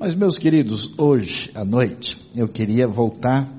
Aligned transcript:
Mas, 0.00 0.14
meus 0.14 0.38
queridos, 0.38 0.92
hoje 0.96 1.50
à 1.56 1.64
noite 1.64 2.16
eu 2.32 2.46
queria 2.46 2.86
voltar 2.86 3.52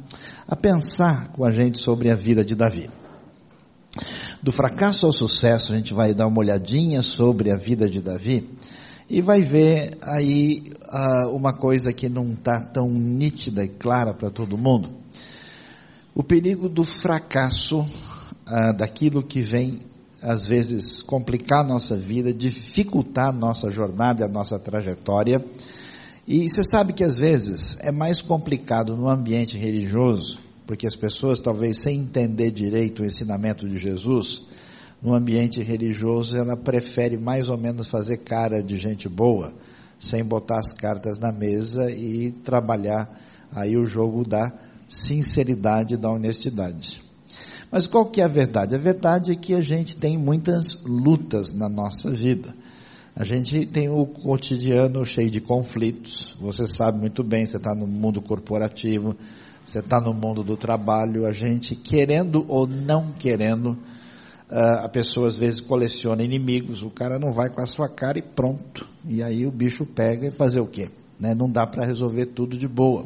a 0.47 0.55
pensar 0.55 1.33
com 1.33 1.43
a 1.43 1.51
gente 1.51 1.77
sobre 1.77 2.09
a 2.09 2.15
vida 2.15 2.45
de 2.45 2.55
Davi. 2.55 2.89
Do 4.41 4.49
fracasso 4.49 5.05
ao 5.05 5.11
sucesso, 5.11 5.73
a 5.73 5.75
gente 5.75 5.93
vai 5.93 6.13
dar 6.13 6.27
uma 6.27 6.39
olhadinha 6.39 7.01
sobre 7.01 7.51
a 7.51 7.57
vida 7.57 7.89
de 7.89 8.01
Davi 8.01 8.49
e 9.09 9.21
vai 9.21 9.41
ver 9.41 9.97
aí 10.01 10.71
uh, 10.85 11.35
uma 11.35 11.51
coisa 11.51 11.91
que 11.91 12.07
não 12.07 12.31
está 12.31 12.61
tão 12.61 12.89
nítida 12.89 13.65
e 13.65 13.67
clara 13.67 14.13
para 14.13 14.29
todo 14.29 14.57
mundo. 14.57 14.91
O 16.15 16.23
perigo 16.23 16.69
do 16.69 16.85
fracasso, 16.85 17.81
uh, 17.81 18.77
daquilo 18.77 19.21
que 19.21 19.41
vem 19.41 19.81
às 20.23 20.47
vezes 20.47 21.03
complicar 21.03 21.65
a 21.65 21.67
nossa 21.67 21.97
vida, 21.97 22.33
dificultar 22.33 23.27
a 23.27 23.33
nossa 23.33 23.69
jornada, 23.69 24.23
a 24.23 24.29
nossa 24.29 24.57
trajetória, 24.57 25.43
e 26.31 26.47
você 26.47 26.63
sabe 26.63 26.93
que 26.93 27.03
às 27.03 27.17
vezes 27.17 27.75
é 27.79 27.91
mais 27.91 28.21
complicado 28.21 28.95
no 28.95 29.09
ambiente 29.09 29.57
religioso, 29.57 30.37
porque 30.67 30.85
as 30.85 30.95
pessoas 30.95 31.39
talvez 31.39 31.79
sem 31.79 32.01
entender 32.01 32.51
direito 32.51 33.01
o 33.01 33.05
ensinamento 33.05 33.67
de 33.67 33.79
Jesus, 33.79 34.43
no 35.01 35.15
ambiente 35.15 35.59
religioso 35.63 36.37
ela 36.37 36.55
prefere 36.55 37.17
mais 37.17 37.49
ou 37.49 37.57
menos 37.57 37.87
fazer 37.87 38.17
cara 38.17 38.61
de 38.61 38.77
gente 38.77 39.09
boa, 39.09 39.51
sem 39.99 40.23
botar 40.23 40.59
as 40.59 40.71
cartas 40.71 41.17
na 41.17 41.31
mesa 41.31 41.89
e 41.89 42.31
trabalhar 42.43 43.09
aí 43.51 43.75
o 43.75 43.87
jogo 43.87 44.23
da 44.23 44.53
sinceridade, 44.87 45.97
da 45.97 46.11
honestidade. 46.11 47.01
Mas 47.71 47.87
qual 47.87 48.05
que 48.05 48.21
é 48.21 48.25
a 48.25 48.27
verdade? 48.27 48.75
A 48.75 48.79
verdade 48.79 49.31
é 49.31 49.35
que 49.35 49.55
a 49.55 49.61
gente 49.61 49.97
tem 49.97 50.15
muitas 50.15 50.79
lutas 50.83 51.51
na 51.51 51.67
nossa 51.67 52.11
vida. 52.11 52.53
A 53.15 53.23
gente 53.23 53.65
tem 53.65 53.89
o 53.89 54.05
cotidiano 54.05 55.03
cheio 55.05 55.29
de 55.29 55.41
conflitos. 55.41 56.35
Você 56.39 56.67
sabe 56.67 56.97
muito 56.97 57.23
bem, 57.23 57.45
você 57.45 57.57
está 57.57 57.75
no 57.75 57.85
mundo 57.85 58.21
corporativo, 58.21 59.15
você 59.65 59.79
está 59.79 59.99
no 59.99 60.13
mundo 60.13 60.43
do 60.43 60.55
trabalho. 60.55 61.25
A 61.25 61.31
gente, 61.31 61.75
querendo 61.75 62.45
ou 62.47 62.65
não 62.67 63.11
querendo, 63.11 63.77
uh, 64.49 64.83
a 64.83 64.89
pessoa 64.89 65.27
às 65.27 65.37
vezes 65.37 65.59
coleciona 65.59 66.23
inimigos. 66.23 66.81
O 66.81 66.89
cara 66.89 67.19
não 67.19 67.31
vai 67.31 67.49
com 67.49 67.61
a 67.61 67.65
sua 67.65 67.89
cara 67.89 68.19
e 68.19 68.21
pronto. 68.21 68.87
E 69.05 69.21
aí 69.21 69.45
o 69.45 69.51
bicho 69.51 69.85
pega 69.85 70.27
e 70.27 70.31
fazer 70.31 70.59
o 70.59 70.67
quê? 70.67 70.89
Né? 71.19 71.35
Não 71.35 71.49
dá 71.49 71.67
para 71.67 71.85
resolver 71.85 72.27
tudo 72.27 72.57
de 72.57 72.67
boa. 72.67 73.05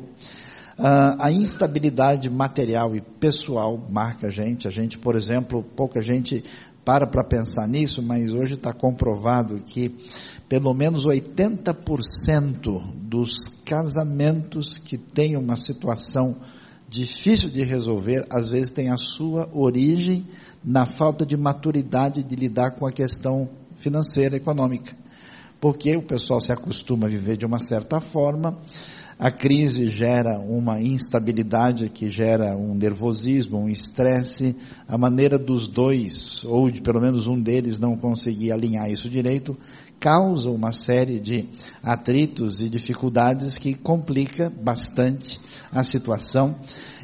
Uh, 0.78 1.16
a 1.20 1.32
instabilidade 1.32 2.30
material 2.30 2.96
e 2.96 3.02
pessoal 3.02 3.78
marca 3.90 4.28
a 4.28 4.30
gente. 4.32 4.68
A 4.68 4.72
gente, 4.72 4.98
por 4.98 5.16
exemplo, 5.16 5.64
pouca 5.76 6.02
gente 6.02 6.44
para 6.84 7.08
para 7.08 7.24
pensar 7.24 7.68
nisso, 7.68 8.02
mas 8.02 8.34
hoje 8.34 8.56
está 8.56 8.74
comprovado 8.74 9.58
que 9.60 9.96
pelo 10.48 10.74
menos 10.74 11.06
80% 11.06 12.82
dos 12.96 13.48
casamentos 13.66 14.78
que 14.78 14.98
têm 14.98 15.38
uma 15.38 15.56
situação 15.56 16.36
difícil 16.88 17.50
de 17.50 17.64
resolver, 17.64 18.26
às 18.30 18.50
vezes 18.50 18.72
tem 18.72 18.92
a 18.92 18.98
sua 18.98 19.50
origem 19.52 20.28
na 20.64 20.86
falta 20.86 21.26
de 21.26 21.36
maturidade 21.36 22.22
de 22.22 22.36
lidar 22.36 22.72
com 22.72 22.86
a 22.86 22.92
questão 22.92 23.50
financeira, 23.76 24.36
econômica. 24.36 24.96
Porque 25.60 25.96
o 25.96 26.04
pessoal 26.04 26.40
se 26.40 26.52
acostuma 26.52 27.08
a 27.08 27.10
viver 27.10 27.38
de 27.38 27.46
uma 27.46 27.58
certa 27.58 28.00
forma, 28.00 28.58
a 29.18 29.32
crise 29.32 29.90
gera 29.90 30.40
uma 30.40 30.82
instabilidade 30.82 31.90
que 31.90 32.10
gera 32.10 32.58
um 32.58 32.74
nervosismo, 32.74 33.60
um 33.60 33.70
estresse. 33.70 34.56
A 34.88 34.98
maneira 34.98 35.38
dos 35.38 35.68
dois, 35.68 36.44
ou 36.44 36.70
de 36.70 36.82
pelo 36.82 37.00
menos 37.00 37.28
um 37.28 37.40
deles, 37.40 37.80
não 37.80 37.96
conseguir 37.96 38.52
alinhar 38.52 38.90
isso 38.90 39.10
direito, 39.10 39.58
causa 40.00 40.50
uma 40.50 40.74
série 40.74 41.20
de 41.20 41.46
atritos 41.82 42.60
e 42.60 42.68
dificuldades 42.68 43.58
que 43.58 43.74
complica 43.74 44.50
bastante 44.50 45.40
a 45.72 45.84
situação. 45.84 46.56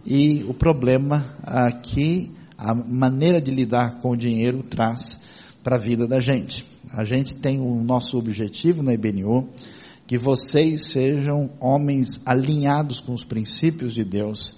E 0.05 0.43
o 0.47 0.53
problema 0.53 1.25
aqui, 1.43 2.31
a 2.57 2.73
maneira 2.73 3.39
de 3.39 3.51
lidar 3.51 3.99
com 3.99 4.11
o 4.11 4.17
dinheiro 4.17 4.63
traz 4.63 5.21
para 5.63 5.75
a 5.75 5.79
vida 5.79 6.07
da 6.07 6.19
gente. 6.19 6.65
A 6.91 7.03
gente 7.03 7.35
tem 7.35 7.59
o 7.59 7.83
nosso 7.83 8.17
objetivo 8.17 8.81
na 8.81 8.93
IBNU, 8.93 9.47
que 10.09 10.17
vocês 10.17 10.87
sejam 10.87 11.51
homens 11.59 12.19
alinhados 12.25 12.99
com 12.99 13.13
os 13.13 13.23
princípios 13.23 13.93
de 13.93 14.03
Deus, 14.03 14.55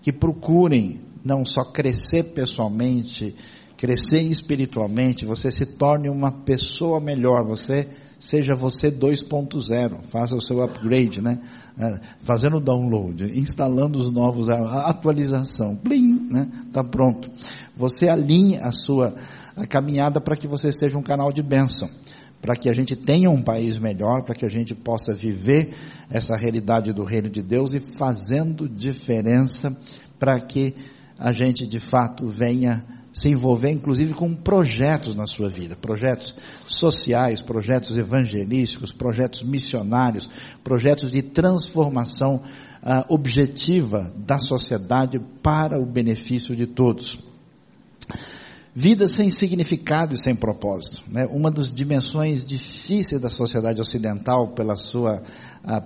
que 0.00 0.12
procurem 0.12 1.00
não 1.24 1.44
só 1.44 1.64
crescer 1.64 2.32
pessoalmente, 2.32 3.34
crescer 3.76 4.20
espiritualmente, 4.20 5.26
você 5.26 5.50
se 5.50 5.66
torne 5.66 6.08
uma 6.08 6.30
pessoa 6.30 7.00
melhor, 7.00 7.44
você 7.44 7.88
seja 8.20 8.54
você 8.54 8.92
2.0, 8.92 10.04
faça 10.04 10.36
o 10.36 10.40
seu 10.40 10.62
upgrade, 10.62 11.20
né? 11.20 11.40
É, 11.76 11.98
fazendo 12.20 12.58
o 12.58 12.60
download, 12.60 13.24
instalando 13.36 13.98
os 13.98 14.08
novos, 14.08 14.48
a 14.48 14.88
atualização, 14.88 15.74
blim, 15.82 16.28
né? 16.30 16.48
Tá 16.72 16.84
pronto. 16.84 17.28
Você 17.76 18.08
alinhe 18.08 18.56
a 18.58 18.70
sua 18.70 19.16
caminhada 19.68 20.20
para 20.20 20.36
que 20.36 20.46
você 20.46 20.72
seja 20.72 20.96
um 20.96 21.02
canal 21.02 21.32
de 21.32 21.42
bênção 21.42 21.90
para 22.42 22.56
que 22.56 22.68
a 22.68 22.74
gente 22.74 22.96
tenha 22.96 23.30
um 23.30 23.40
país 23.40 23.78
melhor, 23.78 24.24
para 24.24 24.34
que 24.34 24.44
a 24.44 24.48
gente 24.48 24.74
possa 24.74 25.14
viver 25.14 25.72
essa 26.10 26.36
realidade 26.36 26.92
do 26.92 27.04
reino 27.04 27.30
de 27.30 27.40
Deus 27.40 27.72
e 27.72 27.78
fazendo 27.78 28.68
diferença 28.68 29.74
para 30.18 30.40
que 30.40 30.74
a 31.16 31.32
gente 31.32 31.64
de 31.64 31.78
fato 31.78 32.26
venha 32.26 32.84
se 33.12 33.28
envolver 33.28 33.70
inclusive 33.70 34.12
com 34.14 34.34
projetos 34.34 35.14
na 35.14 35.26
sua 35.26 35.48
vida, 35.48 35.76
projetos 35.76 36.34
sociais, 36.66 37.40
projetos 37.40 37.96
evangelísticos, 37.96 38.90
projetos 38.90 39.44
missionários, 39.44 40.28
projetos 40.64 41.12
de 41.12 41.22
transformação 41.22 42.42
uh, 42.82 43.14
objetiva 43.14 44.12
da 44.16 44.38
sociedade 44.38 45.20
para 45.42 45.78
o 45.78 45.86
benefício 45.86 46.56
de 46.56 46.66
todos. 46.66 47.20
Vida 48.74 49.06
sem 49.06 49.28
significado 49.28 50.14
e 50.14 50.18
sem 50.18 50.34
propósito. 50.34 51.02
Né? 51.06 51.26
Uma 51.26 51.50
das 51.50 51.70
dimensões 51.70 52.42
difíceis 52.42 53.20
da 53.20 53.28
sociedade 53.28 53.80
ocidental, 53.82 54.48
pela 54.48 54.76
sua 54.76 55.22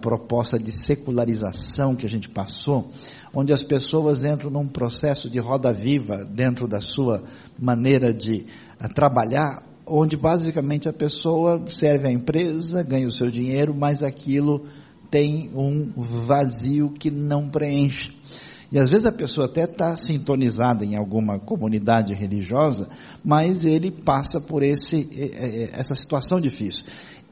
proposta 0.01 0.57
de 0.57 0.71
secularização 0.71 1.97
que 1.97 2.07
a 2.07 2.09
gente 2.09 2.29
passou, 2.29 2.93
onde 3.35 3.53
as 3.53 3.63
pessoas 3.63 4.25
entram 4.25 4.51
num 4.51 4.69
processo 4.69 5.29
de 5.29 5.41
roda 5.41 5.73
viva 5.73 6.25
dentro 6.25 6.69
da 6.69 6.81
sua 6.81 7.25
maneira 7.59 8.15
de 8.15 8.47
a, 8.79 8.89
trabalhar, 8.89 9.63
onde 9.85 10.17
basicamente 10.17 10.89
a 10.89 10.93
pessoa 10.93 11.65
serve 11.69 12.07
à 12.07 12.13
empresa, 12.13 12.85
ganha 12.85 13.09
o 13.09 13.13
seu 13.13 13.31
dinheiro, 13.31 13.75
mas 13.75 14.03
aquilo 14.03 14.65
tem 15.11 15.51
um 15.55 15.93
vazio 15.97 16.91
que 16.91 17.11
não 17.11 17.49
preenche. 17.49 18.13
E 18.71 18.78
às 18.78 18.91
vezes 18.91 19.06
a 19.06 19.12
pessoa 19.12 19.47
até 19.47 19.65
está 19.65 19.97
sintonizada 19.97 20.84
em 20.84 20.97
alguma 20.97 21.38
comunidade 21.38 22.12
religiosa, 22.15 22.88
mas 23.25 23.65
ele 23.65 23.91
passa 23.91 24.41
por 24.41 24.62
esse, 24.62 25.09
essa 25.72 25.94
situação 25.94 26.41
difícil. 26.41 26.84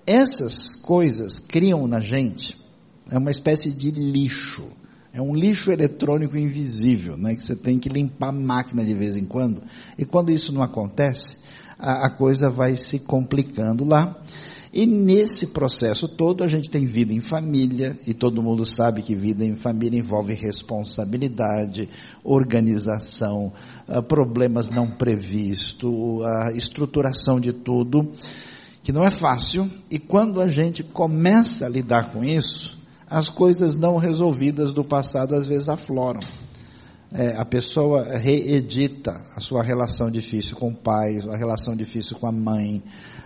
Essas 0.06 0.77
coisas 0.77 1.39
criam 1.39 1.87
na 1.87 2.00
gente 2.00 2.65
é 3.11 3.19
uma 3.19 3.31
espécie 3.31 3.73
de 3.73 3.91
lixo. 3.91 4.67
É 5.12 5.21
um 5.21 5.34
lixo 5.34 5.71
eletrônico 5.71 6.37
invisível, 6.37 7.17
né, 7.17 7.34
que 7.34 7.44
você 7.44 7.55
tem 7.55 7.78
que 7.78 7.89
limpar 7.89 8.28
a 8.28 8.33
máquina 8.33 8.84
de 8.84 8.94
vez 8.94 9.17
em 9.17 9.25
quando. 9.25 9.62
E 9.97 10.05
quando 10.05 10.33
isso 10.33 10.53
não 10.53 10.62
acontece, 10.62 11.37
a, 11.78 12.06
a 12.06 12.11
coisa 12.11 12.50
vai 12.50 12.77
se 12.77 12.99
complicando 12.99 13.84
lá. 13.84 14.17
E 14.77 14.87
nesse 14.87 15.47
processo 15.47 16.09
todo 16.09 16.43
a 16.43 16.49
gente 16.49 16.69
tem 16.69 16.85
vida 16.85 17.12
em 17.12 17.21
família, 17.21 17.97
e 18.09 18.12
todo 18.12 18.43
mundo 18.43 18.67
sabe 18.67 19.03
que 19.03 19.15
vida 19.15 19.45
em 19.45 19.55
família 19.55 20.01
envolve 20.01 20.35
responsabilidade, 20.35 21.89
organização, 22.25 23.53
ah, 23.87 24.03
problemas 24.03 24.71
não 24.71 24.91
previstos, 24.91 26.25
a 26.25 26.51
estruturação 26.57 27.39
de 27.39 27.53
tudo, 27.53 28.11
que 28.82 28.91
não 28.91 29.05
é 29.05 29.17
fácil, 29.17 29.71
e 29.88 30.00
quando 30.00 30.41
a 30.41 30.49
gente 30.49 30.82
começa 30.82 31.67
a 31.67 31.69
lidar 31.69 32.11
com 32.11 32.25
isso, 32.25 32.76
as 33.09 33.29
coisas 33.29 33.76
não 33.76 33.97
resolvidas 33.97 34.73
do 34.73 34.82
passado 34.82 35.37
às 35.37 35.47
vezes 35.47 35.69
afloram. 35.69 36.19
É, 37.12 37.37
a 37.37 37.44
pessoa 37.44 38.19
reedita 38.19 39.25
a 39.37 39.41
sua 39.41 39.62
relação 39.62 40.11
difícil 40.11 40.56
com 40.56 40.71
o 40.71 40.76
pai, 40.76 41.19
a 41.32 41.37
relação 41.37 41.76
difícil 41.76 42.17
com 42.17 42.26
a 42.26 42.32
mãe, 42.32 42.82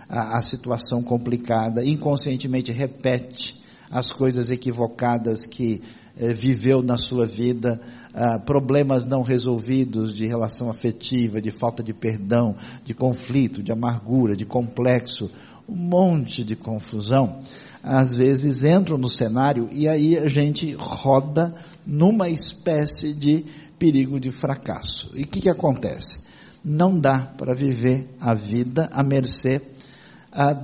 a, 0.09 0.37
a 0.37 0.41
situação 0.41 1.03
complicada, 1.03 1.85
inconscientemente 1.85 2.71
repete 2.71 3.61
as 3.91 4.11
coisas 4.11 4.49
equivocadas 4.49 5.45
que 5.45 5.81
eh, 6.17 6.33
viveu 6.33 6.81
na 6.81 6.97
sua 6.97 7.25
vida, 7.25 7.79
ah, 8.13 8.39
problemas 8.39 9.05
não 9.05 9.21
resolvidos 9.21 10.13
de 10.13 10.25
relação 10.25 10.69
afetiva, 10.69 11.41
de 11.41 11.51
falta 11.51 11.83
de 11.83 11.93
perdão, 11.93 12.55
de 12.83 12.93
conflito, 12.93 13.63
de 13.63 13.71
amargura, 13.71 14.35
de 14.35 14.45
complexo, 14.45 15.31
um 15.67 15.75
monte 15.75 16.43
de 16.43 16.55
confusão, 16.55 17.41
às 17.83 18.17
vezes 18.17 18.63
entram 18.63 18.97
no 18.97 19.07
cenário 19.07 19.69
e 19.71 19.87
aí 19.87 20.17
a 20.17 20.27
gente 20.27 20.73
roda 20.73 21.53
numa 21.85 22.27
espécie 22.27 23.13
de 23.13 23.45
perigo 23.77 24.19
de 24.19 24.31
fracasso. 24.31 25.11
E 25.15 25.23
o 25.23 25.27
que, 25.27 25.41
que 25.41 25.49
acontece? 25.49 26.19
Não 26.63 26.99
dá 26.99 27.21
para 27.37 27.55
viver 27.55 28.09
a 28.19 28.33
vida 28.33 28.89
à 28.91 29.01
mercê 29.01 29.61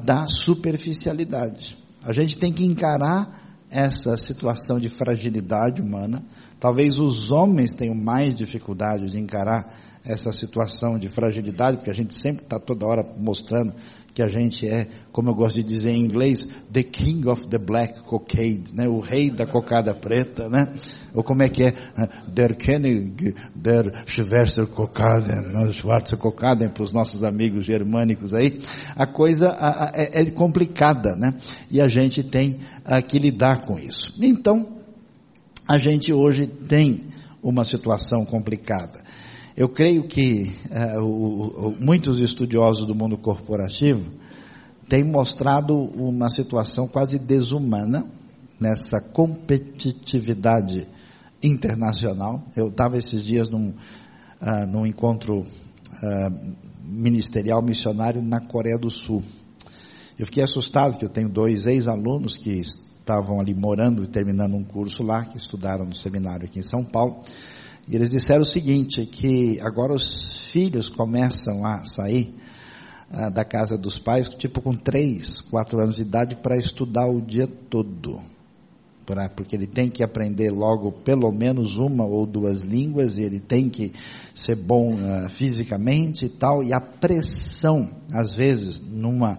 da 0.04 0.28
superficialidade. 0.28 1.78
A 2.04 2.14
gente 2.14 2.38
tem 2.38 2.54
que 2.54 2.64
encarar 2.66 3.46
essa 3.70 4.16
situação 4.16 4.80
de 4.80 4.88
fragilidade 4.90 5.82
humana. 5.82 6.24
Talvez 6.60 6.98
os 6.98 7.32
homens 7.32 7.74
tenham 7.74 7.96
mais 7.96 8.34
dificuldade 8.36 9.10
de 9.10 9.20
encarar 9.20 9.74
essa 10.04 10.32
situação 10.32 11.00
de 11.00 11.10
fragilidade, 11.10 11.78
porque 11.78 11.90
a 11.90 11.96
gente 11.96 12.14
sempre 12.14 12.44
está 12.44 12.60
toda 12.60 12.86
hora 12.86 13.04
mostrando 13.18 13.74
que 14.16 14.24
a 14.24 14.30
gente 14.30 14.66
é, 14.66 14.88
como 15.12 15.30
eu 15.30 15.36
gosto 15.36 15.58
de 15.58 15.64
dizer 15.64 15.92
em 15.92 16.00
inglês, 16.00 16.48
the 16.72 16.82
king 16.82 17.28
of 17.28 17.46
the 17.50 17.58
black 17.58 18.02
cocaine, 18.04 18.64
né? 18.74 18.88
O 18.88 19.02
rei 19.02 19.30
da 19.30 19.46
cocada 19.46 19.94
preta, 19.94 20.50
né? 20.50 20.74
Ou 21.14 21.22
como 21.22 21.44
é 21.44 21.50
que 21.50 21.64
é? 21.64 21.74
Der 22.30 22.56
König 22.56 23.36
der 23.54 24.06
Schwester 24.06 24.68
Kokaden, 24.68 25.52
né? 25.52 25.70
Schwarze 25.74 26.16
Kokaden 26.16 26.70
para 26.70 26.84
os 26.84 26.94
nossos 26.94 27.26
amigos 27.26 27.66
germânicos 27.66 28.34
aí. 28.34 28.62
A 28.96 29.06
coisa 29.06 29.54
é, 29.94 30.22
é 30.22 30.32
complicada, 30.32 31.14
né? 31.18 31.34
E 31.70 31.82
a 31.82 31.90
gente 31.90 32.24
tem 32.24 32.60
que 33.10 33.20
lidar 33.20 33.66
com 33.66 33.78
isso. 33.78 34.14
Então, 34.22 34.80
a 35.68 35.78
gente 35.78 36.14
hoje 36.14 36.48
tem 36.48 37.10
uma 37.44 37.66
situação 37.66 38.24
complicada. 38.26 39.04
Eu 39.58 39.70
creio 39.70 40.04
que 40.04 40.52
uh, 40.70 41.02
o, 41.02 41.68
o, 41.68 41.76
muitos 41.80 42.20
estudiosos 42.20 42.84
do 42.84 42.94
mundo 42.94 43.18
corporativo 43.18 44.12
têm 44.90 45.02
mostrado 45.02 45.74
uma 45.74 46.28
situação 46.28 46.90
quase 46.90 47.18
desumana 47.18 48.06
nessa 48.60 49.00
competitividade 49.00 50.86
internacional. 51.42 52.44
Eu 52.54 52.68
estava 52.68 52.98
esses 52.98 53.24
dias 53.24 53.50
num, 53.50 53.70
uh, 53.70 54.68
num 54.68 54.86
encontro 54.86 55.40
uh, 55.40 56.56
ministerial 56.84 57.62
missionário 57.62 58.22
na 58.22 58.42
Coreia 58.42 58.78
do 58.78 58.90
Sul. 58.90 59.24
Eu 60.20 60.26
fiquei 60.26 60.44
assustado 60.44 60.98
que 60.98 61.06
eu 61.06 61.10
tenho 61.10 61.30
dois 61.30 61.66
ex-alunos 61.66 62.36
que 62.36 62.50
estavam 62.50 63.40
ali 63.40 63.54
morando 63.54 64.04
e 64.04 64.08
terminando 64.08 64.56
um 64.56 64.66
curso 64.66 65.02
lá, 65.02 65.24
que 65.24 65.38
estudaram 65.38 65.86
no 65.86 65.96
seminário 65.96 66.46
aqui 66.46 66.60
em 66.60 66.64
São 66.64 66.84
Paulo. 66.84 67.22
E 67.88 67.96
eles 67.96 68.10
disseram 68.10 68.42
o 68.42 68.46
seguinte, 68.46 69.06
que 69.06 69.60
agora 69.62 69.94
os 69.94 70.50
filhos 70.52 70.90
começam 70.90 71.66
a 71.66 71.86
sair 71.86 72.34
ah, 73.12 73.30
da 73.30 73.46
casa 73.46 73.78
dos 73.78 74.00
pais, 74.00 74.28
tipo 74.28 74.60
com 74.60 74.74
três, 74.74 75.40
quatro 75.40 75.80
anos 75.80 75.96
de 75.96 76.02
idade, 76.02 76.36
para 76.36 76.58
estudar 76.58 77.06
o 77.06 77.22
dia 77.22 77.48
todo. 77.70 78.20
Pra, 79.06 79.30
porque 79.30 79.56
ele 79.56 79.68
tem 79.68 79.88
que 79.88 80.02
aprender 80.02 80.50
logo 80.50 80.92
pelo 80.92 81.32
menos 81.32 81.78
uma 81.78 82.04
ou 82.04 82.26
duas 82.26 82.62
línguas, 82.62 83.20
e 83.20 83.24
ele 83.24 83.40
tem 83.40 83.70
que 83.70 83.94
ser 84.34 84.56
bom 84.56 84.96
uh, 84.96 85.30
fisicamente 85.30 86.26
e 86.26 86.30
tal, 86.30 86.64
e 86.64 86.74
a 86.74 86.82
pressão, 86.82 87.92
às 88.12 88.34
vezes, 88.34 88.82
numa 88.82 89.38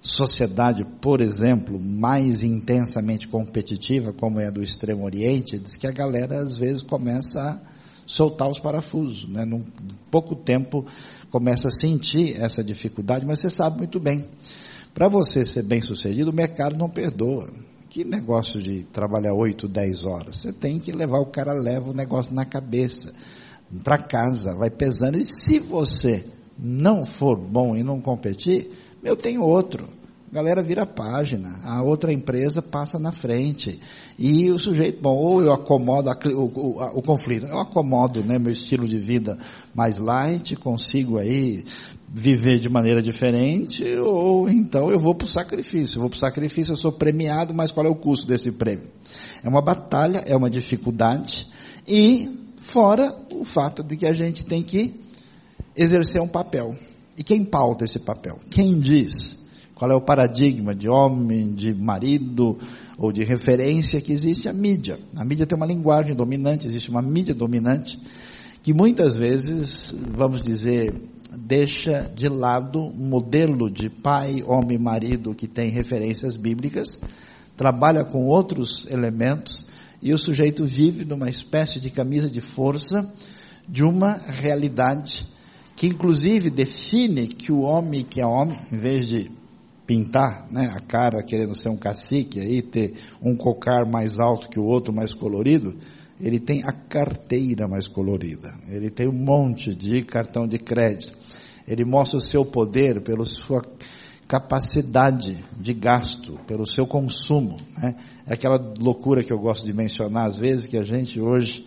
sociedade, 0.00 0.86
por 1.00 1.20
exemplo, 1.20 1.78
mais 1.80 2.44
intensamente 2.44 3.26
competitiva, 3.26 4.12
como 4.12 4.38
é 4.38 4.46
a 4.46 4.50
do 4.50 4.62
Extremo 4.62 5.04
Oriente, 5.04 5.58
diz 5.58 5.74
que 5.74 5.88
a 5.88 5.92
galera 5.92 6.40
às 6.40 6.56
vezes 6.56 6.82
começa 6.82 7.60
soltar 8.10 8.48
os 8.48 8.58
parafusos. 8.58 9.28
Né? 9.28 9.44
Num 9.44 9.64
pouco 10.10 10.34
tempo 10.34 10.84
começa 11.30 11.68
a 11.68 11.70
sentir 11.70 12.36
essa 12.40 12.62
dificuldade, 12.62 13.24
mas 13.24 13.38
você 13.38 13.48
sabe 13.48 13.78
muito 13.78 14.00
bem. 14.00 14.24
Para 14.92 15.08
você 15.08 15.44
ser 15.44 15.62
bem 15.62 15.80
sucedido, 15.80 16.30
o 16.30 16.34
mercado 16.34 16.76
não 16.76 16.90
perdoa. 16.90 17.48
Que 17.88 18.04
negócio 18.04 18.60
de 18.60 18.84
trabalhar 18.84 19.34
8, 19.34 19.68
10 19.68 20.04
horas? 20.04 20.36
Você 20.38 20.52
tem 20.52 20.78
que 20.78 20.90
levar, 20.92 21.20
o 21.20 21.26
cara 21.26 21.52
leva 21.52 21.90
o 21.90 21.94
negócio 21.94 22.34
na 22.34 22.44
cabeça, 22.44 23.12
para 23.84 23.98
casa, 23.98 24.54
vai 24.54 24.70
pesando. 24.70 25.16
E 25.16 25.24
se 25.24 25.60
você 25.60 26.26
não 26.58 27.04
for 27.04 27.36
bom 27.36 27.76
e 27.76 27.82
não 27.82 28.00
competir, 28.00 28.70
eu 29.02 29.16
tenho 29.16 29.42
outro 29.42 29.99
a 30.30 30.34
galera 30.34 30.62
vira 30.62 30.86
página, 30.86 31.58
a 31.64 31.82
outra 31.82 32.12
empresa 32.12 32.62
passa 32.62 33.00
na 33.00 33.10
frente. 33.10 33.80
E 34.16 34.48
o 34.48 34.60
sujeito, 34.60 35.02
bom, 35.02 35.16
ou 35.16 35.42
eu 35.42 35.52
acomodo 35.52 36.08
a, 36.08 36.16
o, 36.26 36.44
o, 36.44 36.98
o, 36.98 37.02
conflito, 37.02 37.46
eu 37.46 37.58
acomodo 37.58 38.22
né, 38.22 38.38
meu 38.38 38.52
estilo 38.52 38.86
de 38.86 38.96
vida 38.96 39.36
mais 39.74 39.98
light, 39.98 40.54
consigo 40.54 41.18
aí 41.18 41.64
viver 42.08 42.60
de 42.60 42.68
maneira 42.68 43.02
diferente, 43.02 43.84
ou 43.96 44.48
então 44.48 44.88
eu 44.92 45.00
vou 45.00 45.16
para 45.16 45.24
o 45.24 45.28
sacrifício. 45.28 45.96
Eu 45.96 46.02
vou 46.02 46.10
para 46.10 46.16
o 46.16 46.20
sacrifício, 46.20 46.72
eu 46.72 46.76
sou 46.76 46.92
premiado, 46.92 47.52
mas 47.52 47.72
qual 47.72 47.84
é 47.84 47.90
o 47.90 47.96
custo 47.96 48.24
desse 48.24 48.52
prêmio? 48.52 48.88
É 49.42 49.48
uma 49.48 49.60
batalha, 49.60 50.18
é 50.18 50.36
uma 50.36 50.48
dificuldade, 50.48 51.48
e 51.88 52.38
fora 52.62 53.16
o 53.32 53.44
fato 53.44 53.82
de 53.82 53.96
que 53.96 54.06
a 54.06 54.12
gente 54.12 54.44
tem 54.44 54.62
que 54.62 54.94
exercer 55.76 56.22
um 56.22 56.28
papel. 56.28 56.76
E 57.18 57.24
quem 57.24 57.44
pauta 57.44 57.84
esse 57.84 57.98
papel? 57.98 58.38
Quem 58.48 58.78
diz? 58.78 59.39
Qual 59.80 59.90
é 59.90 59.94
o 59.94 60.00
paradigma 60.02 60.74
de 60.74 60.90
homem, 60.90 61.54
de 61.54 61.72
marido 61.72 62.58
ou 62.98 63.10
de 63.10 63.24
referência 63.24 63.98
que 63.98 64.12
existe 64.12 64.46
a 64.46 64.52
mídia? 64.52 65.00
A 65.16 65.24
mídia 65.24 65.46
tem 65.46 65.56
uma 65.56 65.64
linguagem 65.64 66.14
dominante, 66.14 66.66
existe 66.66 66.90
uma 66.90 67.00
mídia 67.00 67.34
dominante 67.34 67.98
que 68.62 68.74
muitas 68.74 69.16
vezes, 69.16 69.94
vamos 70.14 70.42
dizer, 70.42 70.92
deixa 71.34 72.12
de 72.14 72.28
lado 72.28 72.88
o 72.88 72.94
modelo 72.94 73.70
de 73.70 73.88
pai, 73.88 74.44
homem, 74.46 74.76
marido 74.76 75.34
que 75.34 75.48
tem 75.48 75.70
referências 75.70 76.36
bíblicas, 76.36 77.00
trabalha 77.56 78.04
com 78.04 78.26
outros 78.26 78.86
elementos 78.90 79.64
e 80.02 80.12
o 80.12 80.18
sujeito 80.18 80.66
vive 80.66 81.06
numa 81.06 81.30
espécie 81.30 81.80
de 81.80 81.88
camisa 81.88 82.28
de 82.28 82.42
força 82.42 83.10
de 83.66 83.82
uma 83.82 84.12
realidade 84.26 85.26
que 85.74 85.86
inclusive 85.86 86.50
define 86.50 87.28
que 87.28 87.50
o 87.50 87.62
homem 87.62 88.04
que 88.04 88.20
é 88.20 88.26
homem, 88.26 88.58
em 88.70 88.76
vez 88.76 89.08
de 89.08 89.39
pintar 89.90 90.46
né, 90.52 90.72
a 90.72 90.78
cara 90.78 91.20
querendo 91.20 91.52
ser 91.52 91.68
um 91.68 91.76
cacique, 91.76 92.38
aí 92.38 92.62
ter 92.62 92.94
um 93.20 93.34
cocar 93.34 93.84
mais 93.84 94.20
alto 94.20 94.48
que 94.48 94.60
o 94.60 94.62
outro, 94.62 94.94
mais 94.94 95.12
colorido, 95.12 95.76
ele 96.20 96.38
tem 96.38 96.62
a 96.62 96.70
carteira 96.70 97.66
mais 97.66 97.88
colorida, 97.88 98.54
ele 98.68 98.88
tem 98.88 99.08
um 99.08 99.12
monte 99.12 99.74
de 99.74 100.04
cartão 100.04 100.46
de 100.46 100.60
crédito, 100.60 101.12
ele 101.66 101.84
mostra 101.84 102.18
o 102.18 102.20
seu 102.20 102.44
poder 102.44 103.02
pela 103.02 103.26
sua 103.26 103.62
capacidade 104.28 105.44
de 105.58 105.74
gasto, 105.74 106.38
pelo 106.46 106.64
seu 106.64 106.86
consumo. 106.86 107.56
Né? 107.76 107.96
É 108.28 108.34
aquela 108.34 108.72
loucura 108.80 109.24
que 109.24 109.32
eu 109.32 109.40
gosto 109.40 109.66
de 109.66 109.72
mencionar 109.72 110.28
às 110.28 110.36
vezes, 110.36 110.66
que 110.66 110.78
a 110.78 110.84
gente 110.84 111.20
hoje 111.20 111.66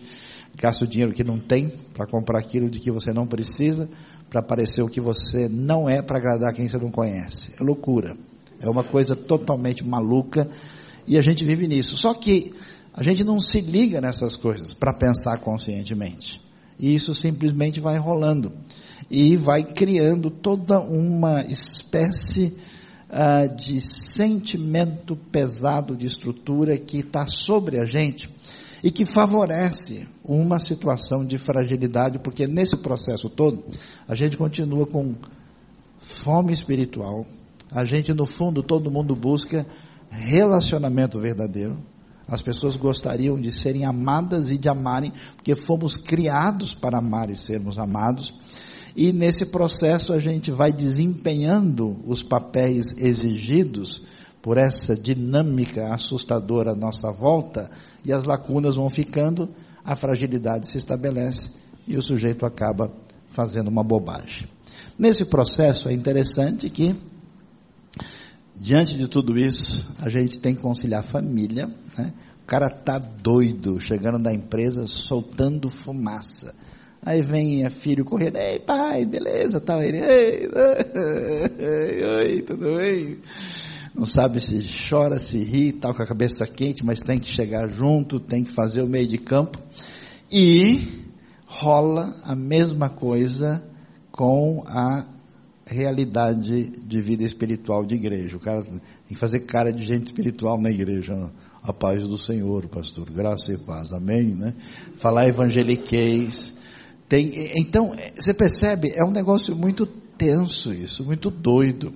gasta 0.56 0.86
o 0.86 0.88
dinheiro 0.88 1.12
que 1.12 1.22
não 1.22 1.38
tem 1.38 1.70
para 1.92 2.06
comprar 2.06 2.38
aquilo 2.38 2.70
de 2.70 2.80
que 2.80 2.90
você 2.90 3.12
não 3.12 3.26
precisa, 3.26 3.86
para 4.34 4.42
parecer 4.42 4.82
o 4.82 4.88
que 4.88 5.00
você 5.00 5.48
não 5.48 5.88
é 5.88 6.02
para 6.02 6.18
agradar 6.18 6.52
quem 6.52 6.66
você 6.66 6.76
não 6.76 6.90
conhece. 6.90 7.52
É 7.56 7.62
loucura. 7.62 8.16
É 8.60 8.68
uma 8.68 8.82
coisa 8.82 9.14
totalmente 9.14 9.84
maluca 9.84 10.50
e 11.06 11.16
a 11.16 11.20
gente 11.20 11.44
vive 11.44 11.68
nisso. 11.68 11.96
Só 11.96 12.12
que 12.12 12.52
a 12.92 13.00
gente 13.00 13.22
não 13.22 13.38
se 13.38 13.60
liga 13.60 14.00
nessas 14.00 14.34
coisas 14.34 14.74
para 14.74 14.92
pensar 14.92 15.38
conscientemente. 15.38 16.40
E 16.80 16.92
isso 16.92 17.14
simplesmente 17.14 17.78
vai 17.78 17.96
rolando 17.96 18.52
e 19.08 19.36
vai 19.36 19.62
criando 19.62 20.30
toda 20.30 20.80
uma 20.80 21.44
espécie 21.44 22.56
uh, 23.08 23.54
de 23.54 23.80
sentimento 23.80 25.14
pesado 25.14 25.96
de 25.96 26.06
estrutura 26.06 26.76
que 26.76 26.98
está 26.98 27.24
sobre 27.24 27.78
a 27.78 27.84
gente 27.84 28.28
e 28.84 28.90
que 28.90 29.06
favorece 29.06 30.06
uma 30.22 30.58
situação 30.58 31.24
de 31.24 31.38
fragilidade, 31.38 32.18
porque 32.18 32.46
nesse 32.46 32.76
processo 32.76 33.30
todo, 33.30 33.64
a 34.06 34.14
gente 34.14 34.36
continua 34.36 34.86
com 34.86 35.14
fome 35.96 36.52
espiritual, 36.52 37.24
a 37.72 37.82
gente 37.86 38.12
no 38.12 38.26
fundo, 38.26 38.62
todo 38.62 38.90
mundo 38.90 39.16
busca 39.16 39.66
relacionamento 40.10 41.18
verdadeiro, 41.18 41.78
as 42.28 42.42
pessoas 42.42 42.76
gostariam 42.76 43.40
de 43.40 43.50
serem 43.50 43.86
amadas 43.86 44.50
e 44.50 44.58
de 44.58 44.68
amarem, 44.68 45.14
porque 45.34 45.54
fomos 45.54 45.96
criados 45.96 46.74
para 46.74 46.98
amar 46.98 47.30
e 47.30 47.36
sermos 47.36 47.78
amados. 47.78 48.34
E 48.94 49.14
nesse 49.14 49.46
processo 49.46 50.12
a 50.12 50.18
gente 50.18 50.50
vai 50.50 50.70
desempenhando 50.70 51.96
os 52.06 52.22
papéis 52.22 52.94
exigidos 52.98 54.02
por 54.44 54.58
essa 54.58 54.94
dinâmica 54.94 55.94
assustadora 55.94 56.72
à 56.72 56.74
nossa 56.74 57.10
volta, 57.10 57.70
e 58.04 58.12
as 58.12 58.24
lacunas 58.24 58.76
vão 58.76 58.90
ficando, 58.90 59.48
a 59.82 59.96
fragilidade 59.96 60.68
se 60.68 60.76
estabelece 60.76 61.48
e 61.88 61.96
o 61.96 62.02
sujeito 62.02 62.44
acaba 62.44 62.92
fazendo 63.30 63.68
uma 63.68 63.82
bobagem. 63.82 64.46
Nesse 64.98 65.24
processo 65.24 65.88
é 65.88 65.94
interessante 65.94 66.68
que, 66.68 66.94
diante 68.54 68.98
de 68.98 69.08
tudo 69.08 69.34
isso, 69.34 69.90
a 69.98 70.10
gente 70.10 70.38
tem 70.38 70.54
que 70.54 70.60
conciliar 70.60 71.04
família, 71.04 71.66
né? 71.96 72.12
O 72.42 72.46
cara 72.46 72.68
tá 72.68 72.98
doido, 72.98 73.80
chegando 73.80 74.18
da 74.18 74.30
empresa, 74.30 74.86
soltando 74.86 75.70
fumaça. 75.70 76.54
Aí 77.02 77.22
vem 77.22 77.64
a 77.64 77.70
filho 77.70 78.04
correndo, 78.04 78.36
ei 78.36 78.58
pai, 78.58 79.06
beleza, 79.06 79.58
tal, 79.58 79.80
ele, 79.80 80.02
ei, 80.02 80.48
oi, 82.18 82.42
tudo 82.42 82.76
bem? 82.76 83.18
Não 83.94 84.04
sabe 84.04 84.40
se 84.40 84.60
chora, 84.88 85.18
se 85.18 85.38
ri, 85.44 85.72
tal, 85.72 85.94
com 85.94 86.02
a 86.02 86.06
cabeça 86.06 86.46
quente, 86.46 86.84
mas 86.84 87.00
tem 87.00 87.20
que 87.20 87.28
chegar 87.28 87.68
junto, 87.68 88.18
tem 88.18 88.42
que 88.42 88.52
fazer 88.52 88.82
o 88.82 88.88
meio 88.88 89.06
de 89.06 89.18
campo. 89.18 89.58
E 90.30 91.04
rola 91.46 92.16
a 92.24 92.34
mesma 92.34 92.88
coisa 92.88 93.64
com 94.10 94.64
a 94.66 95.06
realidade 95.66 96.70
de 96.70 97.00
vida 97.00 97.22
espiritual 97.22 97.84
de 97.84 97.94
igreja. 97.94 98.36
O 98.36 98.40
cara 98.40 98.62
tem 98.62 98.80
que 99.08 99.14
fazer 99.14 99.40
cara 99.40 99.72
de 99.72 99.82
gente 99.82 100.06
espiritual 100.06 100.60
na 100.60 100.70
igreja. 100.70 101.14
A 101.62 101.72
paz 101.72 102.06
do 102.06 102.18
Senhor, 102.18 102.66
pastor. 102.68 103.08
Graça 103.10 103.52
e 103.52 103.56
paz. 103.56 103.92
Amém, 103.92 104.34
né? 104.34 104.54
Falar 104.96 105.28
evangeliquez. 105.28 106.52
Tem, 107.08 107.52
então, 107.56 107.92
você 108.14 108.34
percebe, 108.34 108.92
é 108.94 109.04
um 109.04 109.10
negócio 109.10 109.56
muito 109.56 109.86
tenso 110.18 110.72
isso, 110.72 111.04
muito 111.04 111.30
doido. 111.30 111.92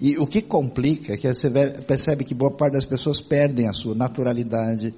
E 0.00 0.16
o 0.16 0.26
que 0.26 0.40
complica 0.40 1.14
é 1.14 1.16
que 1.16 1.32
você 1.32 1.50
percebe 1.86 2.24
que 2.24 2.34
boa 2.34 2.50
parte 2.50 2.74
das 2.74 2.84
pessoas 2.84 3.20
perdem 3.20 3.68
a 3.68 3.72
sua 3.72 3.94
naturalidade, 3.94 4.94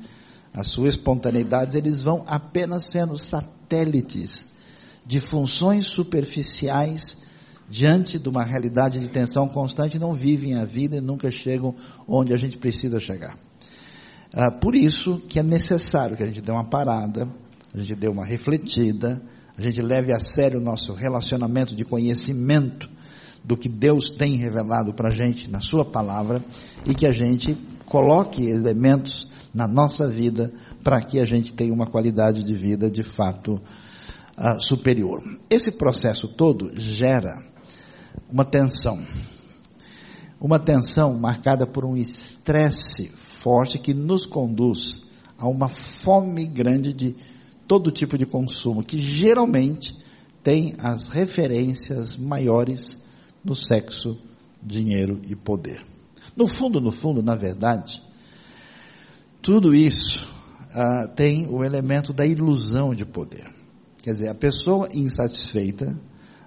a 0.52 0.62
sua 0.62 0.88
espontaneidade, 0.88 1.78
eles 1.78 2.02
vão 2.02 2.22
apenas 2.26 2.90
sendo 2.90 3.16
satélites 3.16 4.44
de 5.06 5.18
funções 5.18 5.86
superficiais 5.86 7.16
diante 7.68 8.18
de 8.18 8.28
uma 8.28 8.44
realidade 8.44 8.98
de 8.98 9.08
tensão 9.08 9.48
constante, 9.48 9.98
não 9.98 10.12
vivem 10.12 10.56
a 10.56 10.64
vida 10.64 10.96
e 10.96 11.00
nunca 11.00 11.30
chegam 11.30 11.74
onde 12.06 12.34
a 12.34 12.36
gente 12.36 12.58
precisa 12.58 12.98
chegar. 12.98 13.38
Ah, 14.34 14.50
por 14.50 14.74
isso 14.74 15.18
que 15.28 15.38
é 15.38 15.42
necessário 15.42 16.16
que 16.16 16.22
a 16.22 16.26
gente 16.26 16.40
dê 16.40 16.52
uma 16.52 16.68
parada, 16.68 17.28
a 17.72 17.78
gente 17.78 17.94
dê 17.94 18.08
uma 18.08 18.24
refletida, 18.24 19.22
a 19.56 19.62
gente 19.62 19.80
leve 19.80 20.12
a 20.12 20.20
sério 20.20 20.58
o 20.58 20.62
nosso 20.62 20.92
relacionamento 20.92 21.74
de 21.74 21.84
conhecimento 21.84 22.90
do 23.42 23.56
que 23.56 23.68
Deus 23.68 24.10
tem 24.10 24.36
revelado 24.36 24.92
para 24.92 25.08
a 25.08 25.14
gente 25.14 25.50
na 25.50 25.60
Sua 25.60 25.84
palavra 25.84 26.42
e 26.86 26.94
que 26.94 27.06
a 27.06 27.12
gente 27.12 27.56
coloque 27.86 28.46
elementos 28.46 29.28
na 29.52 29.66
nossa 29.66 30.08
vida 30.08 30.52
para 30.82 31.00
que 31.00 31.18
a 31.18 31.24
gente 31.24 31.52
tenha 31.52 31.72
uma 31.72 31.86
qualidade 31.86 32.42
de 32.42 32.54
vida 32.54 32.90
de 32.90 33.02
fato 33.02 33.60
uh, 34.38 34.60
superior. 34.60 35.22
Esse 35.48 35.72
processo 35.72 36.28
todo 36.28 36.70
gera 36.78 37.42
uma 38.30 38.44
tensão. 38.44 39.02
Uma 40.40 40.58
tensão 40.58 41.18
marcada 41.18 41.66
por 41.66 41.84
um 41.84 41.96
estresse 41.96 43.08
forte 43.08 43.78
que 43.78 43.92
nos 43.92 44.24
conduz 44.24 45.02
a 45.38 45.48
uma 45.48 45.68
fome 45.68 46.46
grande 46.46 46.92
de 46.92 47.16
todo 47.66 47.90
tipo 47.90 48.16
de 48.16 48.26
consumo, 48.26 48.82
que 48.82 49.00
geralmente 49.00 49.96
tem 50.42 50.74
as 50.78 51.08
referências 51.08 52.16
maiores 52.16 52.99
no 53.44 53.54
sexo, 53.54 54.18
dinheiro 54.62 55.20
e 55.28 55.34
poder. 55.34 55.84
No 56.36 56.46
fundo, 56.46 56.80
no 56.80 56.90
fundo, 56.92 57.22
na 57.22 57.34
verdade, 57.34 58.02
tudo 59.42 59.74
isso 59.74 60.28
ah, 60.74 61.08
tem 61.08 61.46
o 61.48 61.64
elemento 61.64 62.12
da 62.12 62.26
ilusão 62.26 62.94
de 62.94 63.04
poder. 63.04 63.50
Quer 64.02 64.12
dizer, 64.12 64.28
a 64.28 64.34
pessoa 64.34 64.88
insatisfeita, 64.94 65.98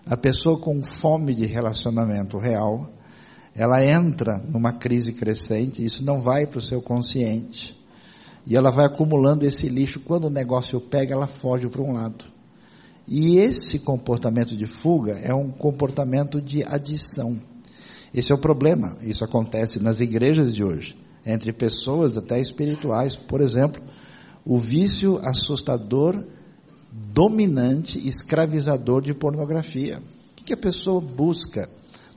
a 0.06 0.18
pessoa 0.18 0.60
com 0.60 0.84
fome 0.84 1.36
de 1.36 1.46
relacionamento 1.46 2.38
real, 2.38 2.92
ela 3.56 3.86
entra 3.86 4.40
numa 4.40 4.74
crise 4.74 5.14
crescente, 5.14 5.84
isso 5.84 6.04
não 6.04 6.18
vai 6.18 6.48
para 6.48 6.58
o 6.58 6.62
seu 6.62 6.82
consciente, 6.82 7.78
e 8.46 8.56
ela 8.56 8.72
vai 8.72 8.86
acumulando 8.86 9.46
esse 9.46 9.70
lixo, 9.70 10.00
quando 10.00 10.26
o 10.26 10.30
negócio 10.30 10.82
pega, 10.82 11.14
ela 11.14 11.28
foge 11.28 11.70
para 11.70 11.82
um 11.82 11.94
lado. 11.94 12.26
E 13.08 13.38
esse 13.38 13.80
comportamento 13.80 14.56
de 14.56 14.66
fuga 14.66 15.20
é 15.24 15.34
um 15.34 15.52
comportamento 15.52 16.42
de 16.42 16.64
adição. 16.64 17.40
Esse 18.14 18.32
é 18.32 18.36
o 18.36 18.40
problema, 18.40 18.96
isso 19.02 19.26
acontece 19.26 19.82
nas 19.82 20.00
igrejas 20.00 20.56
de 20.56 20.64
hoje, 20.64 20.96
entre 21.26 21.52
pessoas 21.52 22.16
até 22.16 22.40
espirituais, 22.40 23.16
por 23.16 23.42
exemplo, 23.42 23.82
o 24.46 24.58
vício 24.58 25.18
assustador 25.24 26.24
dominante, 26.92 27.98
escravizador 28.08 29.02
de 29.02 29.14
pornografia. 29.14 30.00
O 30.40 30.44
que 30.44 30.54
a 30.54 30.58
pessoa 30.58 31.02
busca 31.02 31.68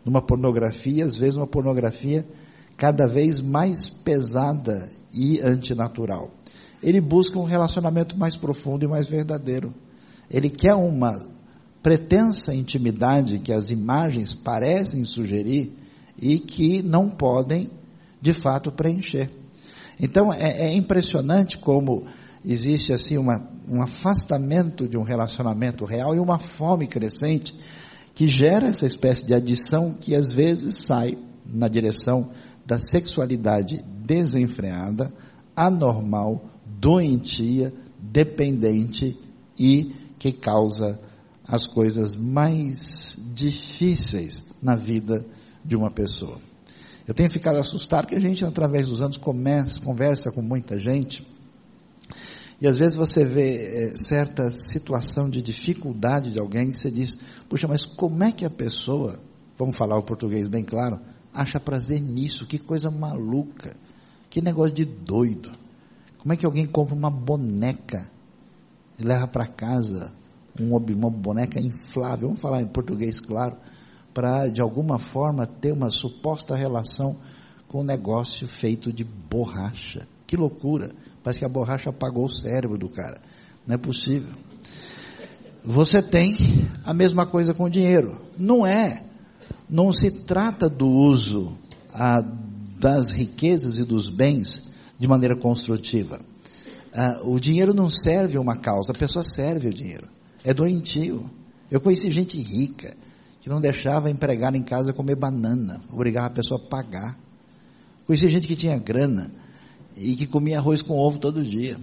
numa 0.05 0.21
pornografia? 0.21 1.05
Às 1.05 1.17
vezes 1.17 1.37
uma 1.37 1.47
pornografia 1.47 2.27
cada 2.77 3.07
vez 3.07 3.41
mais 3.41 3.89
pesada 3.89 4.91
e 5.13 5.41
antinatural. 5.41 6.31
Ele 6.83 7.01
busca 7.01 7.39
um 7.39 7.45
relacionamento 7.45 8.19
mais 8.19 8.37
profundo 8.37 8.85
e 8.85 8.89
mais 8.89 9.07
verdadeiro. 9.07 9.73
Ele 10.31 10.51
quer 10.51 10.75
uma 10.75 11.23
pretensa 11.83 12.55
intimidade 12.55 13.39
que 13.39 13.53
as 13.53 13.71
imagens 13.71 14.35
parecem 14.35 15.05
sugerir 15.05 15.73
e 16.21 16.39
que 16.39 16.83
não 16.83 17.09
podem, 17.09 17.71
de 18.21 18.33
fato, 18.33 18.73
preencher. 18.73 19.31
Então 20.01 20.33
é, 20.33 20.69
é 20.69 20.75
impressionante 20.75 21.59
como 21.59 22.07
existe 22.45 22.93
assim 22.93 23.17
uma, 23.17 23.49
um 23.69 23.83
afastamento 23.83 24.89
de 24.89 24.97
um 24.97 25.03
relacionamento 25.03 25.85
real 25.85 26.15
e 26.15 26.19
uma 26.19 26.39
fome 26.39 26.87
crescente 26.87 27.55
que 28.15 28.29
gera 28.29 28.69
essa 28.69 28.87
espécie 28.87 29.25
de 29.25 29.35
adição 29.35 29.93
que 29.93 30.15
às 30.15 30.33
vezes 30.33 30.77
sai 30.77 31.19
na 31.45 31.69
direção 31.69 32.31
da 32.65 32.79
sexualidade 32.79 33.85
desenfreada, 34.05 35.13
anormal, 35.55 36.45
doentia, 36.65 37.73
dependente 38.01 39.19
e 39.59 39.95
que 40.19 40.33
causa 40.33 40.99
as 41.47 41.67
coisas 41.67 42.15
mais 42.15 43.19
difíceis 43.33 44.45
na 44.61 44.75
vida 44.75 45.25
de 45.65 45.77
uma 45.77 45.91
pessoa. 45.91 46.39
Eu 47.07 47.15
tenho 47.15 47.31
ficado 47.31 47.57
assustado 47.59 48.07
que 48.07 48.15
a 48.15 48.21
gente, 48.21 48.45
através 48.45 48.89
dos 48.89 49.01
anos, 49.01 49.17
começa, 49.17 49.81
conversa 49.81 50.33
com 50.33 50.43
muita 50.43 50.79
gente 50.79 51.25
e 52.61 52.67
às 52.67 52.79
vezes 52.79 52.97
você 52.97 53.25
vê 53.25 53.57
é, 53.57 53.97
certa 53.97 54.51
situação 54.51 55.29
de 55.29 55.43
dificuldade 55.43 56.33
de 56.33 56.39
alguém 56.39 56.71
que 56.71 56.79
você 56.79 56.91
diz, 56.91 57.17
puxa, 57.49 57.69
mas 57.69 57.85
como 57.85 58.25
é 58.25 58.33
que 58.33 58.45
a 58.45 58.51
pessoa, 58.51 59.21
vamos 59.59 59.77
falar 59.77 59.99
o 59.99 60.03
português 60.03 60.49
bem 60.49 60.65
claro, 60.65 60.99
acha 61.35 61.61
prazer 61.61 62.01
nisso? 62.01 62.47
Que 62.47 62.59
coisa 62.59 62.91
maluca, 62.91 63.77
que 64.31 64.41
negócio 64.41 64.75
de 64.75 64.87
doido. 64.87 65.53
Como 66.19 66.33
é 66.33 66.37
que 66.37 66.47
alguém 66.47 66.67
compra 66.67 66.95
uma 66.95 67.11
boneca 67.11 68.11
e 68.99 69.03
leva 69.03 69.27
para 69.27 69.47
casa 69.47 70.13
um, 70.61 70.75
uma 70.77 71.11
boneca 71.11 71.61
inflável, 71.61 72.29
vamos 72.29 72.41
falar 72.41 72.63
em 72.63 72.67
português 72.67 73.21
claro, 73.21 73.57
para 74.15 74.49
de 74.49 74.61
alguma 74.61 74.99
forma 74.99 75.47
ter 75.47 75.73
uma 75.73 75.91
suposta 75.91 76.57
relação 76.57 77.19
com 77.69 77.81
um 77.81 77.85
negócio 77.85 78.49
feito 78.49 78.93
de 78.93 79.05
borracha. 79.05 80.07
Que 80.27 80.37
loucura! 80.37 80.93
Parece 81.23 81.41
que 81.41 81.45
a 81.45 81.49
borracha 81.49 81.91
apagou 81.91 82.25
o 82.25 82.31
cérebro 82.31 82.79
do 82.79 82.89
cara. 82.89 83.21
Não 83.67 83.75
é 83.75 83.79
possível. 83.79 84.33
Você 85.65 86.01
tem 86.01 86.37
a 86.85 86.95
mesma 86.95 87.27
coisa 87.27 87.53
com 87.53 87.65
o 87.65 87.71
dinheiro. 87.71 88.21
Não 88.39 88.65
é. 88.65 89.05
Não 89.69 89.91
se 89.91 90.11
trata 90.23 90.69
do 90.69 90.89
uso 90.89 91.59
ah, 91.93 92.23
das 92.79 93.13
riquezas 93.13 93.77
e 93.77 93.85
dos 93.85 94.09
bens 94.09 94.63
de 94.97 95.09
maneira 95.09 95.37
construtiva. 95.37 96.21
Ah, 96.99 97.21
o 97.23 97.39
dinheiro 97.39 97.75
não 97.75 97.91
serve 97.91 98.39
uma 98.39 98.57
causa, 98.57 98.91
a 98.91 98.99
pessoa 98.99 99.23
serve 99.23 99.69
o 99.69 99.75
dinheiro. 99.75 100.09
É 100.43 100.55
doentio. 100.55 101.31
Eu 101.71 101.79
conheci 101.79 102.11
gente 102.11 102.41
rica 102.41 102.97
que 103.39 103.51
não 103.51 103.61
deixava 103.61 104.09
empregar 104.09 104.55
em 104.55 104.63
casa 104.63 104.95
comer 104.95 105.15
banana, 105.15 105.83
obrigava 105.93 106.29
a 106.29 106.31
pessoa 106.31 106.59
a 106.59 106.67
pagar. 106.67 107.19
Conheci 108.07 108.31
gente 108.31 108.49
que 108.49 108.57
tinha 108.57 108.79
grana 108.79 109.31
e 109.95 110.17
que 110.17 110.27
comia 110.27 110.59
arroz 110.59 110.81
com 110.81 110.95
ovo 110.95 111.19
todo 111.19 111.43
dia. 111.43 111.77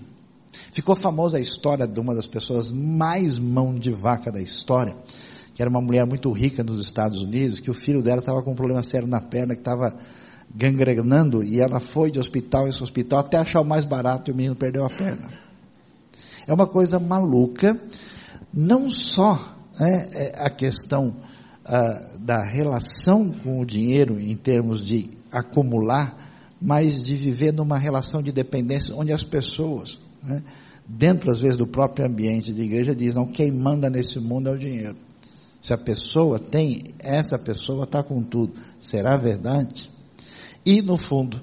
Ficou 0.72 0.96
famosa 0.96 1.38
a 1.38 1.42
história 1.42 1.86
de 1.86 2.00
uma 2.00 2.16
das 2.16 2.26
pessoas 2.26 2.72
mais 2.72 3.38
mão 3.38 3.76
de 3.76 3.92
vaca 3.92 4.32
da 4.32 4.42
história, 4.42 4.98
que 5.54 5.62
era 5.62 5.70
uma 5.70 5.82
mulher 5.82 6.08
muito 6.08 6.32
rica 6.32 6.64
nos 6.64 6.80
Estados 6.80 7.22
Unidos, 7.22 7.60
que 7.60 7.70
o 7.70 7.74
filho 7.74 8.02
dela 8.02 8.18
estava 8.18 8.42
com 8.42 8.54
um 8.54 8.56
problema 8.56 8.82
sério 8.82 9.08
na 9.08 9.22
perna, 9.22 9.54
que 9.54 9.62
estava 9.62 9.96
gangrenando, 10.54 11.44
e 11.44 11.60
ela 11.60 11.80
foi 11.80 12.12
de 12.12 12.20
hospital 12.20 12.68
em 12.68 12.70
hospital 12.70 13.20
até 13.20 13.38
achar 13.38 13.62
o 13.62 13.66
mais 13.66 13.84
barato 13.84 14.30
e 14.30 14.34
o 14.34 14.36
menino 14.36 14.56
perdeu 14.56 14.86
a 14.86 14.90
perna. 14.90 15.30
É 16.46 16.54
uma 16.54 16.68
coisa 16.68 17.00
maluca, 17.00 17.80
não 18.54 18.90
só 18.90 19.56
né, 19.80 20.08
é 20.14 20.32
a 20.38 20.50
questão 20.50 21.16
ah, 21.66 22.12
da 22.20 22.44
relação 22.44 23.32
com 23.32 23.62
o 23.62 23.66
dinheiro 23.66 24.20
em 24.20 24.36
termos 24.36 24.84
de 24.86 25.10
acumular, 25.32 26.22
mas 26.62 27.02
de 27.02 27.16
viver 27.16 27.52
numa 27.52 27.78
relação 27.78 28.22
de 28.22 28.32
dependência 28.32 28.96
onde 28.96 29.12
as 29.12 29.24
pessoas, 29.24 30.00
né, 30.22 30.44
dentro 30.86 31.32
às 31.32 31.42
vezes 31.42 31.58
do 31.58 31.66
próprio 31.66 32.06
ambiente 32.06 32.54
de 32.54 32.62
igreja, 32.62 32.96
dizem, 32.96 33.16
não, 33.16 33.32
quem 33.32 33.52
manda 33.52 33.90
nesse 33.90 34.20
mundo 34.20 34.50
é 34.50 34.54
o 34.54 34.58
dinheiro. 34.58 34.96
Se 35.62 35.74
a 35.74 35.78
pessoa 35.78 36.38
tem, 36.38 36.84
essa 37.00 37.40
pessoa 37.40 37.86
está 37.86 38.04
com 38.04 38.22
tudo. 38.22 38.54
Será 38.78 39.16
verdade? 39.16 39.90
E, 40.66 40.82
no 40.82 40.98
fundo, 40.98 41.42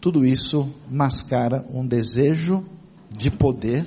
tudo 0.00 0.24
isso 0.24 0.68
mascara 0.90 1.64
um 1.72 1.86
desejo 1.86 2.64
de 3.16 3.30
poder 3.30 3.86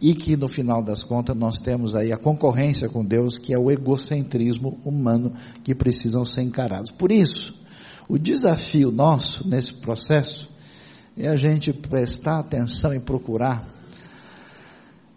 e 0.00 0.14
que, 0.14 0.36
no 0.36 0.48
final 0.48 0.82
das 0.82 1.02
contas, 1.02 1.36
nós 1.36 1.60
temos 1.60 1.94
aí 1.94 2.12
a 2.12 2.18
concorrência 2.18 2.88
com 2.88 3.04
Deus, 3.04 3.38
que 3.38 3.54
é 3.54 3.58
o 3.58 3.70
egocentrismo 3.70 4.78
humano 4.84 5.32
que 5.64 5.74
precisam 5.74 6.24
ser 6.24 6.42
encarados. 6.42 6.90
Por 6.90 7.10
isso, 7.10 7.64
o 8.08 8.18
desafio 8.18 8.90
nosso 8.90 9.48
nesse 9.48 9.74
processo 9.74 10.54
é 11.16 11.28
a 11.28 11.36
gente 11.36 11.72
prestar 11.72 12.40
atenção 12.40 12.94
e 12.94 13.00
procurar 13.00 13.66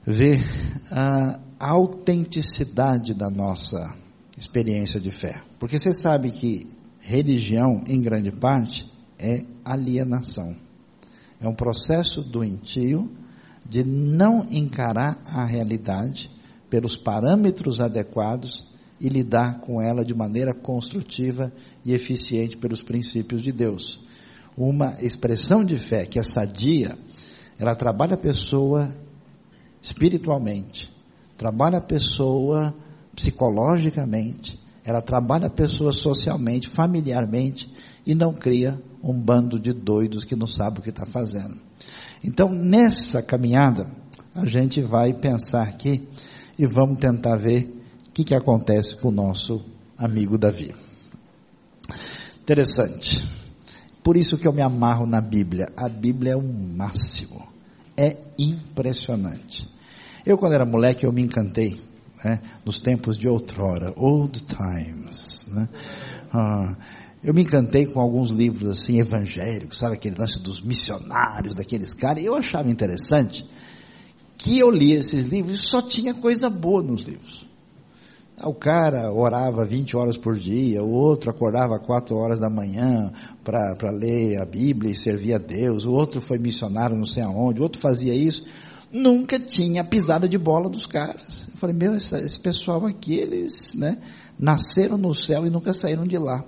ver 0.05 0.43
a 0.89 1.39
autenticidade 1.59 3.13
da 3.13 3.29
nossa 3.29 3.93
experiência 4.37 4.99
de 4.99 5.11
fé. 5.11 5.41
Porque 5.59 5.77
você 5.77 5.93
sabe 5.93 6.31
que 6.31 6.67
religião, 6.99 7.83
em 7.85 8.01
grande 8.01 8.31
parte, 8.31 8.89
é 9.19 9.43
alienação. 9.65 10.55
É 11.39 11.47
um 11.47 11.53
processo 11.53 12.21
doentio 12.21 13.11
de 13.67 13.83
não 13.83 14.47
encarar 14.49 15.21
a 15.25 15.45
realidade 15.45 16.31
pelos 16.69 16.97
parâmetros 16.97 17.79
adequados 17.81 18.67
e 18.99 19.07
lidar 19.07 19.59
com 19.59 19.81
ela 19.81 20.03
de 20.03 20.13
maneira 20.13 20.53
construtiva 20.53 21.51
e 21.85 21.93
eficiente 21.93 22.57
pelos 22.57 22.81
princípios 22.81 23.41
de 23.41 23.51
Deus. 23.51 24.03
Uma 24.57 24.97
expressão 25.01 25.63
de 25.63 25.77
fé 25.77 26.05
que 26.05 26.19
é 26.19 26.23
sadia, 26.23 26.97
ela 27.57 27.75
trabalha 27.75 28.15
a 28.15 28.17
pessoa 28.17 28.93
espiritualmente, 29.81 30.91
trabalha 31.37 31.77
a 31.77 31.81
pessoa 31.81 32.75
psicologicamente, 33.15 34.59
ela 34.83 35.01
trabalha 35.01 35.47
a 35.47 35.51
pessoa 35.51 35.91
socialmente, 35.91 36.67
familiarmente 36.67 37.71
e 38.05 38.13
não 38.13 38.33
cria 38.33 38.81
um 39.03 39.13
bando 39.13 39.59
de 39.59 39.73
doidos 39.73 40.23
que 40.23 40.35
não 40.35 40.47
sabe 40.47 40.79
o 40.79 40.81
que 40.81 40.89
está 40.89 41.05
fazendo. 41.05 41.57
Então, 42.23 42.49
nessa 42.49 43.21
caminhada, 43.21 43.89
a 44.35 44.45
gente 44.45 44.81
vai 44.81 45.13
pensar 45.13 45.63
aqui 45.63 46.07
e 46.57 46.65
vamos 46.65 46.99
tentar 46.99 47.37
ver 47.37 47.73
o 48.07 48.11
que, 48.11 48.23
que 48.23 48.35
acontece 48.35 48.95
com 48.97 49.09
o 49.09 49.11
nosso 49.11 49.63
amigo 49.97 50.37
Davi. 50.37 50.73
Interessante. 52.41 53.27
Por 54.03 54.17
isso 54.17 54.37
que 54.37 54.47
eu 54.47 54.53
me 54.53 54.61
amarro 54.61 55.05
na 55.05 55.21
Bíblia. 55.21 55.67
A 55.77 55.87
Bíblia 55.87 56.33
é 56.33 56.35
o 56.35 56.41
máximo. 56.41 57.47
É 57.95 58.17
impressionante. 58.37 59.69
Eu, 60.25 60.37
quando 60.37 60.53
era 60.53 60.65
moleque, 60.65 61.05
eu 61.05 61.13
me 61.13 61.21
encantei 61.21 61.79
né, 62.23 62.39
nos 62.65 62.79
tempos 62.79 63.17
de 63.17 63.27
outrora, 63.27 63.93
old 63.95 64.43
times. 64.43 65.47
Né? 65.47 65.69
Ah, 66.33 66.75
eu 67.23 67.33
me 67.33 67.41
encantei 67.41 67.85
com 67.85 67.99
alguns 67.99 68.31
livros 68.31 68.69
assim 68.69 68.99
evangélicos, 68.99 69.77
sabe 69.77 69.95
aquele 69.95 70.17
lance 70.17 70.39
dos 70.41 70.61
missionários, 70.61 71.53
daqueles 71.53 71.93
caras. 71.93 72.23
Eu 72.23 72.35
achava 72.35 72.69
interessante 72.69 73.45
que 74.37 74.57
eu 74.57 74.71
lia 74.71 74.97
esses 74.97 75.23
livros 75.23 75.59
e 75.59 75.61
só 75.61 75.81
tinha 75.81 76.13
coisa 76.13 76.49
boa 76.49 76.81
nos 76.81 77.01
livros. 77.01 77.45
O 78.41 78.53
cara 78.53 79.11
orava 79.11 79.65
20 79.65 79.97
horas 79.97 80.15
por 80.15 80.37
dia, 80.37 80.81
o 80.81 80.89
outro 80.89 81.29
acordava 81.29 81.77
4 81.77 82.15
horas 82.15 82.39
da 82.39 82.49
manhã 82.49 83.11
para 83.43 83.91
ler 83.91 84.37
a 84.37 84.45
Bíblia 84.45 84.93
e 84.93 84.95
servir 84.95 85.33
a 85.33 85.37
Deus, 85.37 85.83
o 85.83 85.91
outro 85.91 86.21
foi 86.21 86.39
missionário 86.39 86.95
não 86.95 87.05
sei 87.05 87.21
aonde, 87.21 87.59
o 87.59 87.63
outro 87.63 87.81
fazia 87.81 88.15
isso. 88.15 88.45
Nunca 88.89 89.37
tinha 89.37 89.83
pisada 89.83 90.27
de 90.27 90.37
bola 90.37 90.69
dos 90.69 90.85
caras. 90.85 91.45
Eu 91.51 91.57
falei, 91.57 91.75
meu, 91.75 91.97
esse, 91.97 92.15
esse 92.15 92.39
pessoal 92.39 92.85
aqui, 92.85 93.15
eles 93.15 93.75
né, 93.75 93.97
nasceram 94.39 94.97
no 94.97 95.13
céu 95.13 95.45
e 95.45 95.49
nunca 95.49 95.73
saíram 95.73 96.05
de 96.05 96.17
lá. 96.17 96.45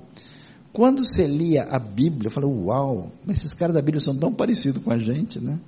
Quando 0.73 1.03
você 1.03 1.27
lia 1.27 1.63
a 1.63 1.77
Bíblia, 1.77 2.27
eu 2.27 2.31
falei, 2.31 2.49
uau, 2.49 3.11
mas 3.25 3.39
esses 3.39 3.53
caras 3.53 3.75
da 3.75 3.81
Bíblia 3.81 3.99
são 3.99 4.15
tão 4.15 4.33
parecidos 4.33 4.81
com 4.83 4.91
a 4.91 4.97
gente, 4.97 5.39
né? 5.39 5.59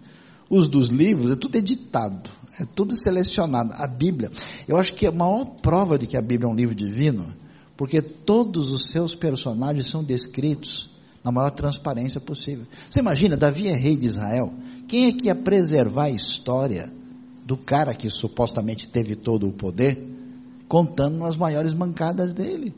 Os 0.49 0.69
dos 0.69 0.89
livros 0.89 1.31
é 1.31 1.35
tudo 1.35 1.57
editado, 1.57 2.29
é 2.59 2.65
tudo 2.65 2.95
selecionado. 2.95 3.73
A 3.73 3.87
Bíblia, 3.87 4.31
eu 4.67 4.77
acho 4.77 4.93
que 4.93 5.05
a 5.05 5.11
maior 5.11 5.45
prova 5.61 5.97
de 5.97 6.07
que 6.07 6.15
a 6.15 6.21
Bíblia 6.21 6.47
é 6.47 6.51
um 6.51 6.55
livro 6.55 6.75
divino, 6.75 7.33
porque 7.75 8.01
todos 8.01 8.69
os 8.69 8.91
seus 8.91 9.15
personagens 9.15 9.89
são 9.89 10.03
descritos 10.03 10.89
na 11.23 11.31
maior 11.31 11.51
transparência 11.51 12.21
possível. 12.21 12.65
Você 12.89 12.99
imagina, 12.99 13.35
Davi 13.35 13.67
é 13.67 13.73
rei 13.73 13.97
de 13.97 14.05
Israel. 14.05 14.53
Quem 14.87 15.07
é 15.07 15.11
que 15.11 15.27
ia 15.27 15.35
preservar 15.35 16.05
a 16.05 16.11
história 16.11 16.91
do 17.45 17.57
cara 17.57 17.93
que 17.93 18.09
supostamente 18.09 18.87
teve 18.87 19.15
todo 19.15 19.47
o 19.47 19.53
poder, 19.53 20.07
contando 20.67 21.25
as 21.25 21.35
maiores 21.35 21.73
mancadas 21.73 22.33
dele? 22.33 22.73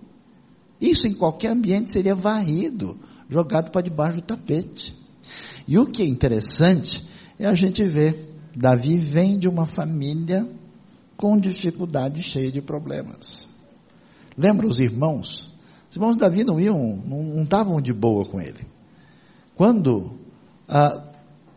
Isso 0.86 1.08
em 1.08 1.14
qualquer 1.14 1.50
ambiente 1.52 1.90
seria 1.90 2.14
varrido, 2.14 3.00
jogado 3.28 3.72
para 3.72 3.82
debaixo 3.82 4.18
do 4.18 4.22
tapete. 4.22 4.96
E 5.68 5.80
o 5.80 5.88
que 5.88 6.04
é 6.04 6.06
interessante 6.06 7.08
é 7.40 7.48
a 7.48 7.56
gente 7.56 7.84
ver, 7.84 8.36
Davi 8.56 8.98
vem 8.98 9.40
de 9.40 9.48
uma 9.48 9.66
família 9.66 10.48
com 11.18 11.40
dificuldade, 11.40 12.22
cheia 12.22 12.52
de 12.52 12.62
problemas. 12.62 13.50
Lembra 14.38 14.68
os 14.68 14.80
irmãos? 14.80 15.52
Os 15.90 15.96
irmãos 15.96 16.14
de 16.14 16.20
Davi 16.20 16.44
não 16.44 16.60
iam, 16.60 16.98
não 17.06 17.42
estavam 17.42 17.82
de 17.82 17.92
boa 17.92 18.24
com 18.24 18.40
ele. 18.40 18.68
Quando 19.56 20.20
ah, 20.68 21.04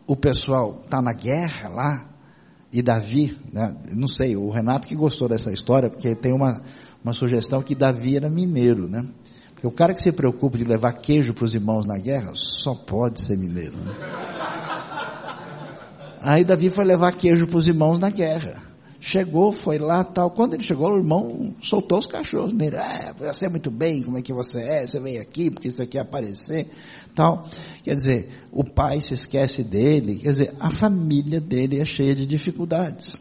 o 0.07 0.15
pessoal 0.15 0.81
está 0.85 1.01
na 1.01 1.13
guerra 1.13 1.69
lá, 1.69 2.09
e 2.71 2.81
Davi, 2.81 3.37
né, 3.51 3.75
não 3.95 4.07
sei, 4.07 4.35
o 4.35 4.49
Renato 4.49 4.87
que 4.87 4.95
gostou 4.95 5.27
dessa 5.27 5.51
história, 5.51 5.89
porque 5.89 6.15
tem 6.15 6.33
uma, 6.33 6.61
uma 7.03 7.13
sugestão 7.13 7.61
que 7.61 7.75
Davi 7.75 8.15
era 8.15 8.29
mineiro, 8.29 8.87
né? 8.87 9.05
Porque 9.59 9.67
o 9.67 9.71
cara 9.71 9.93
que 9.93 10.01
se 10.01 10.13
preocupa 10.13 10.57
de 10.57 10.63
levar 10.63 10.93
queijo 10.93 11.33
para 11.33 11.43
os 11.43 11.53
irmãos 11.53 11.85
na 11.85 11.97
guerra 11.97 12.31
só 12.33 12.73
pode 12.73 13.19
ser 13.19 13.37
mineiro. 13.37 13.75
Né? 13.75 13.93
Aí 16.21 16.45
Davi 16.45 16.69
foi 16.69 16.85
levar 16.85 17.11
queijo 17.11 17.45
para 17.45 17.57
os 17.57 17.67
irmãos 17.67 17.99
na 17.99 18.09
guerra. 18.09 18.63
Chegou, 19.01 19.51
foi 19.51 19.77
lá, 19.77 20.01
tal. 20.01 20.31
Quando 20.31 20.53
ele 20.53 20.63
chegou, 20.63 20.89
o 20.89 20.97
irmão 20.97 21.53
soltou 21.61 21.99
os 21.99 22.05
cachorros 22.05 22.53
nele. 22.53 22.77
Ah, 22.77 23.13
você 23.17 23.47
é 23.47 23.49
muito 23.49 23.69
bem, 23.69 24.01
como 24.01 24.17
é 24.17 24.21
que 24.21 24.31
você 24.31 24.61
é? 24.61 24.87
Você 24.87 24.97
veio 24.97 25.21
aqui 25.21 25.51
porque 25.51 25.67
isso 25.67 25.81
aqui 25.81 25.97
ia 25.97 26.03
aparecer, 26.03 26.69
tal. 27.13 27.45
Quer 27.83 27.95
dizer, 27.95 28.29
o 28.53 28.63
pai 28.63 29.01
se 29.01 29.13
esquece 29.13 29.61
dele. 29.61 30.19
Quer 30.19 30.29
dizer, 30.29 30.55
a 30.57 30.69
família 30.69 31.41
dele 31.41 31.81
é 31.81 31.85
cheia 31.85 32.15
de 32.15 32.25
dificuldades. 32.25 33.19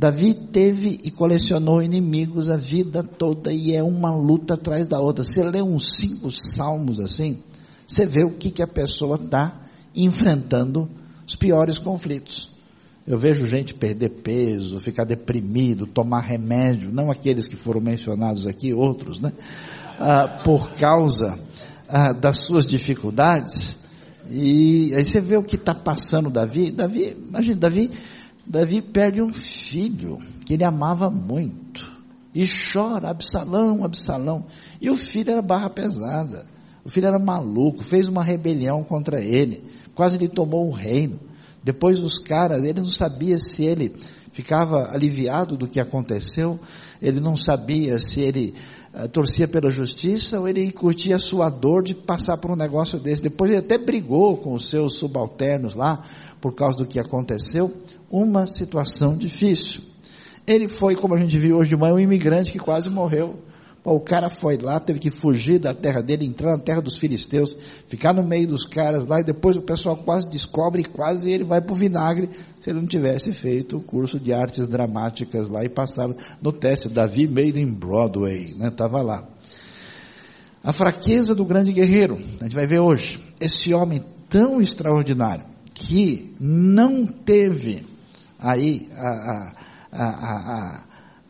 Davi 0.00 0.32
teve 0.32 0.98
e 1.04 1.10
colecionou 1.10 1.82
inimigos 1.82 2.48
a 2.48 2.56
vida 2.56 3.02
toda 3.02 3.52
e 3.52 3.74
é 3.74 3.82
uma 3.82 4.10
luta 4.10 4.54
atrás 4.54 4.88
da 4.88 4.98
outra. 4.98 5.22
Você 5.22 5.44
lê 5.44 5.60
uns 5.60 5.94
cinco 5.96 6.30
salmos 6.30 6.98
assim, 6.98 7.42
você 7.86 8.06
vê 8.06 8.24
o 8.24 8.30
que, 8.30 8.50
que 8.50 8.62
a 8.62 8.66
pessoa 8.66 9.16
está 9.16 9.60
enfrentando 9.94 10.88
os 11.26 11.36
piores 11.36 11.78
conflitos. 11.78 12.50
Eu 13.06 13.18
vejo 13.18 13.44
gente 13.44 13.74
perder 13.74 14.22
peso, 14.22 14.80
ficar 14.80 15.04
deprimido, 15.04 15.86
tomar 15.86 16.20
remédio, 16.22 16.90
não 16.90 17.10
aqueles 17.10 17.46
que 17.46 17.56
foram 17.56 17.82
mencionados 17.82 18.46
aqui, 18.46 18.72
outros, 18.72 19.20
né? 19.20 19.34
Ah, 19.98 20.40
por 20.42 20.72
causa 20.76 21.38
ah, 21.86 22.14
das 22.14 22.38
suas 22.38 22.64
dificuldades. 22.64 23.78
E 24.30 24.94
aí 24.94 25.04
você 25.04 25.20
vê 25.20 25.36
o 25.36 25.42
que 25.42 25.56
está 25.56 25.74
passando 25.74 26.30
Davi. 26.30 26.70
Davi, 26.70 27.14
imagina, 27.28 27.56
Davi, 27.56 27.90
Davi 28.50 28.82
perde 28.82 29.22
um 29.22 29.32
filho 29.32 30.18
que 30.44 30.54
ele 30.54 30.64
amava 30.64 31.08
muito. 31.08 31.98
E 32.34 32.44
chora, 32.46 33.08
Absalão, 33.10 33.84
Absalão. 33.84 34.44
E 34.80 34.90
o 34.90 34.96
filho 34.96 35.30
era 35.30 35.42
barra 35.42 35.70
pesada. 35.70 36.46
O 36.84 36.88
filho 36.88 37.06
era 37.06 37.18
maluco, 37.18 37.82
fez 37.82 38.08
uma 38.08 38.22
rebelião 38.22 38.82
contra 38.82 39.22
ele 39.22 39.62
quase 40.00 40.16
lhe 40.16 40.28
tomou 40.28 40.66
o 40.66 40.72
reino. 40.72 41.20
Depois 41.62 42.00
os 42.00 42.18
caras, 42.18 42.64
ele 42.64 42.80
não 42.80 42.86
sabia 42.86 43.38
se 43.38 43.64
ele 43.64 43.94
ficava 44.32 44.90
aliviado 44.94 45.58
do 45.58 45.68
que 45.68 45.78
aconteceu, 45.78 46.58
ele 47.02 47.20
não 47.20 47.36
sabia 47.36 47.98
se 47.98 48.22
ele 48.22 48.54
uh, 48.94 49.06
torcia 49.08 49.46
pela 49.46 49.70
justiça 49.70 50.40
ou 50.40 50.48
ele 50.48 50.72
curtia 50.72 51.16
a 51.16 51.18
sua 51.18 51.50
dor 51.50 51.82
de 51.82 51.94
passar 51.94 52.38
por 52.38 52.50
um 52.50 52.56
negócio 52.56 52.98
desse. 52.98 53.20
Depois 53.22 53.50
ele 53.50 53.60
até 53.60 53.76
brigou 53.76 54.38
com 54.38 54.54
os 54.54 54.70
seus 54.70 54.94
subalternos 54.94 55.74
lá 55.74 56.02
por 56.40 56.54
causa 56.54 56.78
do 56.78 56.86
que 56.86 56.98
aconteceu. 56.98 57.70
Uma 58.10 58.46
situação 58.46 59.16
difícil. 59.16 59.82
Ele 60.46 60.66
foi, 60.66 60.96
como 60.96 61.14
a 61.14 61.18
gente 61.18 61.38
viu 61.38 61.58
hoje 61.58 61.68
de 61.68 61.76
manhã, 61.76 61.94
um 61.94 62.00
imigrante 62.00 62.52
que 62.52 62.58
quase 62.58 62.90
morreu 62.90 63.38
o 63.84 64.00
cara 64.00 64.28
foi 64.28 64.58
lá, 64.58 64.78
teve 64.78 64.98
que 64.98 65.10
fugir 65.10 65.58
da 65.58 65.72
terra 65.72 66.02
dele, 66.02 66.26
entrar 66.26 66.52
na 66.52 66.62
terra 66.62 66.82
dos 66.82 66.98
filisteus, 66.98 67.56
ficar 67.88 68.12
no 68.12 68.22
meio 68.22 68.46
dos 68.46 68.62
caras 68.62 69.06
lá, 69.06 69.20
e 69.20 69.24
depois 69.24 69.56
o 69.56 69.62
pessoal 69.62 69.96
quase 69.96 70.28
descobre 70.28 70.82
e 70.82 70.84
quase 70.84 71.30
ele 71.30 71.44
vai 71.44 71.60
para 71.62 71.72
o 71.72 71.76
vinagre, 71.76 72.28
se 72.60 72.70
ele 72.70 72.80
não 72.80 72.86
tivesse 72.86 73.32
feito 73.32 73.78
o 73.78 73.82
curso 73.82 74.20
de 74.20 74.32
artes 74.32 74.66
dramáticas 74.68 75.48
lá 75.48 75.64
e 75.64 75.68
passado 75.68 76.14
no 76.42 76.52
teste. 76.52 76.88
Davi 76.88 77.26
Made 77.26 77.58
in 77.58 77.72
Broadway, 77.72 78.54
né? 78.54 78.68
Estava 78.68 79.00
lá. 79.00 79.26
A 80.62 80.72
fraqueza 80.74 81.34
do 81.34 81.44
grande 81.44 81.72
guerreiro, 81.72 82.18
a 82.38 82.44
gente 82.44 82.54
vai 82.54 82.66
ver 82.66 82.80
hoje. 82.80 83.18
Esse 83.40 83.72
homem 83.72 84.02
tão 84.28 84.60
extraordinário, 84.60 85.46
que 85.72 86.34
não 86.38 87.06
teve 87.06 87.89
aí 88.40 88.88
a, 88.96 89.52
a, 89.92 90.02
a, 90.02 90.84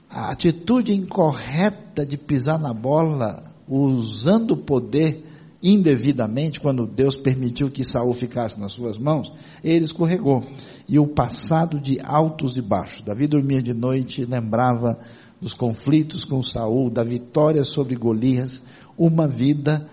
a 0.09 0.31
atitude 0.31 0.95
incorreta 0.95 2.07
de 2.07 2.17
pisar 2.17 2.59
na 2.59 2.73
bola 2.73 3.45
usando 3.69 4.53
o 4.53 4.57
poder 4.57 5.27
indevidamente, 5.63 6.61
quando 6.61 6.87
Deus 6.87 7.17
permitiu 7.17 7.71
que 7.71 7.85
Saul 7.85 8.15
ficasse 8.15 8.59
nas 8.59 8.73
suas 8.73 8.97
mãos, 8.97 9.33
ele 9.63 9.85
escorregou. 9.85 10.45
E 10.89 10.99
o 10.99 11.07
passado 11.07 11.79
de 11.79 11.99
altos 12.03 12.57
e 12.57 12.63
baixos. 12.63 13.03
Davi 13.03 13.27
dormia 13.27 13.63
de 13.63 13.75
noite 13.75 14.23
e 14.23 14.25
lembrava 14.25 14.99
dos 15.41 15.53
conflitos 15.53 16.25
com 16.25 16.43
Saul, 16.43 16.91
da 16.91 17.05
vitória 17.05 17.63
sobre 17.63 17.95
Golias, 17.95 18.63
uma 18.97 19.29
vida 19.29 19.87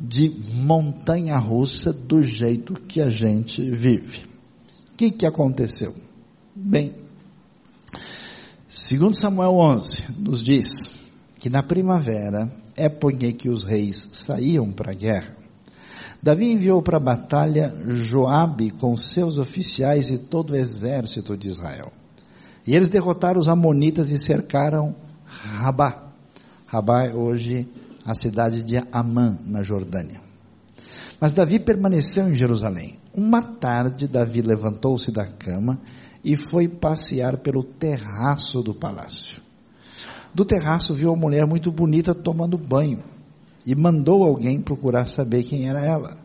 de 0.00 0.30
montanha 0.54 1.36
russa 1.38 1.92
do 1.92 2.22
jeito 2.22 2.74
que 2.74 3.00
a 3.00 3.08
gente 3.08 3.62
vive. 3.70 4.20
O 4.92 4.96
que, 4.96 5.10
que 5.10 5.26
aconteceu? 5.26 5.94
Bem, 6.56 6.94
Segundo 8.68 9.14
Samuel 9.14 9.56
11, 9.56 10.04
nos 10.18 10.42
diz 10.42 10.94
que 11.38 11.50
na 11.50 11.62
primavera, 11.62 12.48
época 12.76 13.26
em 13.26 13.32
que 13.32 13.48
os 13.48 13.64
reis 13.64 14.08
saíam 14.12 14.70
para 14.70 14.92
a 14.92 14.94
guerra, 14.94 15.36
Davi 16.22 16.52
enviou 16.52 16.80
para 16.80 16.96
a 16.96 17.00
batalha 17.00 17.74
Joabe 17.86 18.70
com 18.70 18.96
seus 18.96 19.36
oficiais 19.36 20.10
e 20.10 20.18
todo 20.18 20.50
o 20.50 20.56
exército 20.56 21.36
de 21.36 21.48
Israel. 21.48 21.92
E 22.66 22.74
eles 22.74 22.88
derrotaram 22.88 23.40
os 23.40 23.48
amonitas 23.48 24.10
e 24.10 24.18
cercaram 24.18 24.94
Rabá. 25.24 26.12
Rabá 26.66 27.06
é 27.06 27.14
hoje 27.14 27.68
a 28.04 28.14
cidade 28.14 28.62
de 28.62 28.76
Amã, 28.92 29.38
na 29.44 29.62
Jordânia. 29.62 30.20
Mas 31.20 31.32
Davi 31.32 31.58
permaneceu 31.58 32.28
em 32.28 32.34
Jerusalém. 32.34 32.98
Uma 33.12 33.42
tarde, 33.42 34.06
Davi 34.06 34.40
levantou-se 34.40 35.10
da 35.10 35.26
cama 35.26 35.80
e 36.24 36.36
foi 36.36 36.66
passear 36.66 37.36
pelo 37.38 37.62
terraço 37.62 38.62
do 38.62 38.74
palácio. 38.74 39.42
Do 40.34 40.44
terraço 40.44 40.94
viu 40.94 41.10
uma 41.10 41.20
mulher 41.20 41.46
muito 41.46 41.70
bonita 41.70 42.14
tomando 42.14 42.56
banho 42.56 43.04
e 43.64 43.74
mandou 43.74 44.24
alguém 44.24 44.60
procurar 44.60 45.06
saber 45.06 45.44
quem 45.44 45.68
era 45.68 45.84
ela. 45.84 46.18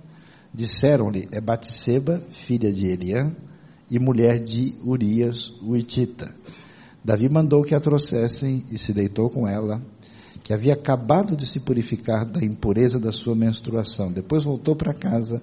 Disseram-lhe, 0.54 1.28
é 1.32 1.40
Batseba, 1.40 2.22
filha 2.32 2.72
de 2.72 2.88
Eliã, 2.88 3.32
e 3.90 4.00
mulher 4.00 4.40
de 4.40 4.76
Urias, 4.84 5.54
o 5.62 5.76
Itita. 5.76 6.34
Davi 7.04 7.30
mandou 7.30 7.64
que 7.64 7.74
a 7.74 7.80
trouxessem 7.80 8.64
e 8.70 8.78
se 8.78 8.94
deitou 8.94 9.30
com 9.30 9.48
ela, 9.48 9.82
que 10.44 10.54
havia 10.54 10.74
acabado 10.74 11.36
de 11.36 11.46
se 11.46 11.60
purificar 11.60 12.26
da 12.26 12.44
impureza 12.44 13.00
da 13.00 13.12
sua 13.12 13.36
menstruação. 13.36 14.12
Depois 14.12 14.44
voltou 14.44 14.76
para 14.76 14.94
casa, 14.94 15.42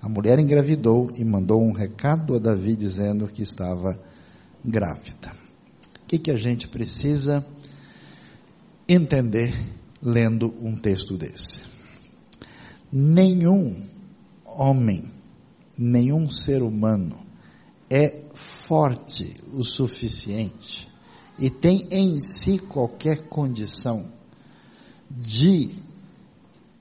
a 0.00 0.08
mulher 0.08 0.38
engravidou 0.38 1.10
e 1.16 1.24
mandou 1.24 1.60
um 1.62 1.72
recado 1.72 2.34
a 2.34 2.38
Davi 2.38 2.76
dizendo 2.76 3.26
que 3.26 3.42
estava 3.42 4.00
grávida. 4.64 5.32
O 6.02 6.06
que, 6.06 6.18
que 6.18 6.30
a 6.30 6.36
gente 6.36 6.68
precisa 6.68 7.44
entender 8.88 9.52
lendo 10.00 10.54
um 10.62 10.76
texto 10.76 11.16
desse? 11.16 11.62
Nenhum 12.90 13.86
homem, 14.44 15.10
nenhum 15.76 16.30
ser 16.30 16.62
humano 16.62 17.20
é 17.90 18.22
forte 18.34 19.36
o 19.52 19.64
suficiente 19.64 20.88
e 21.38 21.50
tem 21.50 21.86
em 21.90 22.20
si 22.20 22.58
qualquer 22.58 23.28
condição 23.28 24.10
de, 25.10 25.74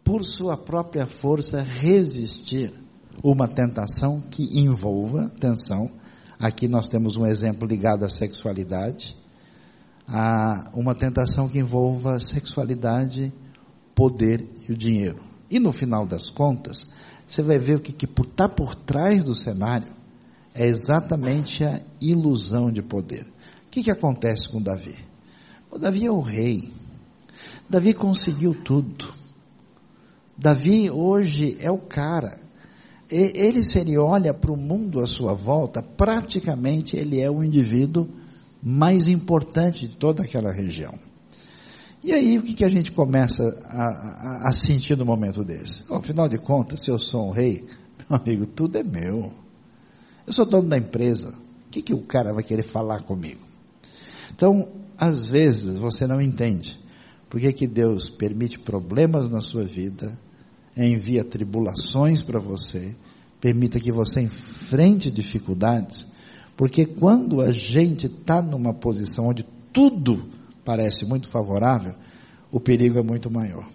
por 0.04 0.24
sua 0.24 0.58
própria 0.58 1.06
força, 1.06 1.62
resistir 1.62 2.74
uma 3.24 3.48
tentação 3.48 4.22
que 4.22 4.60
envolva, 4.60 5.26
atenção, 5.26 5.90
aqui 6.40 6.68
nós 6.68 6.88
temos 6.88 7.16
um 7.16 7.26
exemplo 7.26 7.68
ligado 7.68 8.04
à 8.04 8.10
sexualidade, 8.10 9.16
a 10.08 10.70
uma 10.74 10.96
tentação 10.96 11.50
que 11.50 11.60
envolva 11.60 12.20
sexualidade, 12.20 13.34
poder 13.94 14.48
e 14.68 14.72
o 14.72 14.78
dinheiro. 14.78 15.22
E 15.50 15.60
no 15.60 15.72
final 15.72 16.06
das 16.06 16.30
contas, 16.30 16.88
você 17.26 17.42
vai 17.42 17.58
ver 17.58 17.78
o 17.78 17.82
que 17.82 18.06
está 18.06 18.48
por 18.48 18.76
trás 18.76 19.24
do 19.24 19.36
cenário 19.36 19.98
é 20.58 20.66
exatamente 20.66 21.64
a 21.64 21.80
ilusão 22.02 22.72
de 22.72 22.82
poder. 22.82 23.24
O 23.68 23.70
que, 23.70 23.84
que 23.84 23.92
acontece 23.92 24.50
com 24.50 24.60
Davi? 24.60 24.98
O 25.70 25.78
Davi 25.78 26.06
é 26.06 26.12
o 26.12 26.20
rei. 26.20 26.74
Davi 27.70 27.94
conseguiu 27.94 28.56
tudo. 28.64 29.14
Davi 30.36 30.90
hoje 30.90 31.56
é 31.60 31.70
o 31.70 31.78
cara. 31.78 32.40
Ele, 33.10 33.64
se 33.64 33.80
ele 33.80 33.98
olha 33.98 34.34
para 34.34 34.52
o 34.52 34.58
mundo 34.58 35.00
à 35.00 35.08
sua 35.08 35.34
volta, 35.34 35.82
praticamente 35.82 36.98
ele 36.98 37.22
é 37.22 37.32
o 37.32 37.44
indivíduo 37.44 38.08
mais 38.62 39.08
importante 39.08 39.88
de 39.88 39.96
toda 39.96 40.24
aquela 40.24 40.52
região. 40.52 40.94
E 42.04 42.12
aí, 42.12 42.38
o 42.38 42.44
que, 42.44 42.54
que 42.54 42.66
a 42.66 42.70
gente 42.70 42.92
começa 42.92 43.44
a, 43.66 43.84
a, 43.84 44.50
a 44.50 44.54
sentir 44.54 44.98
no 44.98 45.06
momento 45.06 45.44
desse? 45.44 45.84
Afinal 45.90 46.30
de 46.30 46.38
contas, 46.38 46.82
se 46.82 46.92
eu 46.92 47.00
sou 47.00 47.28
um 47.28 47.32
rei, 47.32 47.66
meu 48.10 48.20
amigo, 48.20 48.46
tudo 48.46 48.78
é 48.78 48.84
meu. 48.84 49.32
Eu 50.26 50.34
sou 50.34 50.46
dono 50.46 50.70
da 50.70 50.78
empresa. 50.78 51.34
O 51.68 51.70
que, 51.72 51.82
que 51.82 51.94
o 51.94 52.02
cara 52.02 52.34
vai 52.34 52.44
querer 52.44 52.64
falar 52.64 53.04
comigo? 53.04 53.42
Então, 54.34 54.68
às 54.98 55.30
vezes, 55.30 55.78
você 55.78 56.06
não 56.06 56.22
entende. 56.22 56.80
Por 57.30 57.40
que, 57.40 57.52
que 57.52 57.68
Deus 57.68 58.10
permite 58.10 58.60
problemas 58.60 59.28
na 59.30 59.42
sua 59.42 59.64
vida, 59.64 60.18
envia 60.86 61.24
tribulações 61.24 62.22
para 62.22 62.40
você, 62.40 62.96
permita 63.40 63.80
que 63.80 63.92
você 63.92 64.22
enfrente 64.22 65.10
dificuldades, 65.10 66.06
porque 66.56 66.86
quando 66.86 67.42
a 67.42 67.52
gente 67.52 68.08
está 68.08 68.42
numa 68.42 68.74
posição 68.74 69.28
onde 69.28 69.46
tudo 69.72 70.28
parece 70.66 71.06
muito 71.06 71.30
favorável, 71.30 71.94
o 72.52 72.60
perigo 72.60 72.98
é 72.98 73.04
muito 73.04 73.30
maior. 73.30 73.68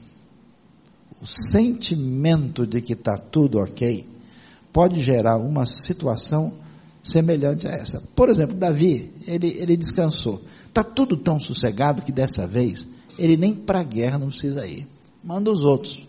O 1.21 1.27
sentimento 1.27 2.67
de 2.67 2.81
que 2.81 2.95
está 2.95 3.17
tudo 3.17 3.59
ok 3.59 4.05
pode 4.73 4.99
gerar 5.01 5.37
uma 5.37 5.67
situação 5.67 6.55
semelhante 7.03 7.67
a 7.67 7.71
essa. 7.71 8.03
Por 8.15 8.29
exemplo, 8.29 8.57
Davi, 8.57 9.13
ele, 9.27 9.49
ele 9.59 9.77
descansou. 9.77 10.43
Está 10.67 10.83
tudo 10.83 11.17
tão 11.17 11.39
sossegado 11.39 12.03
que 12.03 12.13
dessa 12.13 12.47
vez 12.47 12.87
ele 13.19 13.37
nem 13.37 13.55
para 13.55 13.81
a 13.81 13.85
guerra 13.85 14.19
não 14.19 14.29
precisa 14.29 14.67
ir. 14.67 14.87
Manda 15.23 15.51
os 15.51 15.63
outros. 15.63 16.07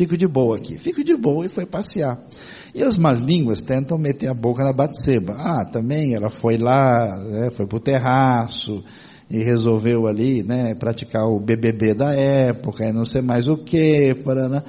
Fico 0.00 0.16
de 0.16 0.26
boa 0.26 0.56
aqui. 0.56 0.78
Fico 0.78 1.04
de 1.04 1.14
boa 1.14 1.44
e 1.44 1.48
foi 1.50 1.66
passear. 1.66 2.18
E 2.74 2.82
as 2.82 2.96
más 2.96 3.18
línguas 3.18 3.60
tentam 3.60 3.98
meter 3.98 4.28
a 4.28 4.32
boca 4.32 4.64
na 4.64 4.72
Batseba. 4.72 5.34
Ah, 5.34 5.62
também 5.70 6.14
ela 6.14 6.30
foi 6.30 6.56
lá, 6.56 7.18
né, 7.18 7.50
foi 7.50 7.66
pro 7.66 7.78
terraço 7.78 8.82
e 9.28 9.42
resolveu 9.42 10.06
ali, 10.06 10.42
né, 10.42 10.74
praticar 10.74 11.26
o 11.26 11.38
BBB 11.38 11.92
da 11.92 12.14
época 12.14 12.88
e 12.88 12.94
não 12.94 13.04
sei 13.04 13.20
mais 13.20 13.46
o 13.46 13.58
que, 13.58 14.14
paraná. 14.24 14.64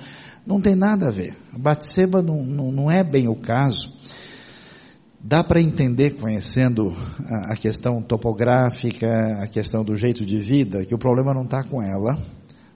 Não 0.46 0.60
tem 0.60 0.76
nada 0.76 1.08
a 1.08 1.12
ver. 1.12 1.34
Batseba 1.58 2.22
não, 2.22 2.44
não, 2.44 2.70
não 2.70 2.92
é 2.92 3.02
bem 3.02 3.30
o 3.30 3.36
caso. 3.36 3.90
Dá 5.18 5.42
para 5.46 5.62
entender, 5.62 6.18
conhecendo 6.18 6.94
a, 7.30 7.54
a 7.54 7.56
questão 7.56 8.02
topográfica, 8.02 9.42
a 9.42 9.48
questão 9.48 9.82
do 9.82 9.96
jeito 9.96 10.26
de 10.26 10.40
vida, 10.40 10.84
que 10.84 10.94
o 10.94 10.98
problema 10.98 11.34
não 11.34 11.44
está 11.44 11.64
com 11.64 11.82
ela. 11.82 12.20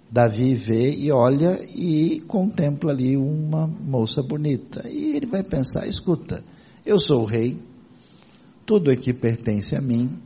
Davi 0.09 0.55
vê 0.55 0.91
e 0.91 1.11
olha 1.11 1.59
e 1.75 2.21
contempla 2.27 2.91
ali 2.91 3.17
uma 3.17 3.67
moça 3.67 4.21
bonita. 4.21 4.87
E 4.87 5.15
ele 5.15 5.25
vai 5.25 5.43
pensar: 5.43 5.87
escuta, 5.87 6.43
eu 6.85 6.99
sou 6.99 7.21
o 7.21 7.25
rei, 7.25 7.59
tudo 8.65 8.91
aqui 8.91 9.13
pertence 9.13 9.75
a 9.75 9.81
mim. 9.81 10.17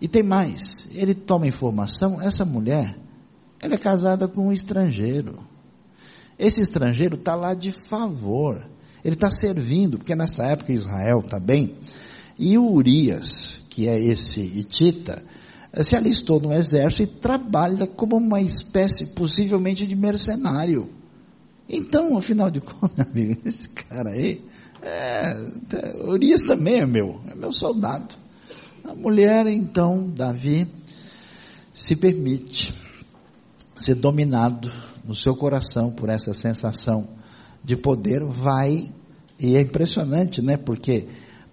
E 0.00 0.08
tem 0.08 0.22
mais: 0.22 0.88
ele 0.92 1.14
toma 1.14 1.46
informação, 1.46 2.20
essa 2.20 2.44
mulher, 2.44 2.98
ela 3.60 3.74
é 3.74 3.78
casada 3.78 4.26
com 4.26 4.48
um 4.48 4.52
estrangeiro. 4.52 5.38
Esse 6.38 6.60
estrangeiro 6.60 7.16
está 7.16 7.34
lá 7.34 7.54
de 7.54 7.70
favor. 7.70 8.68
Ele 9.04 9.14
está 9.14 9.30
servindo, 9.30 9.98
porque 9.98 10.14
nessa 10.14 10.44
época 10.44 10.72
Israel 10.72 11.20
está 11.20 11.38
bem. 11.38 11.76
E 12.38 12.56
o 12.56 12.70
Urias, 12.70 13.62
que 13.68 13.88
é 13.88 14.00
esse 14.00 14.40
Itita, 14.40 15.22
se 15.80 15.96
alistou 15.96 16.40
no 16.40 16.52
exército 16.52 17.02
e 17.02 17.06
trabalha 17.06 17.86
como 17.86 18.16
uma 18.16 18.40
espécie, 18.40 19.06
possivelmente, 19.06 19.86
de 19.86 19.96
mercenário. 19.96 20.90
Então, 21.68 22.16
afinal 22.18 22.50
de 22.50 22.60
contas, 22.62 23.06
amigo, 23.06 23.40
esse 23.44 23.68
cara 23.70 24.10
aí, 24.10 24.44
é, 24.82 25.32
Urias 26.04 26.42
também 26.42 26.80
é 26.80 26.86
meu, 26.86 27.20
é 27.30 27.34
meu 27.34 27.52
soldado. 27.52 28.16
A 28.84 28.94
mulher, 28.94 29.46
então, 29.46 30.10
Davi, 30.14 30.68
se 31.72 31.96
permite 31.96 32.74
ser 33.74 33.94
dominado 33.94 34.70
no 35.04 35.14
seu 35.14 35.34
coração 35.34 35.92
por 35.92 36.08
essa 36.08 36.34
sensação 36.34 37.08
de 37.64 37.76
poder, 37.76 38.24
vai, 38.24 38.92
e 39.38 39.56
é 39.56 39.60
impressionante, 39.60 40.42
né? 40.42 40.56
Porque 40.56 41.06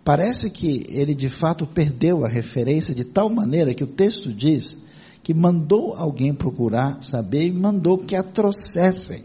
parece 0.09 0.49
que 0.49 0.87
ele 0.89 1.13
de 1.13 1.29
fato 1.29 1.67
perdeu 1.67 2.25
a 2.25 2.27
referência 2.27 2.95
de 2.95 3.03
tal 3.03 3.29
maneira 3.29 3.75
que 3.75 3.83
o 3.83 3.87
texto 3.87 4.33
diz 4.33 4.75
que 5.21 5.35
mandou 5.35 5.93
alguém 5.93 6.33
procurar 6.33 6.99
saber 7.03 7.45
e 7.45 7.53
mandou 7.53 7.99
que 7.99 8.15
a 8.15 8.23
trouxessem. 8.23 9.23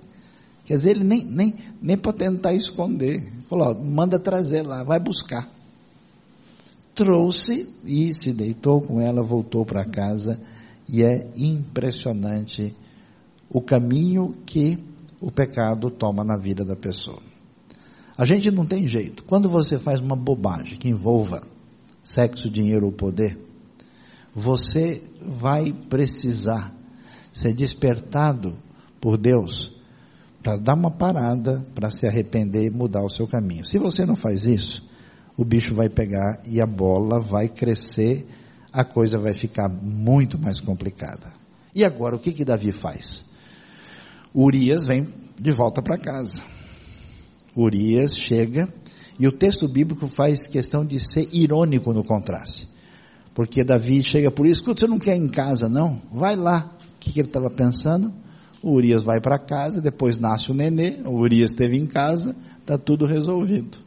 Quer 0.62 0.76
dizer, 0.76 0.90
ele 0.90 1.04
nem, 1.04 1.24
nem, 1.24 1.54
nem 1.80 1.96
para 1.96 2.12
tentar 2.12 2.52
esconder. 2.52 3.22
Falou, 3.48 3.68
ó, 3.68 3.74
manda 3.82 4.18
trazer 4.18 4.60
lá, 4.60 4.84
vai 4.84 5.00
buscar. 5.00 5.48
Trouxe 6.94 7.66
e 7.82 8.12
se 8.12 8.34
deitou 8.34 8.82
com 8.82 9.00
ela, 9.00 9.22
voltou 9.22 9.64
para 9.64 9.86
casa 9.86 10.38
e 10.86 11.02
é 11.02 11.26
impressionante 11.34 12.76
o 13.48 13.62
caminho 13.62 14.32
que 14.44 14.78
o 15.18 15.30
pecado 15.30 15.90
toma 15.90 16.22
na 16.22 16.36
vida 16.36 16.62
da 16.62 16.76
pessoa. 16.76 17.33
A 18.16 18.24
gente 18.24 18.50
não 18.50 18.64
tem 18.64 18.86
jeito. 18.86 19.24
Quando 19.24 19.48
você 19.48 19.78
faz 19.78 20.00
uma 20.00 20.14
bobagem 20.14 20.76
que 20.78 20.88
envolva 20.88 21.42
sexo, 22.02 22.48
dinheiro 22.48 22.86
ou 22.86 22.92
poder, 22.92 23.38
você 24.34 25.02
vai 25.20 25.72
precisar 25.72 26.72
ser 27.32 27.52
despertado 27.52 28.56
por 29.00 29.16
Deus 29.16 29.74
para 30.42 30.56
dar 30.56 30.74
uma 30.74 30.90
parada, 30.90 31.66
para 31.74 31.90
se 31.90 32.06
arrepender 32.06 32.66
e 32.66 32.70
mudar 32.70 33.02
o 33.02 33.08
seu 33.08 33.26
caminho. 33.26 33.64
Se 33.64 33.78
você 33.78 34.04
não 34.04 34.14
faz 34.14 34.44
isso, 34.44 34.88
o 35.36 35.44
bicho 35.44 35.74
vai 35.74 35.88
pegar 35.88 36.42
e 36.46 36.60
a 36.60 36.66
bola 36.66 37.18
vai 37.18 37.48
crescer, 37.48 38.26
a 38.72 38.84
coisa 38.84 39.18
vai 39.18 39.32
ficar 39.32 39.68
muito 39.68 40.38
mais 40.38 40.60
complicada. 40.60 41.32
E 41.74 41.84
agora, 41.84 42.14
o 42.14 42.18
que 42.18 42.32
que 42.32 42.44
Davi 42.44 42.70
faz? 42.70 43.24
Urias 44.34 44.86
vem 44.86 45.08
de 45.40 45.50
volta 45.50 45.82
para 45.82 45.98
casa. 45.98 46.42
Urias 47.56 48.16
chega, 48.16 48.68
e 49.18 49.26
o 49.26 49.32
texto 49.32 49.68
bíblico 49.68 50.08
faz 50.08 50.46
questão 50.46 50.84
de 50.84 50.98
ser 50.98 51.28
irônico 51.32 51.92
no 51.92 52.02
contraste. 52.02 52.68
Porque 53.34 53.64
Davi 53.64 54.02
chega 54.02 54.30
por 54.30 54.46
isso, 54.46 54.60
escuta, 54.60 54.80
você 54.80 54.86
não 54.86 54.98
quer 54.98 55.16
ir 55.16 55.20
em 55.20 55.28
casa 55.28 55.68
não? 55.68 56.00
Vai 56.12 56.36
lá. 56.36 56.76
O 56.96 56.98
que, 57.00 57.12
que 57.12 57.20
ele 57.20 57.28
estava 57.28 57.50
pensando? 57.50 58.12
O 58.62 58.72
Urias 58.72 59.04
vai 59.04 59.20
para 59.20 59.38
casa, 59.38 59.80
depois 59.80 60.18
nasce 60.18 60.50
o 60.50 60.54
nenê, 60.54 61.00
o 61.04 61.16
Urias 61.16 61.50
esteve 61.50 61.76
em 61.76 61.86
casa, 61.86 62.34
está 62.60 62.78
tudo 62.78 63.04
resolvido. 63.04 63.78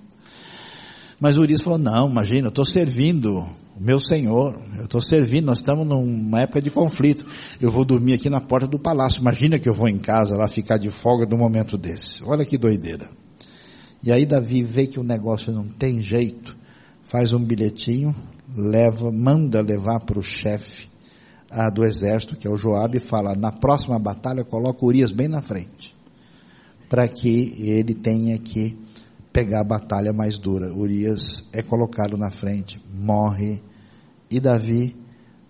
Mas 1.19 1.37
o 1.37 1.41
Urias 1.41 1.61
falou, 1.61 1.79
não, 1.79 2.09
imagina, 2.09 2.47
eu 2.47 2.49
estou 2.49 2.65
servindo 2.65 3.39
o 3.75 3.83
meu 3.83 3.99
Senhor, 3.99 4.55
eu 4.77 4.85
estou 4.85 5.01
servindo, 5.01 5.45
nós 5.45 5.59
estamos 5.59 5.87
numa 5.87 6.41
época 6.41 6.61
de 6.61 6.69
conflito, 6.69 7.25
eu 7.59 7.71
vou 7.71 7.83
dormir 7.83 8.13
aqui 8.13 8.29
na 8.29 8.39
porta 8.39 8.67
do 8.67 8.77
palácio, 8.77 9.21
imagina 9.21 9.57
que 9.57 9.67
eu 9.67 9.73
vou 9.73 9.87
em 9.87 9.97
casa 9.97 10.35
lá 10.35 10.47
ficar 10.47 10.77
de 10.77 10.91
folga 10.91 11.25
num 11.25 11.37
momento 11.37 11.75
desse, 11.75 12.23
olha 12.23 12.45
que 12.45 12.57
doideira. 12.57 13.09
E 14.03 14.11
aí 14.11 14.25
Davi 14.25 14.61
vê 14.63 14.87
que 14.87 14.99
o 14.99 15.03
negócio 15.03 15.51
não 15.51 15.67
tem 15.67 16.01
jeito, 16.01 16.55
faz 17.03 17.33
um 17.33 17.43
bilhetinho, 17.43 18.15
leva, 18.55 19.11
manda 19.11 19.61
levar 19.61 19.99
para 20.01 20.19
o 20.19 20.23
chefe 20.23 20.87
ah, 21.49 21.69
do 21.69 21.85
exército, 21.85 22.35
que 22.35 22.47
é 22.47 22.49
o 22.49 22.57
Joabe, 22.57 22.97
e 22.97 23.01
fala, 23.01 23.35
na 23.35 23.51
próxima 23.51 23.97
batalha 23.97 24.43
coloca 24.43 24.85
Urias 24.85 25.11
bem 25.11 25.27
na 25.27 25.41
frente, 25.41 25.95
para 26.89 27.07
que 27.07 27.55
ele 27.57 27.93
tenha 27.93 28.37
que 28.37 28.77
pegar 29.33 29.61
a 29.61 29.67
batalha 29.67 30.13
mais 30.13 30.37
dura. 30.37 30.73
Urias 30.73 31.49
é 31.53 31.61
colocado 31.61 32.17
na 32.17 32.29
frente, 32.29 32.81
morre, 32.93 33.61
e 34.29 34.39
Davi, 34.39 34.95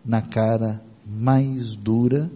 na 0.05 0.21
cara 0.21 0.81
mais 1.05 1.75
dura, 1.75 2.29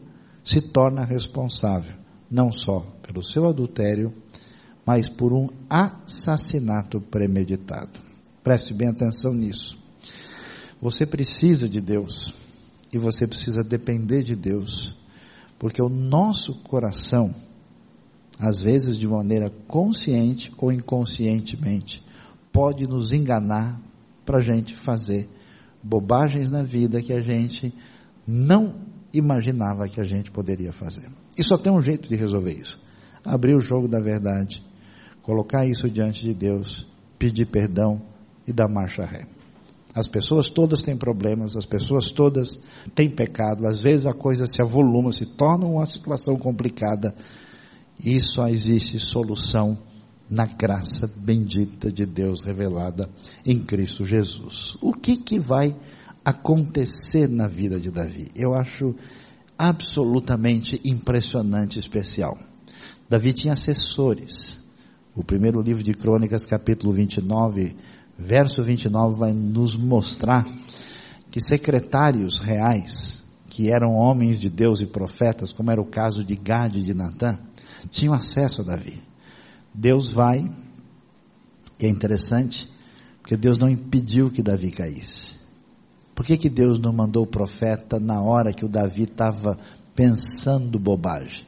se 0.44 0.62
torna 0.62 1.04
responsável, 1.04 1.96
não 2.30 2.52
só 2.52 2.86
pelo 3.04 3.24
seu 3.24 3.48
adultério, 3.48 4.14
mas 4.86 5.08
por 5.08 5.34
um 5.34 5.48
assassinato 5.70 7.00
premeditado. 7.00 8.00
Preste 8.44 8.74
bem 8.74 8.90
atenção 8.90 9.34
nisso. 9.34 9.78
Você 10.82 11.06
precisa 11.06 11.70
de 11.70 11.80
Deus 11.80 12.34
e 12.92 12.98
você 12.98 13.28
precisa 13.28 13.64
depender 13.64 14.24
de 14.24 14.36
Deus, 14.36 14.98
porque 15.60 15.82
o 15.82 15.90
nosso 15.90 16.56
coração, 16.64 17.34
às 18.40 18.60
vezes 18.60 18.98
de 18.98 19.08
maneira 19.08 19.52
consciente 19.68 20.52
ou 20.58 20.72
inconscientemente, 20.72 22.04
pode 22.52 22.88
nos 22.88 23.14
enganar 23.14 23.80
para 24.26 24.40
a 24.40 24.42
gente 24.42 24.76
fazer 24.76 25.30
bobagens 25.84 26.50
na 26.50 26.64
vida 26.64 27.02
que 27.02 27.14
a 27.14 27.22
gente 27.22 27.74
não 28.28 28.76
imaginava 29.14 29.88
que 29.88 30.00
a 30.00 30.04
gente 30.04 30.32
poderia 30.32 30.72
fazer. 30.72 31.10
E 31.38 31.44
só 31.44 31.58
tem 31.58 31.72
um 31.72 31.82
jeito 31.82 32.10
de 32.10 32.16
resolver 32.16 32.54
isso: 32.54 32.80
abrir 33.24 33.56
o 33.56 33.60
jogo 33.60 33.88
da 33.88 34.00
verdade, 34.00 34.64
colocar 35.22 35.66
isso 35.66 35.90
diante 35.90 36.22
de 36.22 36.34
Deus, 36.34 36.88
pedir 37.18 37.46
perdão 37.46 38.02
e 38.48 38.52
dar 38.54 38.68
marcha 38.68 39.06
ré. 39.06 39.28
As 39.94 40.08
pessoas 40.08 40.50
todas 40.50 40.82
têm 40.82 40.96
problemas, 40.96 41.56
as 41.58 41.66
pessoas 41.66 42.12
todas 42.12 42.60
têm 42.96 43.10
pecado, 43.10 43.68
às 43.68 43.82
vezes 43.82 44.06
a 44.06 44.14
coisa 44.14 44.48
se 44.48 44.62
avoluma, 44.62 45.12
se 45.12 45.26
torna 45.26 45.66
uma 45.66 45.86
situação 45.86 46.38
complicada, 46.38 47.14
e 48.04 48.20
só 48.20 48.48
existe 48.48 48.98
solução 48.98 49.78
na 50.30 50.46
graça 50.46 51.12
bendita 51.18 51.92
de 51.92 52.06
Deus 52.06 52.44
revelada 52.44 53.10
em 53.46 53.60
Cristo 53.60 54.06
Jesus. 54.06 54.78
O 54.82 54.94
que 54.94 55.18
que 55.18 55.38
vai 55.38 55.76
acontecer 56.24 57.28
na 57.28 57.48
vida 57.48 57.78
de 57.78 57.92
Davi? 57.92 58.30
Eu 58.34 58.54
acho 58.54 58.96
absolutamente 59.58 60.80
impressionante, 60.86 61.78
especial. 61.78 62.40
Davi 63.10 63.34
tinha 63.34 63.54
assessores. 63.54 64.61
O 65.22 65.24
primeiro 65.24 65.62
livro 65.62 65.84
de 65.84 65.94
Crônicas, 65.94 66.48
capítulo 66.48 66.92
29, 66.94 67.76
verso 68.18 68.64
29 68.64 69.20
vai 69.20 69.32
nos 69.32 69.78
mostrar 69.78 70.48
que 71.30 71.40
secretários 71.40 72.40
reais, 72.40 73.24
que 73.46 73.72
eram 73.72 73.94
homens 73.94 74.40
de 74.40 74.50
Deus 74.50 74.82
e 74.82 74.88
profetas, 74.88 75.54
como 75.54 75.70
era 75.70 75.80
o 75.80 75.86
caso 75.86 76.24
de 76.24 76.36
Gade 76.36 76.80
e 76.80 76.84
de 76.84 76.96
Natã, 76.96 77.38
tinham 77.92 78.16
acesso 78.16 78.62
a 78.62 78.66
Davi. 78.66 79.00
Deus 79.72 80.12
vai, 80.12 80.52
e 81.80 81.86
é 81.86 81.88
interessante, 81.88 82.68
porque 83.22 83.38
Deus 83.38 83.60
não 83.60 83.70
impediu 83.70 84.32
que 84.32 84.42
Davi 84.42 84.72
caísse. 84.72 85.36
Por 86.16 86.26
que, 86.26 86.36
que 86.36 86.50
Deus 86.50 86.80
não 86.80 86.92
mandou 86.92 87.26
o 87.26 87.28
profeta 87.28 88.00
na 88.00 88.20
hora 88.24 88.52
que 88.52 88.66
o 88.66 88.70
Davi 88.70 89.04
estava 89.04 89.56
pensando 89.96 90.80
bobagem? 90.80 91.46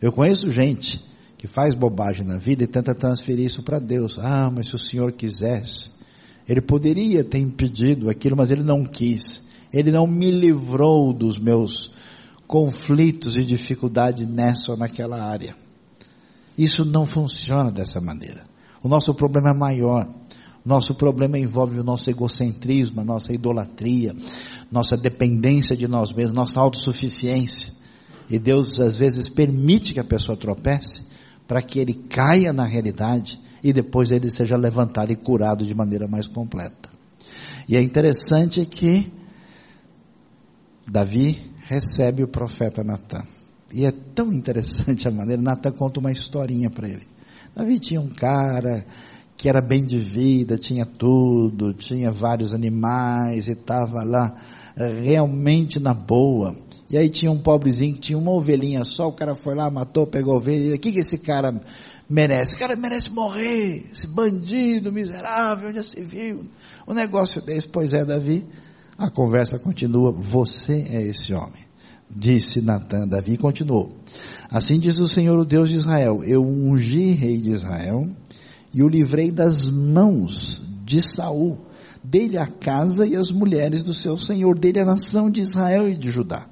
Eu 0.00 0.12
conheço 0.12 0.48
gente 0.48 1.07
que 1.38 1.46
faz 1.46 1.72
bobagem 1.72 2.26
na 2.26 2.36
vida 2.36 2.64
e 2.64 2.66
tenta 2.66 2.92
transferir 2.92 3.46
isso 3.46 3.62
para 3.62 3.78
Deus. 3.78 4.18
Ah, 4.18 4.50
mas 4.50 4.66
se 4.66 4.74
o 4.74 4.78
Senhor 4.78 5.12
quisesse, 5.12 5.90
ele 6.48 6.60
poderia 6.60 7.22
ter 7.22 7.38
impedido 7.38 8.10
aquilo, 8.10 8.36
mas 8.36 8.50
ele 8.50 8.64
não 8.64 8.84
quis. 8.84 9.44
Ele 9.72 9.92
não 9.92 10.06
me 10.06 10.32
livrou 10.32 11.12
dos 11.12 11.38
meus 11.38 11.92
conflitos 12.46 13.36
e 13.36 13.44
dificuldades 13.44 14.26
nessa 14.26 14.72
ou 14.72 14.76
naquela 14.76 15.22
área. 15.22 15.54
Isso 16.56 16.84
não 16.84 17.04
funciona 17.04 17.70
dessa 17.70 18.00
maneira. 18.00 18.44
O 18.82 18.88
nosso 18.88 19.14
problema 19.14 19.50
é 19.50 19.54
maior. 19.54 20.08
O 20.64 20.68
nosso 20.68 20.92
problema 20.92 21.38
envolve 21.38 21.78
o 21.78 21.84
nosso 21.84 22.10
egocentrismo, 22.10 23.00
a 23.00 23.04
nossa 23.04 23.32
idolatria, 23.32 24.16
nossa 24.72 24.96
dependência 24.96 25.76
de 25.76 25.86
nós 25.86 26.10
mesmos, 26.10 26.34
nossa 26.34 26.58
autossuficiência. 26.58 27.72
E 28.28 28.40
Deus 28.40 28.80
às 28.80 28.96
vezes 28.96 29.28
permite 29.28 29.92
que 29.94 30.00
a 30.00 30.04
pessoa 30.04 30.36
tropece 30.36 31.06
para 31.48 31.62
que 31.62 31.80
ele 31.80 31.94
caia 31.94 32.52
na 32.52 32.64
realidade 32.64 33.40
e 33.64 33.72
depois 33.72 34.12
ele 34.12 34.30
seja 34.30 34.56
levantado 34.56 35.10
e 35.10 35.16
curado 35.16 35.64
de 35.64 35.74
maneira 35.74 36.06
mais 36.06 36.28
completa. 36.28 36.90
E 37.66 37.74
é 37.74 37.82
interessante 37.82 38.64
que 38.66 39.10
Davi 40.86 41.38
recebe 41.64 42.22
o 42.22 42.28
profeta 42.28 42.84
Natan. 42.84 43.24
E 43.72 43.84
é 43.84 43.90
tão 43.90 44.32
interessante 44.32 45.08
a 45.08 45.10
maneira, 45.10 45.40
Natan 45.40 45.72
conta 45.72 46.00
uma 46.00 46.12
historinha 46.12 46.70
para 46.70 46.88
ele. 46.88 47.06
Davi 47.56 47.80
tinha 47.80 48.00
um 48.00 48.08
cara 48.08 48.86
que 49.36 49.48
era 49.48 49.60
bem 49.60 49.84
de 49.84 49.98
vida, 49.98 50.58
tinha 50.58 50.84
tudo, 50.84 51.72
tinha 51.72 52.10
vários 52.10 52.52
animais 52.52 53.48
e 53.48 53.52
estava 53.52 54.02
lá 54.04 54.34
eh, 54.76 55.00
realmente 55.00 55.78
na 55.78 55.94
boa. 55.94 56.56
E 56.90 56.96
aí 56.96 57.10
tinha 57.10 57.30
um 57.30 57.38
pobrezinho 57.38 57.94
que 57.94 58.00
tinha 58.00 58.18
uma 58.18 58.30
ovelhinha 58.30 58.82
só, 58.82 59.08
o 59.08 59.12
cara 59.12 59.34
foi 59.34 59.54
lá, 59.54 59.70
matou, 59.70 60.06
pegou 60.06 60.32
a 60.32 60.36
ovelha, 60.38 60.74
o 60.74 60.78
que 60.78 60.90
que 60.90 61.00
esse 61.00 61.18
cara 61.18 61.60
merece? 62.08 62.56
O 62.56 62.58
cara 62.58 62.74
merece 62.76 63.10
morrer, 63.10 63.84
esse 63.92 64.06
bandido 64.06 64.90
miserável, 64.90 65.72
já 65.72 65.82
se 65.82 66.02
viu, 66.02 66.46
o 66.86 66.94
negócio 66.94 67.42
desse, 67.42 67.68
pois 67.68 67.92
é 67.92 68.06
Davi, 68.06 68.46
a 68.96 69.10
conversa 69.10 69.58
continua, 69.58 70.10
você 70.10 70.86
é 70.90 71.02
esse 71.02 71.34
homem, 71.34 71.66
disse 72.10 72.62
Natan, 72.62 73.06
Davi 73.06 73.36
continuou, 73.36 73.94
assim 74.50 74.80
diz 74.80 74.98
o 74.98 75.08
Senhor, 75.08 75.38
o 75.38 75.44
Deus 75.44 75.68
de 75.68 75.74
Israel, 75.74 76.24
eu 76.24 76.42
ungi 76.42 77.12
rei 77.12 77.38
de 77.38 77.50
Israel, 77.50 78.08
e 78.72 78.82
o 78.82 78.88
livrei 78.88 79.30
das 79.30 79.68
mãos 79.68 80.66
de 80.86 81.02
Saul, 81.02 81.58
dele 82.02 82.38
a 82.38 82.46
casa 82.46 83.06
e 83.06 83.14
as 83.14 83.30
mulheres 83.30 83.82
do 83.82 83.92
seu 83.92 84.16
Senhor, 84.16 84.58
dele 84.58 84.80
a 84.80 84.86
nação 84.86 85.30
de 85.30 85.42
Israel 85.42 85.86
e 85.86 85.94
de 85.94 86.10
Judá. 86.10 86.48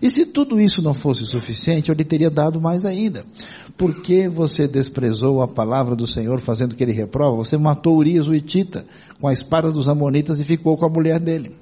E 0.00 0.08
se 0.08 0.26
tudo 0.26 0.60
isso 0.60 0.80
não 0.80 0.94
fosse 0.94 1.24
suficiente, 1.26 1.88
eu 1.88 1.94
lhe 1.94 2.04
teria 2.04 2.30
dado 2.30 2.60
mais 2.60 2.84
ainda. 2.84 3.24
Porque 3.76 4.28
você 4.28 4.68
desprezou 4.68 5.42
a 5.42 5.48
palavra 5.48 5.96
do 5.96 6.06
Senhor 6.06 6.40
fazendo 6.40 6.74
que 6.74 6.82
ele 6.82 6.92
reprova? 6.92 7.36
Você 7.36 7.56
matou 7.56 7.96
Urias 7.96 8.28
o 8.28 8.34
Itita 8.34 8.86
com 9.20 9.28
a 9.28 9.32
espada 9.32 9.70
dos 9.70 9.88
Amonitas 9.88 10.40
e 10.40 10.44
ficou 10.44 10.76
com 10.76 10.86
a 10.86 10.88
mulher 10.88 11.20
dele. 11.20 11.56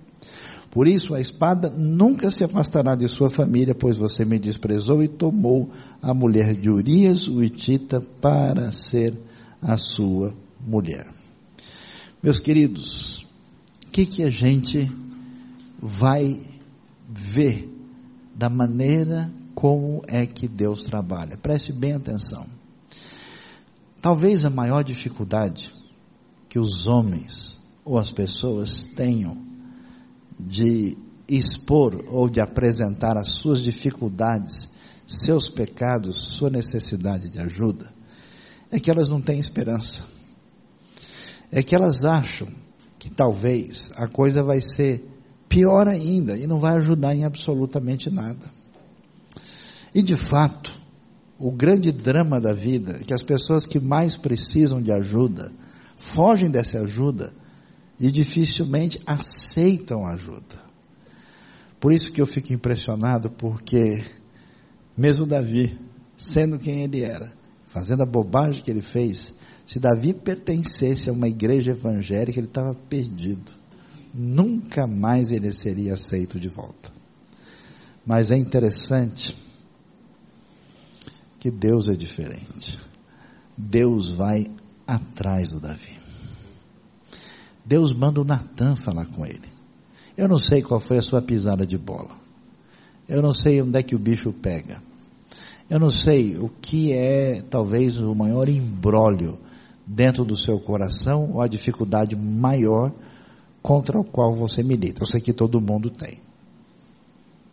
Por 0.71 0.87
isso 0.87 1.15
a 1.15 1.21
espada 1.21 1.71
nunca 1.71 2.31
se 2.31 2.45
afastará 2.45 2.95
de 2.95 3.09
sua 3.09 3.31
família, 3.31 3.75
pois 3.75 3.97
você 3.97 4.27
me 4.27 4.39
desprezou 4.39 5.03
e 5.03 5.09
tomou 5.09 5.71
a 6.03 6.13
mulher 6.13 6.55
de 6.55 6.69
Urias 6.69 7.29
o 7.29 7.43
Itita 7.43 8.03
para 8.21 8.71
ser 8.73 9.15
a 9.63 9.79
sua 9.79 10.35
mulher. 10.61 11.07
Meus 12.23 12.39
queridos, 12.39 13.25
o 13.87 13.91
que 13.91 14.05
que 14.05 14.23
a 14.23 14.31
gente 14.31 14.91
vai 15.81 16.41
ver 17.09 17.76
da 18.37 18.51
maneira 18.51 19.33
como 19.55 20.03
é 20.07 20.27
que 20.27 20.47
Deus 20.47 20.83
trabalha. 20.83 21.39
Preste 21.39 21.73
bem 21.73 21.95
atenção. 21.95 22.47
Talvez 24.03 24.45
a 24.45 24.51
maior 24.51 24.85
dificuldade 24.85 25.75
que 26.47 26.59
os 26.59 26.87
homens 26.87 27.59
ou 27.83 27.99
as 27.99 28.11
pessoas 28.11 28.85
tenham 28.85 29.43
de 30.39 30.99
expor 31.27 32.05
ou 32.09 32.29
de 32.29 32.39
apresentar 32.39 33.17
as 33.17 33.33
suas 33.33 33.63
dificuldades, 33.63 34.69
seus 35.07 35.49
pecados, 35.49 36.37
sua 36.37 36.51
necessidade 36.51 37.31
de 37.31 37.41
ajuda, 37.41 37.91
é 38.71 38.79
que 38.79 38.91
elas 38.91 39.09
não 39.09 39.21
têm 39.21 39.39
esperança. 39.39 40.05
É 41.51 41.63
que 41.63 41.75
elas 41.75 42.05
acham 42.05 42.49
que 42.99 43.09
talvez 43.09 43.91
a 43.97 44.07
coisa 44.07 44.43
vai 44.43 44.61
ser 44.61 45.16
pior 45.49 45.89
ainda 45.89 46.37
e 46.37 46.47
não 46.47 46.59
vai 46.59 46.77
ajudar 46.77 47.15
em 47.15 47.25
absolutamente 47.25 48.11
nada. 48.11 48.51
E 49.95 50.03
de 50.03 50.17
fato, 50.17 50.79
o 51.39 51.51
grande 51.51 51.93
drama 51.93 52.41
da 52.41 52.53
vida 52.53 52.99
é 53.01 53.05
que 53.05 53.15
as 53.15 53.23
pessoas 53.23 53.67
que 53.67 53.81
mais 53.81 54.17
precisam 54.17 54.81
de 54.81 54.93
ajuda 54.93 55.53
fogem 55.97 56.51
dessa 56.51 56.79
ajuda 56.81 57.33
e 57.99 58.11
dificilmente 58.11 59.01
aceitam 59.07 60.07
ajuda. 60.07 60.67
Por 61.81 61.93
isso 61.93 62.13
que 62.13 62.21
eu 62.21 62.27
fico 62.27 62.53
impressionado, 62.53 63.31
porque 63.31 64.05
mesmo 64.97 65.27
Davi, 65.27 65.79
sendo 66.17 66.59
quem 66.59 66.83
ele 66.83 67.03
era, 67.03 67.33
fazendo 67.69 68.03
a 68.03 68.07
bobagem 68.07 68.63
que 68.63 68.71
ele 68.71 68.83
fez, 68.83 69.35
se 69.65 69.79
Davi 69.79 70.15
pertencesse 70.15 71.11
a 71.11 71.13
uma 71.13 71.29
igreja 71.29 71.73
evangélica, 71.73 72.39
ele 72.39 72.47
estava 72.47 72.75
perdido. 72.75 73.53
Nunca 74.19 74.87
mais 74.87 75.31
ele 75.31 75.53
seria 75.53 75.93
aceito 75.93 76.41
de 76.41 76.49
volta. 76.49 76.91
Mas 78.07 78.31
é 78.31 78.37
interessante 78.39 79.37
que 81.39 81.51
Deus 81.51 81.91
é 81.91 81.95
diferente. 81.95 82.79
Deus 83.55 84.09
vai 84.09 84.51
atrás 84.87 85.51
do 85.51 85.61
Davi. 85.61 85.99
Deus 87.63 87.93
manda 87.93 88.21
o 88.21 88.25
Natan 88.25 88.75
falar 88.75 89.05
com 89.07 89.27
ele. 89.27 89.49
Eu 90.17 90.29
não 90.29 90.39
sei 90.39 90.63
qual 90.63 90.81
foi 90.81 90.97
a 90.97 91.03
sua 91.03 91.21
pisada 91.21 91.67
de 91.67 91.77
bola. 91.77 92.17
Eu 93.07 93.21
não 93.21 93.35
sei 93.35 93.61
onde 93.61 93.79
é 93.79 93.83
que 93.83 93.95
o 93.95 93.99
bicho 93.99 94.33
pega. 94.33 94.81
Eu 95.69 95.79
não 95.79 95.91
sei 95.91 96.39
o 96.39 96.49
que 96.49 96.93
é 96.93 97.43
talvez 97.43 97.99
o 97.99 98.15
maior 98.15 98.49
embrólio 98.49 99.39
dentro 99.87 100.25
do 100.25 100.37
seu 100.37 100.59
coração 100.59 101.33
ou 101.35 101.43
a 101.43 101.49
dificuldade 101.49 102.17
maior 102.17 102.93
contra 103.67 103.99
o 103.99 104.05
qual 104.05 104.33
você 104.33 104.63
milita. 104.63 105.03
Eu 105.03 105.07
sei 105.09 105.21
que 105.21 105.33
todo 105.33 105.61
mundo 105.61 105.91
tem. 105.91 106.21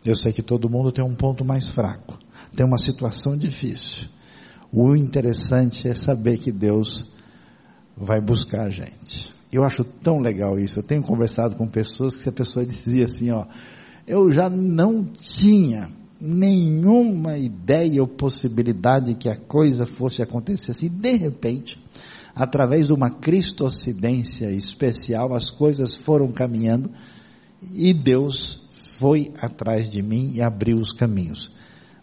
Eu 0.04 0.16
sei 0.16 0.32
que 0.32 0.42
todo 0.42 0.70
mundo 0.70 0.92
tem 0.92 1.04
um 1.04 1.16
ponto 1.16 1.44
mais 1.44 1.66
fraco, 1.66 2.16
tem 2.54 2.64
uma 2.64 2.78
situação 2.78 3.36
difícil. 3.36 4.06
O 4.72 4.94
interessante 4.94 5.88
é 5.88 5.94
saber 5.94 6.38
que 6.38 6.52
Deus 6.52 7.04
vai 7.96 8.20
buscar 8.20 8.66
a 8.66 8.70
gente. 8.70 9.34
Eu 9.50 9.64
acho 9.64 9.82
tão 9.82 10.20
legal 10.20 10.56
isso. 10.56 10.78
Eu 10.78 10.82
tenho 10.84 11.02
conversado 11.02 11.56
com 11.56 11.66
pessoas 11.66 12.16
que 12.16 12.28
a 12.28 12.32
pessoa 12.32 12.64
dizia 12.64 13.06
assim, 13.06 13.32
ó, 13.32 13.46
eu 14.06 14.30
já 14.30 14.48
não 14.48 15.04
tinha 15.04 15.90
nenhuma 16.20 17.38
ideia 17.38 18.00
ou 18.00 18.06
possibilidade 18.06 19.16
que 19.16 19.28
a 19.28 19.36
coisa 19.36 19.84
fosse 19.84 20.22
acontecer 20.22 20.70
assim. 20.70 20.88
De 20.88 21.16
repente, 21.16 21.76
através 22.34 22.88
de 22.88 22.92
uma 22.92 23.10
cristocidência 23.10 24.50
especial, 24.50 25.34
as 25.34 25.50
coisas 25.50 25.96
foram 25.96 26.32
caminhando 26.32 26.90
e 27.72 27.92
Deus 27.92 28.64
foi 28.98 29.32
atrás 29.40 29.88
de 29.88 30.02
mim 30.02 30.32
e 30.34 30.42
abriu 30.42 30.76
os 30.78 30.92
caminhos. 30.92 31.52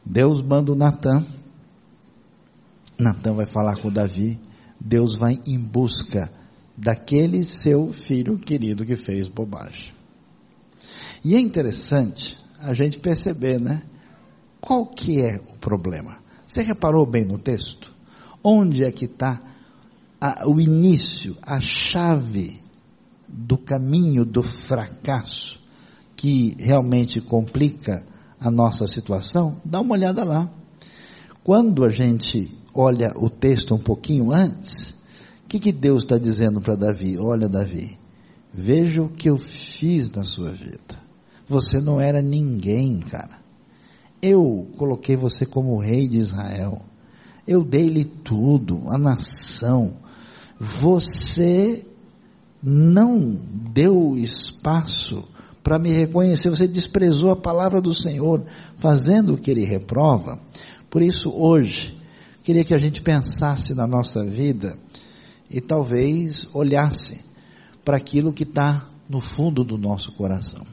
Deus 0.06 0.42
manda 0.42 0.72
o 0.72 0.76
Natan. 0.76 1.26
Natan 2.98 3.34
vai 3.34 3.46
falar 3.46 3.78
com 3.78 3.92
Davi. 3.92 4.40
Deus 4.80 5.16
vai 5.16 5.40
em 5.46 5.60
busca 5.60 6.32
daquele 6.76 7.44
seu 7.44 7.92
filho 7.92 8.38
querido 8.38 8.86
que 8.86 8.96
fez 8.96 9.28
bobagem. 9.28 9.94
E 11.24 11.36
é 11.36 11.40
interessante 11.40 12.38
a 12.60 12.74
gente 12.74 12.98
perceber, 12.98 13.60
né? 13.60 13.84
Qual 14.60 14.86
que 14.88 15.22
é 15.22 15.38
o 15.38 15.58
problema? 15.58 16.20
Você 16.46 16.64
reparou 16.64 17.06
bem 17.06 17.26
no 17.26 17.38
texto? 17.38 17.94
Onde 18.44 18.84
é 18.84 18.92
que 18.92 19.06
está 19.06 19.40
o 20.46 20.60
início, 20.60 21.36
a 21.42 21.60
chave 21.60 22.62
do 23.28 23.58
caminho 23.58 24.26
do 24.26 24.44
fracasso 24.44 25.60
que 26.16 26.56
realmente 26.60 27.20
complica 27.20 28.06
a 28.40 28.52
nossa 28.52 28.86
situação? 28.88 29.60
Dá 29.66 29.80
uma 29.82 29.94
olhada 29.94 30.24
lá. 30.24 30.50
Quando 31.44 31.84
a 31.84 31.90
gente 31.90 32.56
olha 32.74 33.14
o 33.16 33.30
texto 33.30 33.74
um 33.74 33.80
pouquinho 33.80 34.32
antes, 34.32 34.94
que, 35.52 35.60
que 35.60 35.72
Deus 35.74 36.04
está 36.04 36.18
dizendo 36.18 36.62
para 36.62 36.76
Davi? 36.76 37.18
Olha, 37.20 37.50
Davi, 37.50 37.98
veja 38.54 39.04
o 39.04 39.10
que 39.10 39.30
eu 39.30 39.36
fiz 39.36 40.10
na 40.10 40.24
sua 40.24 40.52
vida. 40.52 40.98
Você 41.46 41.82
não 41.82 42.00
era 42.00 42.22
ninguém, 42.22 43.02
cara. 43.02 43.42
Eu 44.22 44.70
coloquei 44.78 45.18
você 45.18 45.46
como 45.46 45.78
rei 45.78 46.08
de 46.08 46.20
Israel. 46.20 46.82
Eu 47.46 47.66
dei-lhe 47.66 48.06
tudo, 48.06 48.84
a 48.88 48.98
nação. 48.98 49.98
Você 50.64 51.84
não 52.62 53.36
deu 53.74 54.16
espaço 54.16 55.28
para 55.64 55.80
me 55.80 55.90
reconhecer. 55.90 56.52
Você 56.52 56.68
desprezou 56.68 57.32
a 57.32 57.36
palavra 57.36 57.82
do 57.82 57.92
Senhor, 57.92 58.46
fazendo 58.76 59.34
o 59.34 59.38
que 59.40 59.50
ele 59.50 59.66
reprova. 59.66 60.40
Por 60.88 61.02
isso, 61.02 61.32
hoje, 61.32 62.00
queria 62.44 62.64
que 62.64 62.76
a 62.76 62.78
gente 62.78 63.02
pensasse 63.02 63.74
na 63.74 63.88
nossa 63.88 64.24
vida 64.24 64.78
e 65.50 65.60
talvez 65.60 66.48
olhasse 66.54 67.26
para 67.84 67.98
aquilo 67.98 68.32
que 68.32 68.44
está 68.44 68.88
no 69.10 69.20
fundo 69.20 69.64
do 69.64 69.80
nosso 69.80 70.12
coração. 70.12 70.64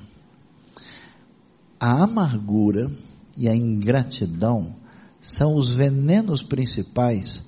A 1.81 2.03
amargura 2.03 2.91
e 3.35 3.49
a 3.49 3.57
ingratidão 3.57 4.77
são 5.19 5.55
os 5.55 5.73
venenos 5.73 6.43
principais 6.43 7.48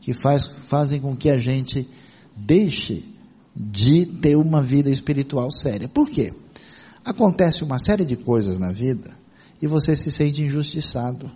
que 0.00 0.14
faz, 0.14 0.46
fazem 0.66 1.00
com 1.00 1.16
que 1.16 1.30
a 1.30 1.38
gente 1.38 1.88
deixe 2.36 3.04
de 3.54 4.06
ter 4.06 4.36
uma 4.36 4.62
vida 4.62 4.90
espiritual 4.90 5.50
séria. 5.50 5.88
Por 5.88 6.08
quê? 6.08 6.32
Acontece 7.04 7.62
uma 7.62 7.78
série 7.78 8.04
de 8.04 8.16
coisas 8.16 8.58
na 8.58 8.72
vida 8.72 9.16
e 9.60 9.66
você 9.66 9.94
se 9.94 10.10
sente 10.10 10.42
injustiçado. 10.42 11.30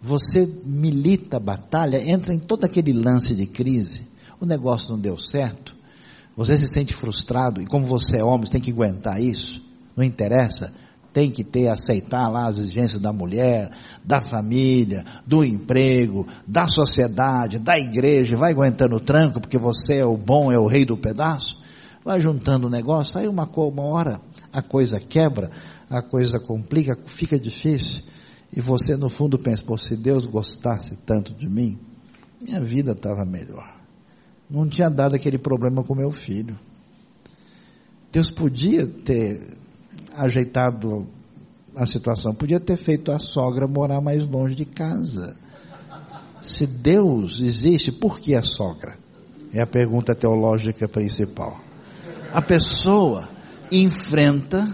Você 0.00 0.46
milita 0.64 1.38
a 1.38 1.40
batalha, 1.40 1.98
entra 2.10 2.34
em 2.34 2.38
todo 2.38 2.64
aquele 2.64 2.92
lance 2.92 3.34
de 3.34 3.46
crise 3.46 4.06
o 4.40 4.46
negócio 4.46 4.90
não 4.90 4.98
deu 4.98 5.18
certo, 5.18 5.74
você 6.36 6.56
se 6.56 6.66
sente 6.66 6.94
frustrado, 6.94 7.62
e 7.62 7.66
como 7.66 7.86
você 7.86 8.18
é 8.18 8.24
homem, 8.24 8.46
você 8.46 8.52
tem 8.52 8.60
que 8.60 8.70
aguentar 8.70 9.20
isso, 9.20 9.62
não 9.96 10.04
interessa, 10.04 10.72
tem 11.16 11.30
que 11.30 11.42
ter, 11.42 11.68
aceitar 11.68 12.28
lá 12.28 12.46
as 12.46 12.58
exigências 12.58 13.00
da 13.00 13.10
mulher, 13.10 13.70
da 14.04 14.20
família, 14.20 15.02
do 15.26 15.42
emprego, 15.42 16.26
da 16.46 16.68
sociedade, 16.68 17.58
da 17.58 17.78
igreja, 17.78 18.36
vai 18.36 18.52
aguentando 18.52 18.96
o 18.96 19.00
tranco, 19.00 19.40
porque 19.40 19.56
você 19.56 20.00
é 20.00 20.04
o 20.04 20.14
bom, 20.14 20.52
é 20.52 20.58
o 20.58 20.66
rei 20.66 20.84
do 20.84 20.94
pedaço, 20.94 21.62
vai 22.04 22.20
juntando 22.20 22.66
o 22.66 22.70
negócio, 22.70 23.18
aí 23.18 23.26
uma, 23.26 23.48
uma 23.50 23.82
hora 23.84 24.20
a 24.52 24.60
coisa 24.60 25.00
quebra, 25.00 25.50
a 25.88 26.02
coisa 26.02 26.38
complica, 26.38 26.94
fica 27.06 27.40
difícil, 27.40 28.02
e 28.54 28.60
você 28.60 28.94
no 28.94 29.08
fundo 29.08 29.38
pensa, 29.38 29.64
pô, 29.64 29.78
se 29.78 29.96
Deus 29.96 30.26
gostasse 30.26 30.98
tanto 31.06 31.32
de 31.32 31.48
mim, 31.48 31.78
minha 32.44 32.60
vida 32.60 32.92
estava 32.92 33.24
melhor 33.24 33.74
não 34.48 34.68
tinha 34.68 34.88
dado 34.88 35.16
aquele 35.16 35.38
problema 35.38 35.82
com 35.82 35.94
meu 35.94 36.12
filho. 36.12 36.56
Deus 38.12 38.30
podia 38.30 38.86
ter 38.86 39.56
ajeitado 40.16 41.06
a 41.74 41.84
situação, 41.84 42.34
podia 42.34 42.58
ter 42.58 42.76
feito 42.76 43.12
a 43.12 43.18
sogra 43.18 43.66
morar 43.66 44.00
mais 44.00 44.26
longe 44.26 44.54
de 44.54 44.64
casa. 44.64 45.36
Se 46.42 46.66
Deus 46.66 47.40
existe, 47.40 47.92
por 47.92 48.18
que 48.18 48.34
a 48.34 48.42
sogra? 48.42 48.98
É 49.52 49.60
a 49.60 49.66
pergunta 49.66 50.14
teológica 50.14 50.88
principal. 50.88 51.60
A 52.32 52.40
pessoa 52.40 53.28
enfrenta 53.70 54.66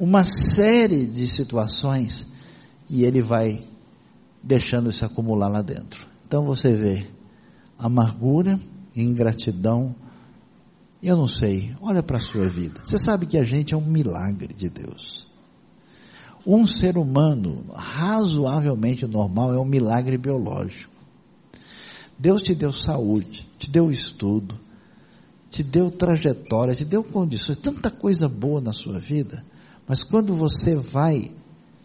uma 0.00 0.24
série 0.24 1.06
de 1.06 1.26
situações 1.26 2.26
e 2.88 3.04
ele 3.04 3.20
vai 3.20 3.60
deixando 4.42 4.92
se 4.92 5.04
acumular 5.04 5.48
lá 5.48 5.62
dentro. 5.62 6.06
Então 6.26 6.44
você 6.44 6.74
vê 6.74 7.06
amargura, 7.78 8.58
ingratidão. 8.94 9.94
Eu 11.02 11.16
não 11.16 11.28
sei, 11.28 11.74
olha 11.80 12.02
para 12.02 12.18
a 12.18 12.20
sua 12.20 12.48
vida. 12.48 12.80
Você 12.84 12.98
sabe 12.98 13.26
que 13.26 13.38
a 13.38 13.44
gente 13.44 13.72
é 13.72 13.76
um 13.76 13.84
milagre 13.84 14.52
de 14.52 14.68
Deus. 14.68 15.28
Um 16.44 16.66
ser 16.66 16.96
humano 16.96 17.64
razoavelmente 17.74 19.06
normal 19.06 19.54
é 19.54 19.58
um 19.58 19.64
milagre 19.64 20.18
biológico. 20.18 20.92
Deus 22.18 22.42
te 22.42 22.54
deu 22.54 22.72
saúde, 22.72 23.46
te 23.58 23.70
deu 23.70 23.90
estudo, 23.92 24.58
te 25.50 25.62
deu 25.62 25.90
trajetória, 25.90 26.74
te 26.74 26.84
deu 26.84 27.04
condições, 27.04 27.56
tanta 27.56 27.90
coisa 27.90 28.28
boa 28.28 28.60
na 28.60 28.72
sua 28.72 28.98
vida, 28.98 29.44
mas 29.86 30.02
quando 30.02 30.34
você 30.34 30.74
vai 30.74 31.30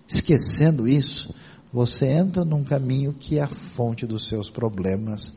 esquecendo 0.08 0.88
isso, 0.88 1.34
você 1.72 2.08
entra 2.08 2.44
num 2.44 2.64
caminho 2.64 3.14
que 3.14 3.38
é 3.38 3.44
a 3.44 3.48
fonte 3.48 4.06
dos 4.06 4.28
seus 4.28 4.50
problemas 4.50 5.34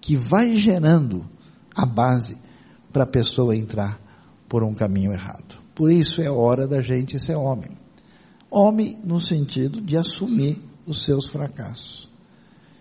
que 0.00 0.16
vai 0.16 0.56
gerando 0.56 1.24
a 1.74 1.86
base 1.86 2.36
para 2.92 3.04
a 3.04 3.06
pessoa 3.06 3.56
entrar 3.56 4.00
por 4.48 4.62
um 4.62 4.74
caminho 4.74 5.12
errado. 5.12 5.56
Por 5.74 5.90
isso 5.90 6.20
é 6.20 6.30
hora 6.30 6.68
da 6.68 6.80
gente 6.80 7.18
ser 7.18 7.34
homem. 7.36 7.70
Homem 8.50 9.00
no 9.02 9.18
sentido 9.20 9.80
de 9.80 9.96
assumir 9.96 10.60
os 10.86 11.04
seus 11.04 11.26
fracassos. 11.26 12.10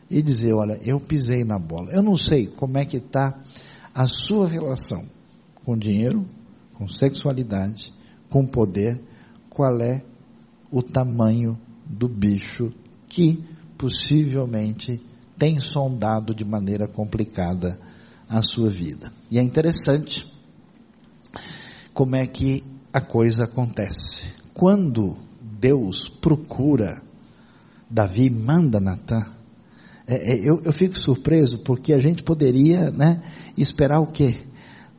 E 0.09 0.21
dizer, 0.21 0.53
olha, 0.53 0.77
eu 0.83 0.99
pisei 0.99 1.45
na 1.45 1.57
bola. 1.57 1.91
Eu 1.91 2.03
não 2.03 2.17
sei 2.17 2.47
como 2.47 2.77
é 2.77 2.83
que 2.83 2.97
está 2.97 3.39
a 3.93 4.05
sua 4.05 4.47
relação 4.47 5.05
com 5.63 5.77
dinheiro, 5.77 6.25
com 6.73 6.87
sexualidade, 6.89 7.93
com 8.29 8.45
poder, 8.45 9.01
qual 9.49 9.79
é 9.79 10.03
o 10.69 10.81
tamanho 10.81 11.57
do 11.85 12.09
bicho 12.09 12.73
que 13.07 13.43
possivelmente 13.77 15.01
tem 15.37 15.59
sondado 15.59 16.35
de 16.35 16.45
maneira 16.45 16.87
complicada 16.87 17.79
a 18.29 18.41
sua 18.41 18.69
vida. 18.69 19.11
E 19.31 19.39
é 19.39 19.41
interessante 19.41 20.29
como 21.93 22.17
é 22.17 22.27
que 22.27 22.61
a 22.91 22.99
coisa 22.99 23.45
acontece. 23.45 24.33
Quando 24.53 25.17
Deus 25.41 26.09
procura 26.09 27.01
Davi, 27.89 28.29
manda 28.29 28.81
Natan, 28.81 29.25
é, 30.05 30.33
é, 30.33 30.39
eu, 30.39 30.59
eu 30.65 30.73
fico 30.73 30.99
surpreso 30.99 31.59
porque 31.59 31.93
a 31.93 31.99
gente 31.99 32.23
poderia 32.23 32.91
né, 32.91 33.23
esperar 33.57 34.01
o 34.01 34.07
quê? 34.07 34.41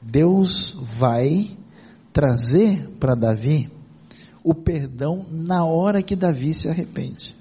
Deus 0.00 0.74
vai 0.96 1.54
trazer 2.10 2.88
para 2.98 3.14
Davi 3.14 3.70
o 4.42 4.54
perdão 4.54 5.26
na 5.30 5.64
hora 5.64 6.02
que 6.02 6.16
Davi 6.16 6.54
se 6.54 6.70
arrepende. 6.70 7.36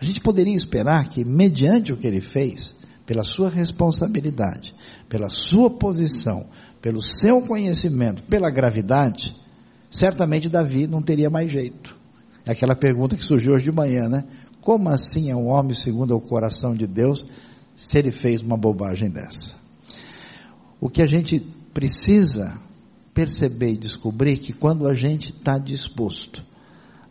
A 0.00 0.04
gente 0.04 0.20
poderia 0.20 0.54
esperar 0.54 1.08
que, 1.08 1.24
mediante 1.24 1.92
o 1.92 1.96
que 1.96 2.06
ele 2.06 2.20
fez, 2.20 2.74
pela 3.10 3.24
sua 3.24 3.48
responsabilidade, 3.48 4.72
pela 5.08 5.28
sua 5.28 5.68
posição, 5.68 6.46
pelo 6.80 7.02
seu 7.02 7.42
conhecimento, 7.42 8.22
pela 8.22 8.48
gravidade, 8.50 9.36
certamente 9.90 10.48
Davi 10.48 10.86
não 10.86 11.02
teria 11.02 11.28
mais 11.28 11.50
jeito. 11.50 11.98
É 12.46 12.52
aquela 12.52 12.76
pergunta 12.76 13.16
que 13.16 13.26
surgiu 13.26 13.54
hoje 13.54 13.64
de 13.64 13.72
manhã, 13.72 14.08
né? 14.08 14.22
Como 14.60 14.88
assim 14.88 15.28
é 15.28 15.34
um 15.34 15.48
homem 15.48 15.74
segundo 15.74 16.14
o 16.14 16.20
coração 16.20 16.72
de 16.72 16.86
Deus 16.86 17.26
se 17.74 17.98
ele 17.98 18.12
fez 18.12 18.42
uma 18.42 18.56
bobagem 18.56 19.10
dessa? 19.10 19.56
O 20.80 20.88
que 20.88 21.02
a 21.02 21.06
gente 21.06 21.40
precisa 21.74 22.60
perceber 23.12 23.72
e 23.72 23.76
descobrir 23.76 24.36
que 24.36 24.52
quando 24.52 24.86
a 24.86 24.94
gente 24.94 25.32
está 25.32 25.58
disposto 25.58 26.46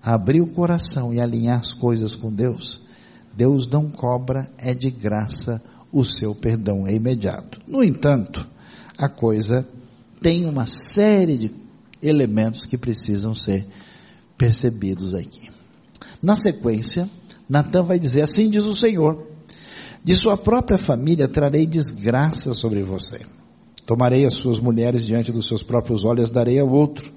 a 0.01 0.13
abrir 0.13 0.39
o 0.39 0.47
coração 0.47 1.13
e 1.13 1.19
alinhar 1.19 1.59
as 1.59 1.73
coisas 1.73 2.15
com 2.15 2.31
Deus, 2.31 2.81
Deus 3.35 3.67
não 3.67 3.89
cobra, 3.89 4.49
é 4.57 4.73
de 4.73 4.89
graça 4.89 5.61
o 5.91 6.03
seu 6.03 6.35
perdão, 6.35 6.87
é 6.87 6.93
imediato. 6.93 7.59
No 7.67 7.83
entanto, 7.83 8.47
a 8.97 9.09
coisa 9.09 9.67
tem 10.21 10.45
uma 10.45 10.67
série 10.67 11.37
de 11.37 11.51
elementos 12.01 12.65
que 12.65 12.77
precisam 12.77 13.33
ser 13.33 13.65
percebidos 14.37 15.13
aqui. 15.13 15.49
Na 16.21 16.35
sequência, 16.35 17.09
Natan 17.47 17.83
vai 17.83 17.99
dizer: 17.99 18.21
Assim 18.21 18.49
diz 18.49 18.65
o 18.65 18.75
Senhor, 18.75 19.27
de 20.03 20.15
sua 20.15 20.37
própria 20.37 20.77
família 20.77 21.27
trarei 21.27 21.65
desgraça 21.65 22.53
sobre 22.53 22.83
você. 22.83 23.21
Tomarei 23.85 24.25
as 24.25 24.35
suas 24.35 24.59
mulheres 24.59 25.03
diante 25.03 25.31
dos 25.31 25.47
seus 25.47 25.63
próprios 25.63 26.05
olhos, 26.05 26.29
darei 26.29 26.59
ao 26.59 26.69
outro, 26.69 27.11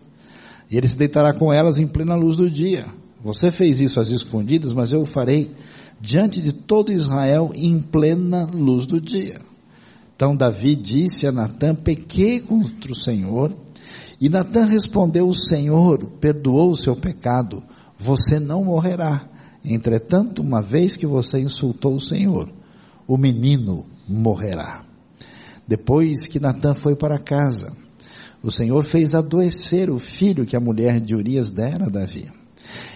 e 0.71 0.77
ele 0.77 0.89
se 0.89 0.97
deitará 0.97 1.35
com 1.35 1.53
elas 1.53 1.79
em 1.79 1.87
plena 1.87 2.15
luz 2.15 2.35
do 2.35 2.51
dia. 2.51 2.87
Você 3.21 3.51
fez 3.51 3.79
isso 3.79 4.01
às 4.01 4.11
escondidas, 4.11 4.73
mas 4.73 4.91
eu 4.91 5.03
o 5.03 5.07
farei 5.07 5.55
diante 6.03 6.43
de 6.43 6.53
todo 6.53 6.93
Israel 6.93 7.53
em 7.55 7.81
plena 7.81 8.45
luz 8.45 8.85
do 8.85 9.01
dia. 9.01 9.41
Então 10.17 10.37
Davi 10.37 10.75
disse 10.75 11.29
a 11.29 11.33
Natã: 11.33 11.75
Pequei 11.75 12.41
contra 12.41 12.91
o 12.93 12.97
Senhor. 12.97 13.57
E 14.21 14.29
Natã 14.29 14.65
respondeu: 14.65 15.29
O 15.29 15.35
Senhor 15.35 16.05
perdoou 16.21 16.73
o 16.73 16.77
seu 16.77 16.97
pecado, 16.97 17.63
você 17.97 18.41
não 18.41 18.65
morrerá. 18.65 19.29
Entretanto, 19.65 20.43
uma 20.43 20.61
vez 20.61 20.97
que 20.97 21.07
você 21.07 21.41
insultou 21.41 21.95
o 21.95 22.01
Senhor, 22.01 22.53
o 23.07 23.17
menino 23.17 23.87
morrerá. 24.09 24.85
Depois 25.67 26.27
que 26.27 26.41
Natã 26.41 26.75
foi 26.75 26.97
para 26.97 27.19
casa, 27.19 27.73
o 28.43 28.51
Senhor 28.51 28.85
fez 28.85 29.15
adoecer 29.15 29.89
o 29.89 29.99
filho 29.99 30.45
que 30.45 30.57
a 30.57 30.61
mulher 30.61 31.01
de 31.01 31.15
Urias 31.15 31.49
dera 31.49 31.87
a 31.87 31.89
Davi. 31.89 32.29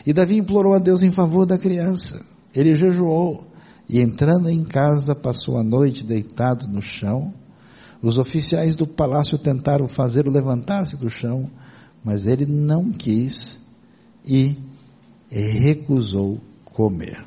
E 0.04 0.12
Davi 0.12 0.36
implorou 0.38 0.74
a 0.74 0.78
Deus 0.78 1.02
em 1.02 1.12
favor 1.12 1.46
da 1.46 1.56
criança. 1.56 2.35
Ele 2.54 2.74
jejuou 2.74 3.46
e 3.88 4.00
entrando 4.00 4.48
em 4.48 4.64
casa 4.64 5.14
passou 5.14 5.58
a 5.58 5.62
noite 5.62 6.04
deitado 6.04 6.66
no 6.66 6.82
chão. 6.82 7.32
Os 8.02 8.18
oficiais 8.18 8.74
do 8.74 8.86
palácio 8.86 9.38
tentaram 9.38 9.86
fazê-lo 9.88 10.30
levantar-se 10.30 10.96
do 10.96 11.08
chão, 11.08 11.50
mas 12.04 12.26
ele 12.26 12.46
não 12.46 12.92
quis 12.92 13.60
e 14.24 14.56
recusou 15.30 16.40
comer. 16.64 17.24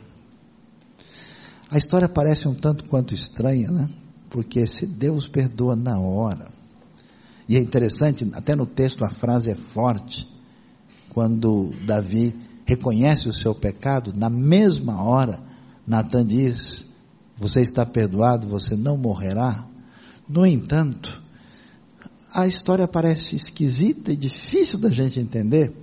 A 1.72 1.78
história 1.78 2.10
parece 2.10 2.48
um 2.48 2.56
tanto 2.56 2.86
quanto 2.86 3.14
estranha, 3.14 3.70
né? 3.70 3.90
Porque 4.30 4.66
se 4.66 4.86
Deus 4.86 5.28
perdoa 5.28 5.76
na 5.76 6.00
hora, 6.00 6.48
e 7.48 7.58
é 7.58 7.60
interessante, 7.60 8.30
até 8.34 8.56
no 8.56 8.66
texto 8.66 9.04
a 9.04 9.10
frase 9.10 9.50
é 9.52 9.56
forte, 9.56 10.28
quando 11.10 11.72
Davi 11.86 12.36
reconhece 12.70 13.28
o 13.28 13.34
seu 13.34 13.56
pecado, 13.56 14.14
na 14.16 14.30
mesma 14.30 15.04
hora, 15.04 15.40
Natan 15.88 16.26
diz: 16.26 16.86
Você 17.36 17.62
está 17.62 17.84
perdoado, 17.84 18.48
você 18.48 18.76
não 18.76 18.96
morrerá. 18.96 19.66
No 20.28 20.46
entanto, 20.46 21.22
a 22.32 22.46
história 22.46 22.88
parece 22.88 23.36
esquisita 23.36 24.12
e 24.12 24.16
difícil 24.16 24.78
da 24.78 24.92
gente 24.92 25.20
entender, 25.20 25.74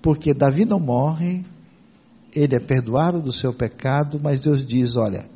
porque 0.00 0.32
Davi 0.32 0.64
não 0.64 0.78
morre, 0.78 1.44
ele 2.32 2.54
é 2.54 2.60
perdoado 2.60 3.20
do 3.20 3.32
seu 3.32 3.52
pecado, 3.52 4.20
mas 4.22 4.42
Deus 4.42 4.64
diz: 4.64 4.94
Olha, 4.94 5.28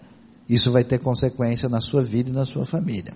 isso 0.48 0.70
vai 0.70 0.84
ter 0.84 1.00
consequência 1.00 1.68
na 1.68 1.80
sua 1.80 2.04
vida 2.04 2.30
e 2.30 2.32
na 2.32 2.44
sua 2.44 2.64
família. 2.64 3.14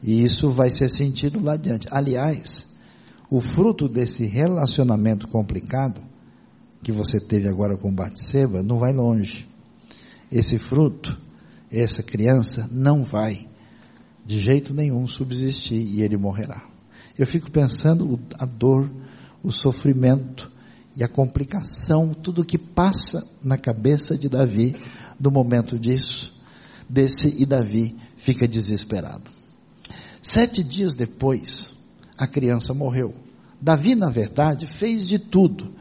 E 0.00 0.22
isso 0.22 0.48
vai 0.48 0.70
ser 0.70 0.88
sentido 0.90 1.42
lá 1.42 1.54
adiante. 1.54 1.88
Aliás, 1.90 2.68
o 3.28 3.40
fruto 3.40 3.88
desse 3.88 4.24
relacionamento 4.26 5.26
complicado 5.26 6.07
que 6.82 6.92
você 6.92 7.20
teve 7.20 7.48
agora 7.48 7.76
com 7.76 7.92
Batseba 7.92 8.62
não 8.62 8.78
vai 8.78 8.92
longe. 8.92 9.46
Esse 10.30 10.58
fruto, 10.58 11.18
essa 11.70 12.02
criança 12.02 12.68
não 12.70 13.02
vai 13.02 13.48
de 14.24 14.38
jeito 14.38 14.74
nenhum 14.74 15.06
subsistir 15.06 15.80
e 15.80 16.02
ele 16.02 16.16
morrerá. 16.16 16.62
Eu 17.16 17.26
fico 17.26 17.50
pensando 17.50 18.20
a 18.38 18.44
dor, 18.44 18.90
o 19.42 19.50
sofrimento 19.50 20.50
e 20.94 21.02
a 21.02 21.08
complicação, 21.08 22.12
tudo 22.12 22.44
que 22.44 22.58
passa 22.58 23.26
na 23.42 23.56
cabeça 23.56 24.16
de 24.16 24.28
Davi 24.28 24.76
no 25.18 25.30
momento 25.30 25.78
disso 25.78 26.38
desse 26.88 27.34
e 27.36 27.44
Davi 27.44 27.94
fica 28.16 28.48
desesperado. 28.48 29.30
Sete 30.22 30.64
dias 30.64 30.94
depois, 30.94 31.76
a 32.16 32.26
criança 32.26 32.72
morreu. 32.72 33.14
Davi, 33.60 33.94
na 33.94 34.08
verdade, 34.08 34.66
fez 34.66 35.06
de 35.06 35.18
tudo. 35.18 35.74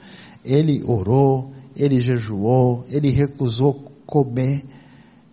Ele 0.47 0.81
orou, 0.83 1.51
ele 1.75 1.99
jejuou, 1.99 2.85
ele 2.89 3.09
recusou 3.09 3.91
comer, 4.05 4.63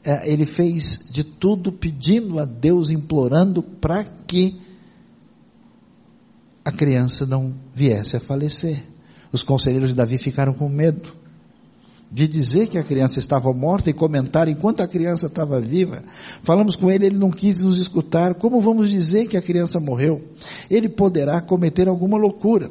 é, 0.04 0.30
ele 0.30 0.44
fez 0.44 1.08
de 1.10 1.22
tudo 1.22 1.72
pedindo 1.72 2.38
a 2.38 2.44
Deus, 2.44 2.90
implorando 2.90 3.62
para 3.62 4.04
que 4.04 4.60
a 6.64 6.72
criança 6.72 7.24
não 7.24 7.54
viesse 7.72 8.16
a 8.16 8.20
falecer. 8.20 8.82
Os 9.32 9.42
conselheiros 9.42 9.90
de 9.90 9.96
Davi 9.96 10.18
ficaram 10.18 10.52
com 10.52 10.68
medo 10.68 11.24
de 12.14 12.28
dizer 12.28 12.68
que 12.68 12.78
a 12.78 12.84
criança 12.84 13.18
estava 13.18 13.52
morta 13.52 13.90
e 13.90 13.92
comentar 13.92 14.46
enquanto 14.48 14.80
a 14.82 14.86
criança 14.86 15.26
estava 15.26 15.60
viva. 15.60 16.04
Falamos 16.42 16.76
com 16.76 16.88
ele, 16.88 17.06
ele 17.06 17.18
não 17.18 17.30
quis 17.30 17.60
nos 17.60 17.76
escutar. 17.76 18.34
Como 18.34 18.60
vamos 18.60 18.88
dizer 18.88 19.26
que 19.26 19.36
a 19.36 19.42
criança 19.42 19.80
morreu? 19.80 20.22
Ele 20.70 20.88
poderá 20.88 21.40
cometer 21.42 21.88
alguma 21.88 22.16
loucura. 22.16 22.70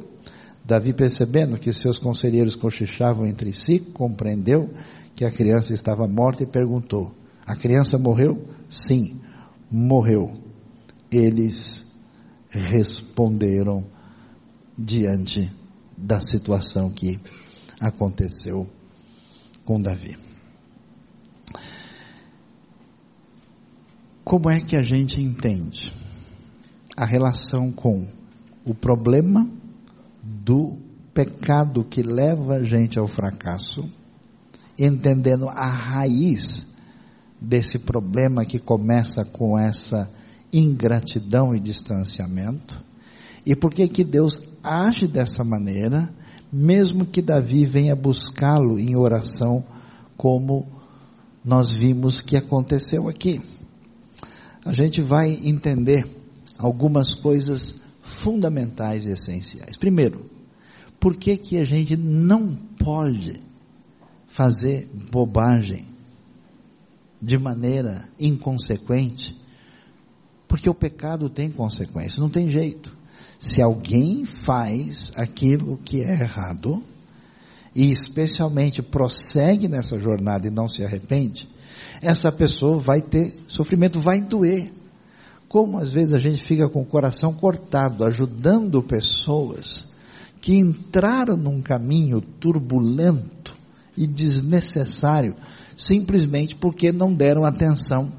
Davi, 0.64 0.94
percebendo 0.94 1.58
que 1.58 1.72
seus 1.72 1.98
conselheiros 1.98 2.54
cochichavam 2.54 3.26
entre 3.26 3.52
si, 3.52 3.78
compreendeu 3.78 4.70
que 5.14 5.24
a 5.24 5.30
criança 5.30 5.74
estava 5.74 6.08
morta 6.08 6.42
e 6.42 6.46
perguntou: 6.46 7.14
A 7.46 7.54
criança 7.54 7.98
morreu? 7.98 8.48
Sim, 8.68 9.20
morreu. 9.70 10.40
Eles 11.10 11.86
responderam 12.48 13.84
diante 14.76 15.52
da 15.96 16.20
situação 16.20 16.90
que 16.90 17.20
aconteceu 17.78 18.66
com 19.64 19.80
Davi. 19.80 20.16
Como 24.24 24.50
é 24.50 24.60
que 24.60 24.76
a 24.76 24.82
gente 24.82 25.20
entende 25.20 25.92
a 26.96 27.04
relação 27.04 27.70
com 27.70 28.08
o 28.64 28.74
problema 28.74 29.46
do 30.24 30.78
pecado 31.12 31.84
que 31.84 32.02
leva 32.02 32.54
a 32.54 32.62
gente 32.62 32.98
ao 32.98 33.06
fracasso, 33.06 33.88
entendendo 34.78 35.48
a 35.48 35.66
raiz 35.66 36.66
desse 37.40 37.78
problema 37.78 38.44
que 38.44 38.58
começa 38.58 39.24
com 39.24 39.58
essa 39.58 40.10
ingratidão 40.52 41.54
e 41.54 41.60
distanciamento, 41.60 42.82
e 43.44 43.54
por 43.54 43.72
que 43.72 43.86
que 43.86 44.02
Deus 44.02 44.40
age 44.62 45.06
dessa 45.06 45.44
maneira, 45.44 46.08
mesmo 46.50 47.04
que 47.04 47.20
Davi 47.20 47.66
venha 47.66 47.94
buscá-lo 47.94 48.78
em 48.78 48.96
oração, 48.96 49.64
como 50.16 50.66
nós 51.44 51.74
vimos 51.74 52.22
que 52.22 52.36
aconteceu 52.36 53.08
aqui. 53.08 53.40
A 54.64 54.72
gente 54.72 55.02
vai 55.02 55.38
entender 55.44 56.06
algumas 56.56 57.12
coisas 57.12 57.80
fundamentais 58.22 59.06
e 59.06 59.10
essenciais. 59.10 59.76
Primeiro, 59.76 60.30
por 60.98 61.16
que 61.16 61.36
que 61.36 61.58
a 61.58 61.64
gente 61.64 61.96
não 61.96 62.54
pode 62.54 63.42
fazer 64.26 64.90
bobagem 65.10 65.86
de 67.20 67.38
maneira 67.38 68.08
inconsequente, 68.18 69.34
porque 70.46 70.68
o 70.68 70.74
pecado 70.74 71.30
tem 71.30 71.50
consequência, 71.50 72.20
não 72.20 72.28
tem 72.28 72.48
jeito. 72.48 72.94
Se 73.38 73.62
alguém 73.62 74.24
faz 74.24 75.12
aquilo 75.16 75.78
que 75.78 76.02
é 76.02 76.12
errado, 76.20 76.82
e 77.74 77.90
especialmente 77.90 78.82
prossegue 78.82 79.68
nessa 79.68 79.98
jornada 79.98 80.46
e 80.46 80.50
não 80.50 80.68
se 80.68 80.84
arrepende, 80.84 81.48
essa 82.00 82.30
pessoa 82.30 82.78
vai 82.78 83.00
ter 83.00 83.34
sofrimento, 83.48 83.98
vai 83.98 84.20
doer. 84.20 84.70
Como 85.48 85.78
às 85.78 85.90
vezes 85.90 86.12
a 86.12 86.18
gente 86.18 86.42
fica 86.42 86.68
com 86.68 86.82
o 86.82 86.86
coração 86.86 87.32
cortado, 87.32 88.04
ajudando 88.04 88.82
pessoas 88.82 89.88
que 90.40 90.54
entraram 90.56 91.36
num 91.36 91.62
caminho 91.62 92.20
turbulento 92.20 93.56
e 93.96 94.06
desnecessário, 94.06 95.34
simplesmente 95.76 96.54
porque 96.54 96.92
não 96.92 97.14
deram 97.14 97.44
atenção 97.44 98.12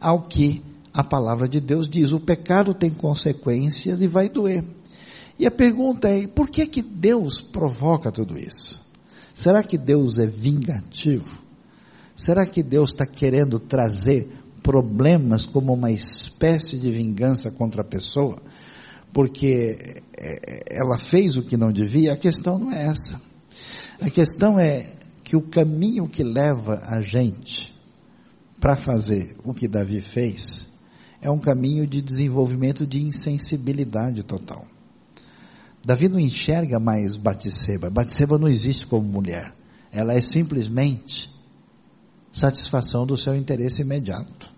ao 0.00 0.22
que 0.22 0.62
a 0.92 1.02
palavra 1.02 1.48
de 1.48 1.60
Deus 1.60 1.88
diz. 1.88 2.12
O 2.12 2.20
pecado 2.20 2.74
tem 2.74 2.90
consequências 2.90 4.02
e 4.02 4.06
vai 4.06 4.28
doer. 4.28 4.64
E 5.38 5.46
a 5.46 5.50
pergunta 5.50 6.08
é, 6.08 6.26
por 6.26 6.48
que 6.50 6.66
que 6.66 6.82
Deus 6.82 7.40
provoca 7.40 8.12
tudo 8.12 8.38
isso? 8.38 8.80
Será 9.32 9.62
que 9.62 9.78
Deus 9.78 10.18
é 10.18 10.26
vingativo? 10.26 11.42
Será 12.14 12.46
que 12.46 12.62
Deus 12.62 12.90
está 12.90 13.06
querendo 13.06 13.58
trazer 13.58 14.28
problemas 14.62 15.46
como 15.46 15.72
uma 15.72 15.90
espécie 15.90 16.78
de 16.78 16.90
vingança 16.90 17.50
contra 17.50 17.82
a 17.82 17.84
pessoa? 17.84 18.40
Porque 19.12 20.02
é, 20.16 20.78
ela 20.78 20.98
fez 20.98 21.36
o 21.36 21.42
que 21.42 21.56
não 21.56 21.72
devia? 21.72 22.12
A 22.12 22.16
questão 22.16 22.58
não 22.58 22.72
é 22.72 22.86
essa. 22.86 23.20
A 24.00 24.08
questão 24.08 24.58
é 24.58 24.92
que 25.22 25.36
o 25.36 25.42
caminho 25.42 26.08
que 26.08 26.22
leva 26.22 26.80
a 26.84 27.00
gente 27.00 27.72
para 28.60 28.76
fazer 28.76 29.36
o 29.44 29.52
que 29.52 29.68
Davi 29.68 30.00
fez 30.00 30.66
é 31.20 31.30
um 31.30 31.38
caminho 31.38 31.86
de 31.86 32.02
desenvolvimento 32.02 32.86
de 32.86 33.02
insensibilidade 33.02 34.22
total. 34.24 34.66
Davi 35.84 36.08
não 36.08 36.18
enxerga 36.18 36.78
mais 36.78 37.16
Batseba. 37.16 37.90
Batseba 37.90 38.38
não 38.38 38.48
existe 38.48 38.86
como 38.86 39.06
mulher. 39.06 39.54
Ela 39.90 40.14
é 40.14 40.20
simplesmente 40.20 41.30
satisfação 42.30 43.06
do 43.06 43.16
seu 43.16 43.34
interesse 43.34 43.82
imediato. 43.82 44.51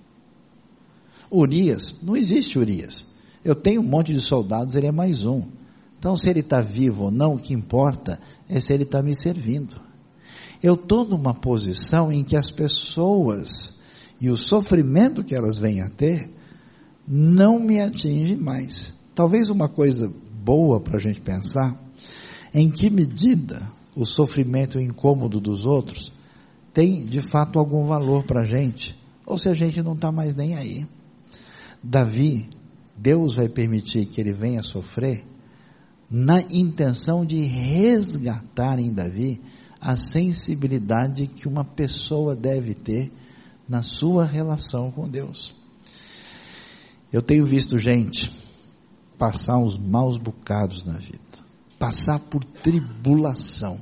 Urias, 1.34 1.98
não 2.02 2.16
existe 2.16 2.58
Urias. 2.58 3.04
Eu 3.44 3.54
tenho 3.54 3.80
um 3.80 3.86
monte 3.86 4.14
de 4.14 4.20
soldados, 4.20 4.74
ele 4.76 4.86
é 4.86 4.92
mais 4.92 5.24
um. 5.24 5.42
Então, 5.98 6.16
se 6.16 6.28
ele 6.30 6.40
está 6.40 6.60
vivo 6.60 7.04
ou 7.04 7.10
não, 7.10 7.34
o 7.34 7.38
que 7.38 7.54
importa 7.54 8.20
é 8.48 8.60
se 8.60 8.72
ele 8.72 8.84
está 8.84 9.02
me 9.02 9.16
servindo. 9.16 9.80
Eu 10.62 10.74
estou 10.74 11.04
numa 11.04 11.34
posição 11.34 12.12
em 12.12 12.22
que 12.22 12.36
as 12.36 12.50
pessoas 12.50 13.74
e 14.20 14.30
o 14.30 14.36
sofrimento 14.36 15.24
que 15.24 15.34
elas 15.34 15.58
vêm 15.58 15.82
a 15.82 15.90
ter 15.90 16.30
não 17.06 17.58
me 17.58 17.80
atinge 17.80 18.36
mais. 18.36 18.94
Talvez 19.14 19.50
uma 19.50 19.68
coisa 19.68 20.12
boa 20.42 20.80
para 20.80 20.96
a 20.96 21.00
gente 21.00 21.20
pensar, 21.20 21.78
em 22.54 22.70
que 22.70 22.88
medida 22.88 23.70
o 23.94 24.04
sofrimento 24.04 24.78
e 24.78 24.82
o 24.82 24.86
incômodo 24.86 25.40
dos 25.40 25.66
outros 25.66 26.12
tem 26.72 27.04
de 27.04 27.20
fato 27.20 27.58
algum 27.58 27.84
valor 27.84 28.24
para 28.24 28.42
a 28.42 28.44
gente, 28.44 28.98
ou 29.24 29.38
se 29.38 29.48
a 29.48 29.54
gente 29.54 29.82
não 29.82 29.94
está 29.94 30.10
mais 30.10 30.34
nem 30.34 30.56
aí. 30.56 30.86
Davi, 31.86 32.48
Deus 32.96 33.34
vai 33.34 33.46
permitir 33.46 34.06
que 34.06 34.18
ele 34.18 34.32
venha 34.32 34.62
sofrer 34.62 35.22
na 36.10 36.40
intenção 36.40 37.26
de 37.26 37.42
resgatar 37.42 38.78
em 38.78 38.90
Davi 38.90 39.38
a 39.78 39.94
sensibilidade 39.94 41.26
que 41.26 41.46
uma 41.46 41.62
pessoa 41.62 42.34
deve 42.34 42.72
ter 42.74 43.12
na 43.68 43.82
sua 43.82 44.24
relação 44.24 44.90
com 44.90 45.06
Deus. 45.06 45.54
Eu 47.12 47.20
tenho 47.20 47.44
visto 47.44 47.78
gente 47.78 48.32
passar 49.18 49.58
uns 49.58 49.76
maus 49.76 50.16
bocados 50.16 50.82
na 50.84 50.96
vida, 50.96 51.20
passar 51.78 52.18
por 52.18 52.42
tribulação, 52.44 53.78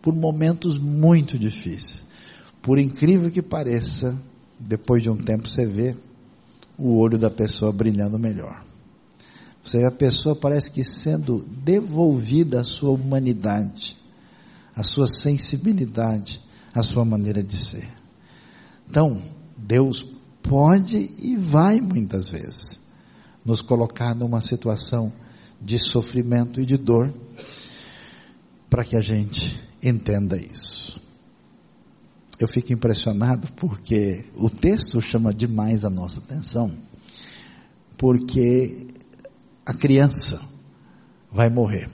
por 0.00 0.14
momentos 0.14 0.78
muito 0.78 1.38
difíceis. 1.38 2.06
Por 2.62 2.78
incrível 2.78 3.30
que 3.30 3.42
pareça, 3.42 4.18
depois 4.58 5.02
de 5.02 5.10
um 5.10 5.16
tempo 5.16 5.46
você 5.46 5.66
vê 5.66 5.94
o 6.78 6.96
olho 6.96 7.18
da 7.18 7.30
pessoa 7.30 7.72
brilhando 7.72 8.18
melhor. 8.18 8.64
Você 9.62 9.78
vê 9.78 9.86
a 9.86 9.90
pessoa 9.90 10.36
parece 10.36 10.70
que 10.70 10.84
sendo 10.84 11.42
devolvida 11.42 12.60
a 12.60 12.64
sua 12.64 12.90
humanidade, 12.90 13.96
a 14.74 14.82
sua 14.82 15.06
sensibilidade, 15.06 16.40
a 16.74 16.82
sua 16.82 17.04
maneira 17.04 17.42
de 17.42 17.56
ser. 17.56 17.88
Então, 18.88 19.22
Deus 19.56 20.02
pode 20.42 21.10
e 21.18 21.36
vai 21.36 21.80
muitas 21.80 22.28
vezes 22.28 22.82
nos 23.44 23.62
colocar 23.62 24.14
numa 24.14 24.42
situação 24.42 25.12
de 25.60 25.78
sofrimento 25.78 26.60
e 26.60 26.66
de 26.66 26.76
dor, 26.76 27.12
para 28.68 28.84
que 28.84 28.96
a 28.96 29.00
gente 29.00 29.58
entenda 29.82 30.36
isso. 30.36 31.00
Eu 32.38 32.48
fico 32.48 32.72
impressionado 32.72 33.48
porque 33.52 34.24
o 34.36 34.50
texto 34.50 35.00
chama 35.00 35.32
demais 35.32 35.84
a 35.84 35.90
nossa 35.90 36.18
atenção, 36.18 36.74
porque 37.96 38.88
a 39.64 39.72
criança 39.72 40.40
vai 41.30 41.48
morrer. 41.48 41.88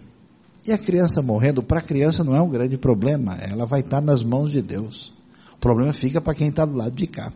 E 0.66 0.72
a 0.72 0.78
criança 0.78 1.22
morrendo, 1.22 1.62
para 1.62 1.80
a 1.80 1.82
criança 1.82 2.22
não 2.24 2.34
é 2.34 2.40
um 2.40 2.48
grande 2.48 2.76
problema, 2.76 3.34
ela 3.34 3.66
vai 3.66 3.80
estar 3.80 4.00
nas 4.00 4.22
mãos 4.22 4.50
de 4.50 4.62
Deus. 4.62 5.12
O 5.54 5.58
problema 5.58 5.92
fica 5.92 6.20
para 6.20 6.34
quem 6.34 6.48
está 6.48 6.64
do 6.64 6.76
lado 6.76 6.94
de 6.94 7.06
cá. 7.06 7.32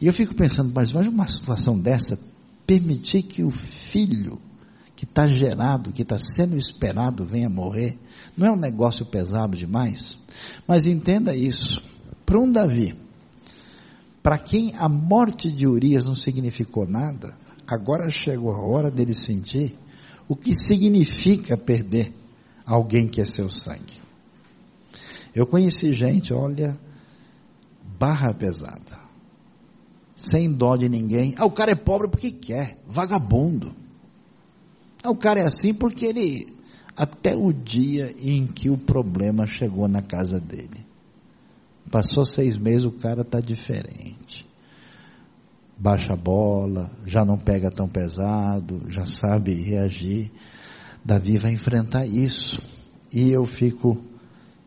E 0.00 0.06
eu 0.06 0.12
fico 0.12 0.34
pensando, 0.34 0.72
mas 0.74 0.90
imagina 0.90 1.14
uma 1.14 1.28
situação 1.28 1.78
dessa, 1.78 2.18
permitir 2.66 3.22
que 3.22 3.42
o 3.42 3.50
filho 3.50 4.38
que 5.02 5.04
está 5.04 5.26
gerado, 5.26 5.90
que 5.90 6.02
está 6.02 6.16
sendo 6.16 6.56
esperado, 6.56 7.24
venha 7.24 7.50
morrer, 7.50 7.98
não 8.36 8.46
é 8.46 8.52
um 8.52 8.56
negócio 8.56 9.04
pesado 9.04 9.56
demais? 9.56 10.16
Mas 10.64 10.86
entenda 10.86 11.34
isso, 11.34 11.82
para 12.24 12.38
um 12.38 12.52
Davi, 12.52 12.94
para 14.22 14.38
quem 14.38 14.76
a 14.76 14.88
morte 14.88 15.50
de 15.50 15.66
Urias 15.66 16.04
não 16.04 16.14
significou 16.14 16.86
nada, 16.86 17.36
agora 17.66 18.08
chegou 18.10 18.52
a 18.52 18.64
hora 18.64 18.92
dele 18.92 19.12
sentir 19.12 19.76
o 20.28 20.36
que 20.36 20.54
significa 20.54 21.56
perder 21.56 22.14
alguém 22.64 23.08
que 23.08 23.20
é 23.20 23.26
seu 23.26 23.50
sangue. 23.50 24.00
Eu 25.34 25.48
conheci 25.48 25.92
gente, 25.94 26.32
olha, 26.32 26.78
barra 27.98 28.32
pesada 28.32 29.02
sem 30.14 30.52
dó 30.52 30.76
de 30.76 30.88
ninguém. 30.88 31.34
Ah, 31.36 31.44
o 31.44 31.50
cara 31.50 31.72
é 31.72 31.74
pobre 31.74 32.06
porque 32.06 32.30
quer, 32.30 32.78
vagabundo. 32.86 33.81
Ah, 35.02 35.10
o 35.10 35.16
cara 35.16 35.40
é 35.40 35.46
assim 35.46 35.74
porque 35.74 36.06
ele, 36.06 36.54
até 36.96 37.34
o 37.34 37.52
dia 37.52 38.14
em 38.18 38.46
que 38.46 38.70
o 38.70 38.78
problema 38.78 39.46
chegou 39.46 39.88
na 39.88 40.00
casa 40.00 40.38
dele. 40.38 40.86
Passou 41.90 42.24
seis 42.24 42.56
meses, 42.56 42.84
o 42.84 42.92
cara 42.92 43.22
está 43.22 43.40
diferente. 43.40 44.46
Baixa 45.76 46.12
a 46.12 46.16
bola, 46.16 46.90
já 47.04 47.24
não 47.24 47.36
pega 47.36 47.70
tão 47.70 47.88
pesado, 47.88 48.82
já 48.88 49.04
sabe 49.04 49.52
reagir. 49.54 50.30
Davi 51.04 51.38
vai 51.38 51.52
enfrentar 51.52 52.06
isso. 52.06 52.62
E 53.12 53.30
eu 53.30 53.44
fico 53.44 54.00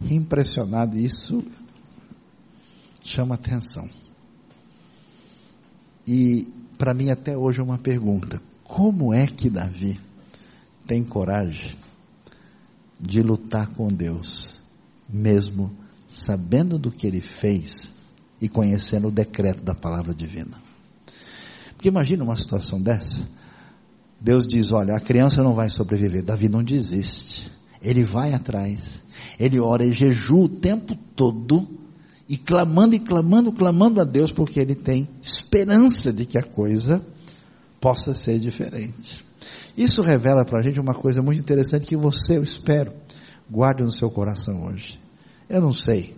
impressionado, 0.02 0.98
isso 0.98 1.44
chama 3.02 3.36
atenção. 3.36 3.90
E 6.06 6.48
para 6.78 6.94
mim 6.94 7.10
até 7.10 7.38
hoje 7.38 7.62
é 7.62 7.64
uma 7.64 7.78
pergunta: 7.78 8.42
como 8.64 9.14
é 9.14 9.26
que 9.26 9.50
Davi 9.50 10.00
tem 10.86 11.04
coragem 11.04 11.76
de 13.00 13.22
lutar 13.22 13.68
com 13.74 13.88
Deus, 13.88 14.62
mesmo 15.08 15.72
sabendo 16.08 16.78
do 16.78 16.92
que 16.92 17.06
ele 17.06 17.22
fez 17.22 17.92
e 18.42 18.48
conhecendo 18.48 19.08
o 19.08 19.12
decreto 19.12 19.64
da 19.64 19.76
palavra 19.76 20.14
divina? 20.14 20.62
Porque 21.76 21.90
imagina 21.90 22.24
uma 22.24 22.38
situação 22.38 22.82
dessa. 22.82 23.28
Deus 24.20 24.48
diz: 24.48 24.72
olha, 24.72 24.96
a 24.96 25.00
criança 25.00 25.44
não 25.44 25.54
vai 25.54 25.70
sobreviver. 25.70 26.24
Davi 26.24 26.48
não 26.48 26.64
desiste. 26.64 27.52
Ele 27.82 28.06
vai 28.06 28.34
atrás. 28.34 29.02
Ele 29.40 29.60
ora 29.60 29.86
e 29.86 29.92
jejua 29.92 30.46
o 30.46 30.50
tempo 30.50 30.96
todo 31.16 31.68
e 32.28 32.38
clamando 32.38 32.96
e 32.96 33.00
clamando, 33.00 33.52
clamando 33.52 34.02
a 34.02 34.04
Deus, 34.04 34.32
porque 34.32 34.60
ele 34.60 34.76
tem 34.76 35.08
esperança 35.22 36.12
de 36.12 36.26
que 36.26 36.38
a 36.38 36.44
coisa 36.44 37.06
possa 37.80 38.14
ser 38.14 38.40
diferente. 38.40 39.25
Isso 39.78 40.02
revela 40.02 40.46
para 40.46 40.60
a 40.60 40.62
gente 40.62 40.80
uma 40.80 40.94
coisa 40.94 41.22
muito 41.22 41.40
interessante 41.40 41.86
que 41.86 41.96
você, 41.96 42.38
eu 42.38 42.44
espero, 42.44 42.94
guarde 43.50 43.84
no 43.84 43.92
seu 43.92 44.10
coração 44.10 44.66
hoje. 44.66 45.00
Eu 45.50 45.62
não 45.62 45.72
sei 45.72 46.16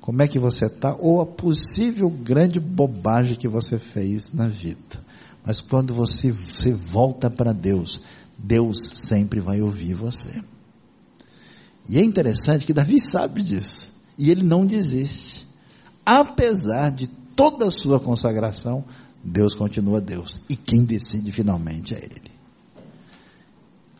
como 0.00 0.22
é 0.22 0.28
que 0.28 0.38
você 0.38 0.66
está 0.66 0.94
ou 0.94 1.20
a 1.20 1.26
possível 1.26 2.08
grande 2.08 2.58
bobagem 2.58 3.36
que 3.36 3.48
você 3.48 3.78
fez 3.78 4.32
na 4.32 4.48
vida. 4.48 5.04
Mas 5.44 5.60
quando 5.60 5.94
você, 5.94 6.30
você 6.30 6.72
volta 6.72 7.30
para 7.30 7.52
Deus, 7.52 8.00
Deus 8.38 8.90
sempre 8.94 9.40
vai 9.40 9.60
ouvir 9.60 9.94
você. 9.94 10.42
E 11.88 11.98
é 11.98 12.04
interessante 12.04 12.64
que 12.64 12.72
Davi 12.72 13.00
sabe 13.00 13.42
disso. 13.42 13.92
E 14.16 14.30
ele 14.30 14.42
não 14.42 14.64
desiste. 14.64 15.46
Apesar 16.04 16.90
de 16.90 17.08
toda 17.34 17.66
a 17.66 17.70
sua 17.70 17.98
consagração, 17.98 18.84
Deus 19.24 19.54
continua 19.54 20.00
Deus. 20.00 20.40
E 20.48 20.56
quem 20.56 20.84
decide 20.84 21.32
finalmente 21.32 21.94
é 21.94 21.98
Ele. 21.98 22.29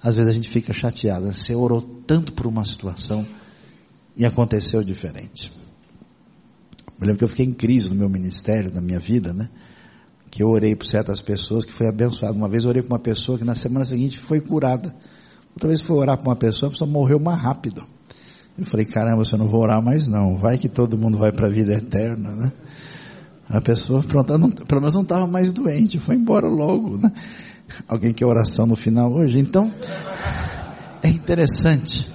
Às 0.02 0.14
vezes 0.14 0.30
a 0.30 0.34
gente 0.34 0.48
fica 0.48 0.72
chateado. 0.72 1.32
Você 1.32 1.54
orou 1.54 1.82
tanto 2.06 2.32
por 2.32 2.46
uma 2.46 2.64
situação 2.64 3.26
e 4.16 4.24
aconteceu 4.24 4.82
diferente. 4.82 5.52
Eu 7.00 7.06
lembro 7.06 7.18
que 7.18 7.24
eu 7.24 7.28
fiquei 7.28 7.46
em 7.46 7.52
crise 7.52 7.88
no 7.88 7.94
meu 7.94 8.08
ministério, 8.08 8.72
na 8.72 8.80
minha 8.80 8.98
vida, 8.98 9.32
né? 9.32 9.48
Que 10.30 10.42
eu 10.42 10.48
orei 10.48 10.76
por 10.76 10.86
certas 10.86 11.20
pessoas 11.20 11.64
que 11.64 11.72
foi 11.72 11.88
abençoado. 11.88 12.36
Uma 12.36 12.48
vez 12.48 12.64
eu 12.64 12.70
orei 12.70 12.82
por 12.82 12.92
uma 12.92 12.98
pessoa 12.98 13.38
que 13.38 13.44
na 13.44 13.54
semana 13.54 13.84
seguinte 13.84 14.18
foi 14.18 14.40
curada. 14.40 14.94
Outra 15.54 15.68
vez 15.68 15.80
foi 15.80 15.96
orar 15.96 16.16
por 16.18 16.28
uma 16.28 16.36
pessoa, 16.36 16.68
a 16.68 16.72
pessoa 16.72 16.90
morreu 16.90 17.18
mais 17.18 17.40
rápido. 17.40 17.84
Eu 18.58 18.64
falei, 18.64 18.86
caramba, 18.86 19.24
você 19.24 19.36
não 19.36 19.48
vou 19.48 19.62
orar 19.62 19.82
mais 19.82 20.06
não. 20.06 20.36
Vai 20.36 20.58
que 20.58 20.68
todo 20.68 20.98
mundo 20.98 21.18
vai 21.18 21.32
para 21.32 21.46
a 21.46 21.50
vida 21.50 21.72
eterna, 21.72 22.34
né? 22.34 22.52
A 23.48 23.60
pessoa, 23.60 24.02
pronto, 24.02 24.36
não, 24.38 24.50
pelo 24.50 24.80
menos 24.80 24.94
não 24.94 25.02
estava 25.02 25.26
mais 25.26 25.52
doente, 25.52 25.98
foi 25.98 26.14
embora 26.14 26.46
logo, 26.46 26.98
né? 26.98 27.10
Alguém 27.88 28.12
quer 28.12 28.26
oração 28.26 28.66
no 28.66 28.76
final 28.76 29.12
hoje? 29.12 29.38
Então, 29.38 29.72
é 31.02 31.08
interessante. 31.08 32.08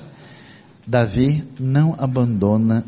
Davi 0.85 1.43
não 1.59 1.95
abandona 1.97 2.85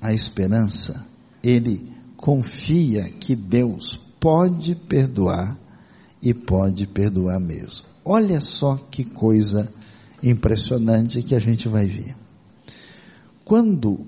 a 0.00 0.12
esperança. 0.12 1.06
Ele 1.42 1.90
confia 2.16 3.10
que 3.10 3.34
Deus 3.34 3.98
pode 4.18 4.74
perdoar 4.74 5.58
e 6.22 6.34
pode 6.34 6.86
perdoar 6.86 7.40
mesmo. 7.40 7.88
Olha 8.04 8.40
só 8.40 8.76
que 8.90 9.04
coisa 9.04 9.72
impressionante 10.22 11.22
que 11.22 11.34
a 11.34 11.38
gente 11.38 11.68
vai 11.68 11.86
ver. 11.86 12.14
Quando 13.44 14.06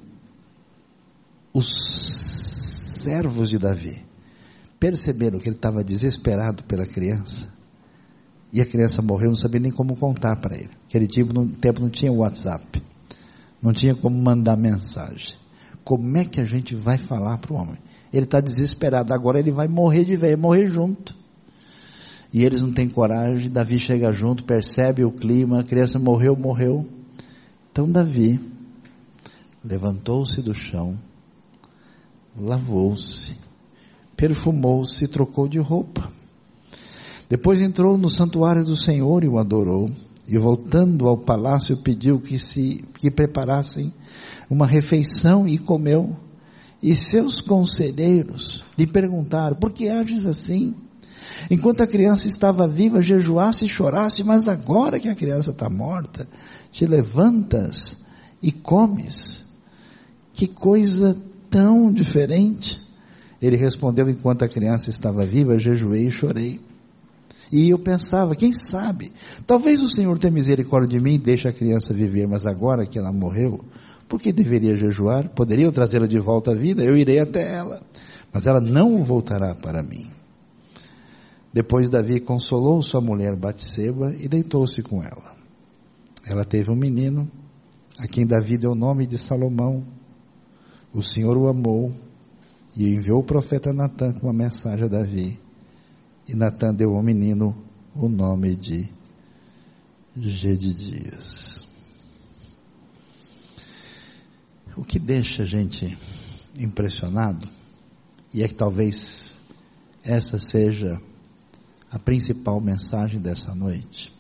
os 1.53 3.03
servos 3.03 3.49
de 3.49 3.59
Davi 3.59 4.05
perceberam 4.79 5.39
que 5.39 5.49
ele 5.49 5.57
estava 5.57 5.83
desesperado 5.83 6.65
pela 6.65 6.87
criança, 6.87 7.49
e 8.53 8.61
a 8.61 8.67
criança 8.67 9.01
morreu, 9.01 9.29
não 9.29 9.35
sabia 9.35 9.61
nem 9.61 9.73
como 9.73 9.97
contar 9.97 10.37
para 10.37 10.57
ele. 10.57 10.71
Aquele 10.87 11.07
tipo, 11.07 11.33
no 11.33 11.49
tempo 11.49 11.81
não 11.81 11.89
tinha 11.89 12.13
WhatsApp, 12.13 12.83
não 13.63 13.73
tinha 13.73 13.95
como 13.95 14.21
mandar 14.21 14.57
mensagem. 14.57 15.35
Como 15.83 16.17
é 16.19 16.25
que 16.25 16.41
a 16.41 16.45
gente 16.45 16.75
vai 16.75 16.99
falar 16.99 17.39
para 17.39 17.53
o 17.53 17.57
homem? 17.57 17.79
Ele 18.13 18.25
está 18.25 18.41
desesperado, 18.41 19.15
agora 19.15 19.39
ele 19.39 19.51
vai 19.51 19.67
morrer 19.69 20.05
de 20.05 20.17
velho, 20.17 20.37
morrer 20.37 20.67
junto. 20.67 21.17
E 22.31 22.45
eles 22.45 22.61
não 22.61 22.73
têm 22.73 22.89
coragem, 22.89 23.51
Davi 23.51 23.79
chega 23.79 24.13
junto, 24.13 24.45
percebe 24.45 25.05
o 25.05 25.11
clima, 25.11 25.61
a 25.61 25.65
criança 25.65 25.99
morreu, 25.99 26.37
morreu. 26.37 26.87
Então 27.71 27.91
Davi 27.91 28.39
levantou-se 29.65 30.43
do 30.43 30.55
chão, 30.55 30.99
lavou-se, 32.39 33.35
perfumou-se 34.15 35.09
trocou 35.09 35.49
de 35.49 35.59
roupa. 35.59 36.22
Depois 37.33 37.63
entrou 37.63 37.97
no 37.97 38.11
santuário 38.11 38.63
do 38.63 38.77
Senhor 38.77 39.25
e 39.25 39.27
o 39.27 39.39
adorou, 39.39 39.89
e 40.29 40.37
voltando 40.37 41.09
ao 41.09 41.17
palácio 41.17 41.79
pediu 41.79 42.21
que 42.21 42.39
se 42.39 42.85
que 42.99 43.11
preparassem 43.11 43.91
uma 44.51 44.67
refeição 44.67 45.49
e 45.49 45.57
comeu. 45.57 46.15
E 46.83 46.95
seus 46.95 47.41
conselheiros 47.41 48.63
lhe 48.77 48.87
perguntaram: 48.87 49.57
Por 49.57 49.73
que 49.73 49.89
ages 49.89 50.27
assim? 50.27 50.75
Enquanto 51.51 51.83
a 51.83 51.87
criança 51.87 52.29
estava 52.29 52.69
viva, 52.69 53.01
jejuasse 53.01 53.65
e 53.65 53.69
chorasse, 53.69 54.23
mas 54.23 54.47
agora 54.47 55.01
que 55.01 55.09
a 55.09 55.15
criança 55.15 55.53
está 55.53 55.71
morta, 55.71 56.29
te 56.71 56.85
levantas 56.85 57.97
e 58.43 58.53
comes. 58.53 59.47
Que 60.35 60.47
coisa 60.47 61.17
tão 61.49 61.91
diferente. 61.91 62.79
Ele 63.41 63.57
respondeu: 63.57 64.07
Enquanto 64.11 64.43
a 64.43 64.49
criança 64.49 64.91
estava 64.91 65.25
viva, 65.25 65.59
jejuei 65.59 66.09
e 66.09 66.11
chorei. 66.11 66.61
E 67.53 67.69
eu 67.69 67.79
pensava, 67.79 68.35
quem 68.35 68.51
sabe, 68.51 69.13
talvez 69.47 69.83
o 69.83 69.89
Senhor 69.89 70.19
tenha 70.19 70.33
misericórdia 70.33 70.99
de 70.99 71.05
mim 71.05 71.17
e 71.17 71.19
deixe 71.19 71.47
a 71.47 71.53
criança 71.53 71.93
viver, 71.93 72.27
mas 72.27 72.47
agora 72.47 72.87
que 72.87 72.99
ela 72.99 73.13
morreu, 73.13 73.63
por 74.09 74.19
que 74.19 74.33
deveria 74.33 74.75
jejuar? 74.75 75.29
Poderia 75.29 75.71
trazê-la 75.71 76.07
de 76.07 76.19
volta 76.19 76.53
à 76.53 76.55
vida? 76.55 76.83
Eu 76.83 76.97
irei 76.97 77.19
até 77.19 77.55
ela, 77.55 77.83
mas 78.33 78.47
ela 78.47 78.59
não 78.59 79.03
voltará 79.03 79.55
para 79.55 79.83
mim. 79.83 80.11
Depois 81.53 81.91
Davi 81.91 82.21
consolou 82.21 82.81
sua 82.81 83.03
mulher 83.03 83.37
Batseba 83.37 84.15
e 84.19 84.27
deitou-se 84.27 84.83
com 84.83 85.03
ela. 85.03 85.37
Ela 86.27 86.47
teve 86.47 86.71
um 86.71 86.77
menino, 86.77 87.31
a 87.99 88.07
quem 88.07 88.27
Davi 88.27 88.57
deu 88.57 88.71
o 88.71 88.75
nome 88.75 89.07
de 89.07 89.19
Salomão. 89.19 89.85
O 90.95 91.03
Senhor 91.03 91.37
o 91.37 91.49
amou 91.49 91.93
e 92.75 92.89
enviou 92.89 93.21
o 93.21 93.25
profeta 93.25 93.73
Natan 93.75 94.15
com 94.15 94.27
uma 94.27 94.33
mensagem 94.33 94.87
a 94.87 94.89
Davi. 94.89 95.42
E 96.29 96.35
Natan 96.35 96.75
deu 96.75 96.95
ao 96.95 97.03
menino 97.03 97.57
o 97.95 98.09
nome 98.09 98.57
de 98.57 98.89
Gedidias. 100.17 101.67
O 104.77 104.85
que 104.85 104.99
deixa 104.99 105.43
a 105.43 105.47
gente 105.47 105.97
impressionado, 106.59 107.49
e 108.33 108.43
é 108.43 108.49
que 108.49 108.55
talvez 108.55 109.39
essa 110.03 110.39
seja 110.39 111.01
a 111.91 111.99
principal 111.99 112.61
mensagem 112.61 113.21
dessa 113.21 113.55
noite. 113.55 114.13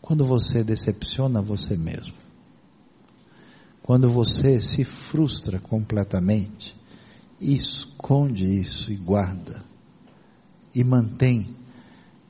Quando 0.00 0.24
você 0.24 0.62
decepciona 0.62 1.42
você 1.42 1.76
mesmo, 1.76 2.14
quando 3.82 4.10
você 4.10 4.60
se 4.60 4.84
frustra 4.84 5.58
completamente, 5.58 6.76
esconde 7.40 8.44
isso 8.44 8.92
e 8.92 8.96
guarda, 8.96 9.64
e 10.76 10.84
mantém 10.84 11.56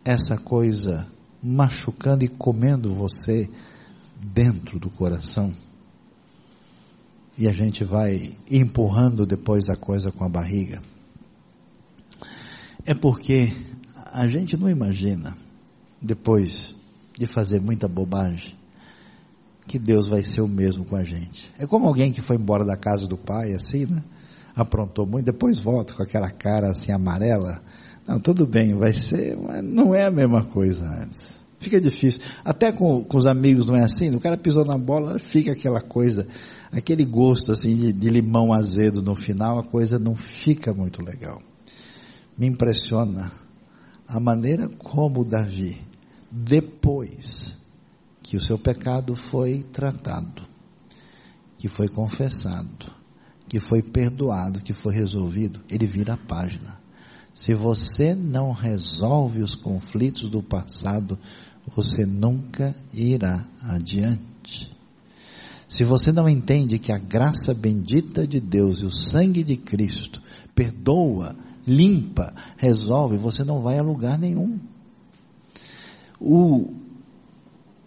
essa 0.05 0.39
coisa 0.39 1.05
machucando 1.43 2.25
e 2.25 2.29
comendo 2.29 2.95
você 2.95 3.51
dentro 4.23 4.79
do 4.79 4.89
coração. 4.89 5.53
E 7.37 7.49
a 7.49 7.53
gente 7.53 7.83
vai 7.83 8.37
empurrando 8.49 9.27
depois 9.27 9.69
a 9.69 9.75
coisa 9.75 10.13
com 10.13 10.25
a 10.25 10.29
barriga. 10.29 10.81
É 12.85 12.95
porque 12.95 13.53
a 14.13 14.29
gente 14.29 14.57
não 14.57 14.71
imagina, 14.71 15.37
depois 16.01 16.73
de 17.19 17.27
fazer 17.27 17.61
muita 17.61 17.89
bobagem, 17.89 18.57
que 19.67 19.77
Deus 19.77 20.07
vai 20.07 20.23
ser 20.23 20.41
o 20.41 20.47
mesmo 20.47 20.85
com 20.85 20.95
a 20.95 21.03
gente. 21.03 21.53
É 21.59 21.67
como 21.67 21.89
alguém 21.89 22.13
que 22.13 22.23
foi 22.23 22.37
embora 22.37 22.65
da 22.65 22.77
casa 22.77 23.09
do 23.09 23.19
pai, 23.19 23.55
assim, 23.55 23.87
né? 23.87 24.05
Aprontou 24.55 25.05
muito, 25.05 25.27
depois 25.27 25.61
volta 25.61 25.93
com 25.95 26.03
aquela 26.05 26.31
cara 26.31 26.71
assim 26.71 26.93
amarela, 26.93 27.61
não, 28.07 28.21
tudo 28.21 28.47
bem, 28.47 28.75
vai 28.75 28.93
ser, 28.93 29.37
mas 29.37 29.65
não 29.65 29.95
é 29.95 30.05
a 30.05 30.11
mesma 30.11 30.45
coisa 30.45 30.87
antes. 31.03 31.45
Fica 31.59 31.81
difícil. 31.81 32.23
Até 32.45 32.71
com, 32.71 33.03
com 33.03 33.17
os 33.17 33.27
amigos 33.27 33.67
não 33.67 33.75
é 33.75 33.83
assim. 33.83 34.15
O 34.15 34.21
cara 34.21 34.37
pisou 34.37 34.65
na 34.65 34.79
bola, 34.79 35.19
fica 35.19 35.53
aquela 35.53 35.81
coisa, 35.81 36.27
aquele 36.71 37.05
gosto 37.05 37.51
assim 37.51 37.77
de, 37.77 37.93
de 37.93 38.09
limão 38.09 38.53
azedo 38.53 39.03
no 39.03 39.17
final, 39.17 39.59
a 39.59 39.65
coisa 39.65 39.99
não 39.99 40.15
fica 40.15 40.73
muito 40.73 41.03
legal. 41.03 41.41
Me 42.39 42.47
impressiona 42.47 43.33
a 44.07 44.21
maneira 44.21 44.69
como 44.69 45.25
Davi, 45.25 45.81
depois 46.31 47.59
que 48.23 48.37
o 48.37 48.41
seu 48.41 48.59
pecado 48.59 49.17
foi 49.17 49.65
tratado, 49.73 50.43
que 51.59 51.69
foi 51.69 51.89
confessado, 51.89 52.93
que 53.49 53.59
foi 53.59 53.83
perdoado, 53.83 54.61
que 54.61 54.73
foi 54.73 54.95
resolvido, 54.95 55.61
ele 55.69 55.87
vira 55.87 56.15
a 56.15 56.17
página. 56.17 56.86
Se 57.37 57.53
você 57.53 58.15
não 58.15 58.51
resolve 58.51 59.43
os 59.43 59.55
conflitos 59.55 60.31
do 60.31 60.43
passado, 60.43 61.19
você 61.67 62.07
nunca 62.07 62.75
irá 62.95 63.47
adiante. 63.61 64.75
Se 65.69 65.85
você 65.85 66.11
não 66.11 66.27
entende 66.27 66.79
que 66.79 66.91
a 66.91 66.97
graça 66.97 67.53
bendita 67.53 68.27
de 68.27 68.41
Deus 68.41 68.81
e 68.81 68.87
o 68.87 68.91
sangue 68.91 69.45
de 69.45 69.55
Cristo 69.55 70.23
perdoa, 70.55 71.37
limpa, 71.67 72.35
resolve, 72.57 73.19
você 73.19 73.45
não 73.45 73.61
vai 73.61 73.79
a 73.79 73.83
lugar 73.83 74.19
nenhum. 74.19 74.59
O, 76.19 76.73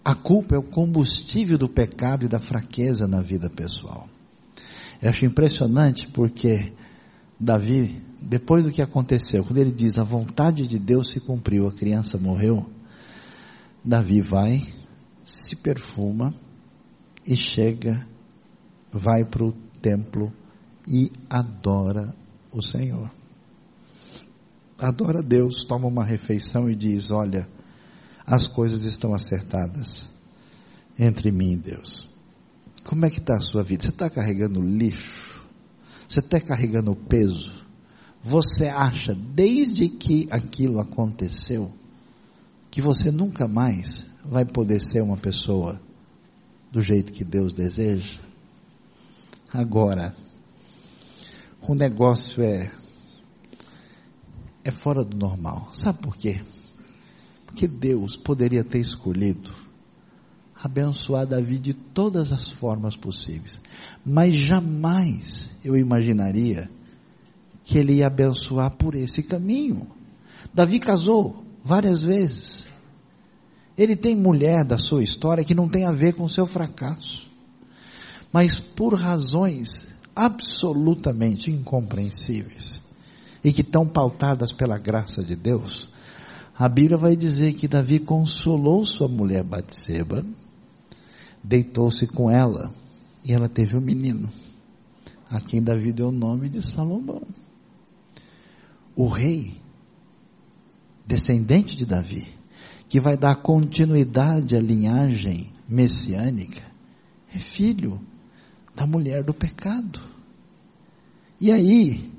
a 0.06 0.14
culpa 0.14 0.54
é 0.54 0.60
o 0.60 0.64
combustível 0.64 1.58
do 1.58 1.68
pecado 1.68 2.24
e 2.24 2.30
da 2.30 2.40
fraqueza 2.40 3.08
na 3.08 3.20
vida 3.20 3.50
pessoal. 3.50 4.08
Eu 5.02 5.10
acho 5.10 5.26
impressionante 5.26 6.08
porque 6.08 6.72
Davi 7.40 8.09
depois 8.22 8.66
do 8.66 8.72
que 8.72 8.82
aconteceu, 8.82 9.44
quando 9.44 9.58
ele 9.58 9.72
diz 9.72 9.98
a 9.98 10.04
vontade 10.04 10.68
de 10.68 10.78
Deus 10.78 11.10
se 11.10 11.20
cumpriu, 11.20 11.68
a 11.68 11.72
criança 11.72 12.18
morreu, 12.18 12.70
Davi 13.84 14.22
vai, 14.22 14.68
se 15.24 15.56
perfuma 15.56 16.34
e 17.26 17.36
chega, 17.36 18.06
vai 18.92 19.24
para 19.24 19.44
o 19.44 19.54
templo 19.82 20.34
e 20.88 21.12
adora 21.30 22.14
o 22.52 22.62
Senhor. 22.62 23.10
Adora 24.78 25.22
Deus, 25.22 25.64
toma 25.66 25.88
uma 25.88 26.06
refeição 26.06 26.70
e 26.70 26.76
diz: 26.76 27.12
Olha, 27.12 27.48
as 28.26 28.48
coisas 28.48 28.86
estão 28.86 29.14
acertadas 29.14 30.08
entre 30.98 31.32
mim 31.32 31.54
e 31.54 31.58
Deus. 31.58 32.08
Como 32.84 33.06
é 33.06 33.10
que 33.10 33.20
está 33.20 33.36
a 33.36 33.42
sua 33.42 33.64
vida? 33.64 33.84
Você 33.84 33.90
está 33.90 34.10
carregando 34.10 34.62
lixo? 34.62 35.46
Você 36.08 36.20
está 36.20 36.40
carregando 36.40 36.96
peso? 36.96 37.59
Você 38.22 38.68
acha, 38.68 39.16
desde 39.16 39.88
que 39.88 40.28
aquilo 40.30 40.80
aconteceu, 40.80 41.72
que 42.70 42.82
você 42.82 43.12
nunca 43.12 43.48
mais 43.48 44.10
vai 44.24 44.46
poder 44.46 44.82
ser 44.82 45.02
uma 45.02 45.18
pessoa 45.18 45.82
do 46.72 46.82
jeito 46.82 47.14
que 47.14 47.24
Deus 47.24 47.54
deseja? 47.54 48.20
Agora, 49.52 50.14
o 51.62 51.74
negócio 51.74 52.44
é 52.44 52.72
é 54.64 54.72
fora 54.72 55.04
do 55.04 55.18
normal. 55.18 55.70
Sabe 55.74 56.00
por 56.00 56.16
quê? 56.16 56.42
Porque 57.46 57.68
Deus 57.68 58.16
poderia 58.16 58.64
ter 58.64 58.80
escolhido 58.80 59.52
abençoar 60.62 61.26
Davi 61.26 61.58
de 61.58 61.74
todas 61.74 62.32
as 62.32 62.50
formas 62.50 62.96
possíveis, 62.96 63.62
mas 64.06 64.36
jamais 64.36 65.50
eu 65.64 65.78
imaginaria 65.78 66.70
que 67.70 67.78
ele 67.78 67.98
ia 67.98 68.08
abençoar 68.08 68.72
por 68.72 68.96
esse 68.96 69.22
caminho. 69.22 69.86
Davi 70.52 70.80
casou 70.80 71.44
várias 71.64 72.02
vezes. 72.02 72.68
Ele 73.78 73.96
tem 73.96 74.16
mulher 74.16 74.66
da 74.66 74.80
sua 74.80 75.04
história 75.04 75.44
que 75.44 75.54
não 75.54 75.70
tem 75.70 75.86
a 75.86 75.92
ver 75.92 76.16
com 76.16 76.28
seu 76.28 76.48
fracasso. 76.48 77.30
Mas 78.34 78.60
por 78.60 78.96
razões 78.96 79.88
absolutamente 80.16 81.52
incompreensíveis 81.52 82.82
e 83.44 83.54
que 83.54 83.62
estão 83.62 83.88
pautadas 83.88 84.52
pela 84.52 84.80
graça 84.80 85.24
de 85.24 85.36
Deus, 85.36 85.92
a 86.58 86.68
Bíblia 86.68 86.98
vai 86.98 87.16
dizer 87.16 87.54
que 87.54 87.68
Davi 87.68 88.00
consolou 88.00 88.84
sua 88.84 89.08
mulher 89.08 89.44
Batseba, 89.44 90.26
deitou-se 91.44 92.08
com 92.08 92.32
ela 92.32 92.74
e 93.24 93.32
ela 93.32 93.48
teve 93.48 93.78
um 93.78 93.82
menino, 93.82 94.28
a 95.30 95.40
quem 95.40 95.62
Davi 95.62 95.94
deu 95.94 96.08
o 96.08 96.12
nome 96.12 96.50
de 96.50 96.64
Salomão. 96.64 97.22
O 99.00 99.08
rei, 99.08 99.54
descendente 101.06 101.74
de 101.74 101.86
Davi, 101.86 102.28
que 102.90 103.00
vai 103.00 103.16
dar 103.16 103.36
continuidade 103.36 104.58
à 104.58 104.60
linhagem 104.60 105.54
messiânica, 105.70 106.62
é 107.34 107.40
filho 107.40 108.02
da 108.76 108.86
mulher 108.86 109.24
do 109.24 109.34
pecado. 109.34 110.02
E 111.40 111.50
aí, 111.50 112.12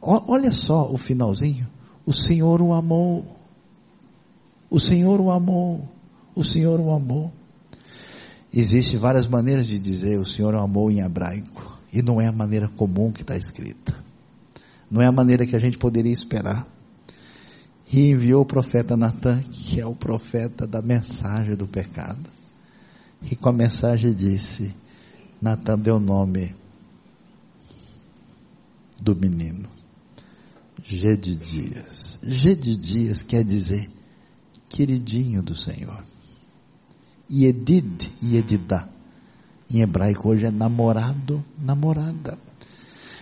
olha 0.00 0.52
só 0.52 0.88
o 0.88 0.96
finalzinho, 0.96 1.66
o 2.06 2.12
Senhor 2.12 2.62
o 2.62 2.72
amou, 2.72 3.36
o 4.70 4.78
Senhor 4.78 5.20
o 5.20 5.32
amou, 5.32 5.88
o 6.32 6.44
Senhor 6.44 6.78
o 6.78 6.92
amou. 6.92 7.32
Existem 8.52 9.00
várias 9.00 9.26
maneiras 9.26 9.66
de 9.66 9.80
dizer 9.80 10.16
o 10.16 10.24
Senhor 10.24 10.54
o 10.54 10.60
amou 10.60 10.92
em 10.92 11.00
hebraico, 11.00 11.76
e 11.92 12.02
não 12.02 12.20
é 12.20 12.28
a 12.28 12.32
maneira 12.32 12.68
comum 12.68 13.10
que 13.10 13.22
está 13.22 13.36
escrita. 13.36 14.13
Não 14.94 15.02
é 15.02 15.06
a 15.06 15.12
maneira 15.12 15.44
que 15.44 15.56
a 15.56 15.58
gente 15.58 15.76
poderia 15.76 16.12
esperar. 16.12 16.64
E 17.92 18.10
enviou 18.10 18.42
o 18.42 18.46
profeta 18.46 18.96
Natan, 18.96 19.40
que 19.40 19.80
é 19.80 19.84
o 19.84 19.92
profeta 19.92 20.68
da 20.68 20.80
mensagem 20.80 21.56
do 21.56 21.66
pecado. 21.66 22.30
E 23.20 23.34
com 23.34 23.48
a 23.48 23.52
mensagem 23.52 24.14
disse, 24.14 24.72
Natan 25.42 25.80
deu 25.80 25.96
o 25.96 26.00
nome 26.00 26.54
do 29.00 29.16
menino. 29.16 29.68
G 30.84 31.16
de 31.16 31.34
Dias. 31.34 32.16
Dias 32.22 33.20
quer 33.20 33.42
dizer 33.42 33.90
queridinho 34.68 35.42
do 35.42 35.56
Senhor. 35.56 36.04
Yedid, 37.28 38.12
Yedidá. 38.22 38.88
Em 39.68 39.80
hebraico 39.80 40.28
hoje 40.28 40.46
é 40.46 40.52
namorado, 40.52 41.44
namorada. 41.58 42.38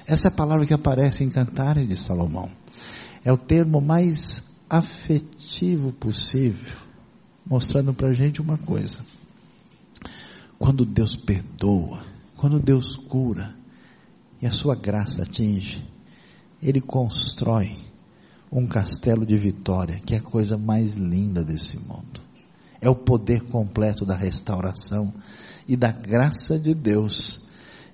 Essa 0.06 0.28
é 0.28 0.30
a 0.30 0.34
palavra 0.34 0.66
que 0.66 0.74
aparece 0.74 1.22
em 1.22 1.30
Cantares 1.30 1.86
de 1.86 1.96
Salomão. 1.96 2.50
É 3.24 3.32
o 3.32 3.38
termo 3.38 3.80
mais 3.80 4.52
afetivo 4.68 5.92
possível, 5.92 6.76
mostrando 7.46 7.94
para 7.94 8.08
a 8.08 8.12
gente 8.12 8.40
uma 8.40 8.58
coisa. 8.58 9.00
Quando 10.58 10.84
Deus 10.84 11.14
perdoa, 11.14 12.04
quando 12.36 12.58
Deus 12.58 12.96
cura, 12.96 13.54
e 14.40 14.46
a 14.46 14.50
sua 14.50 14.74
graça 14.74 15.22
atinge, 15.22 15.88
Ele 16.60 16.80
constrói 16.80 17.76
um 18.50 18.66
castelo 18.66 19.24
de 19.24 19.36
vitória, 19.36 20.00
que 20.04 20.14
é 20.14 20.18
a 20.18 20.22
coisa 20.22 20.58
mais 20.58 20.94
linda 20.94 21.44
desse 21.44 21.78
mundo. 21.78 22.20
É 22.80 22.90
o 22.90 22.96
poder 22.96 23.42
completo 23.44 24.04
da 24.04 24.16
restauração 24.16 25.14
e 25.68 25.76
da 25.76 25.92
graça 25.92 26.58
de 26.58 26.74
Deus 26.74 27.46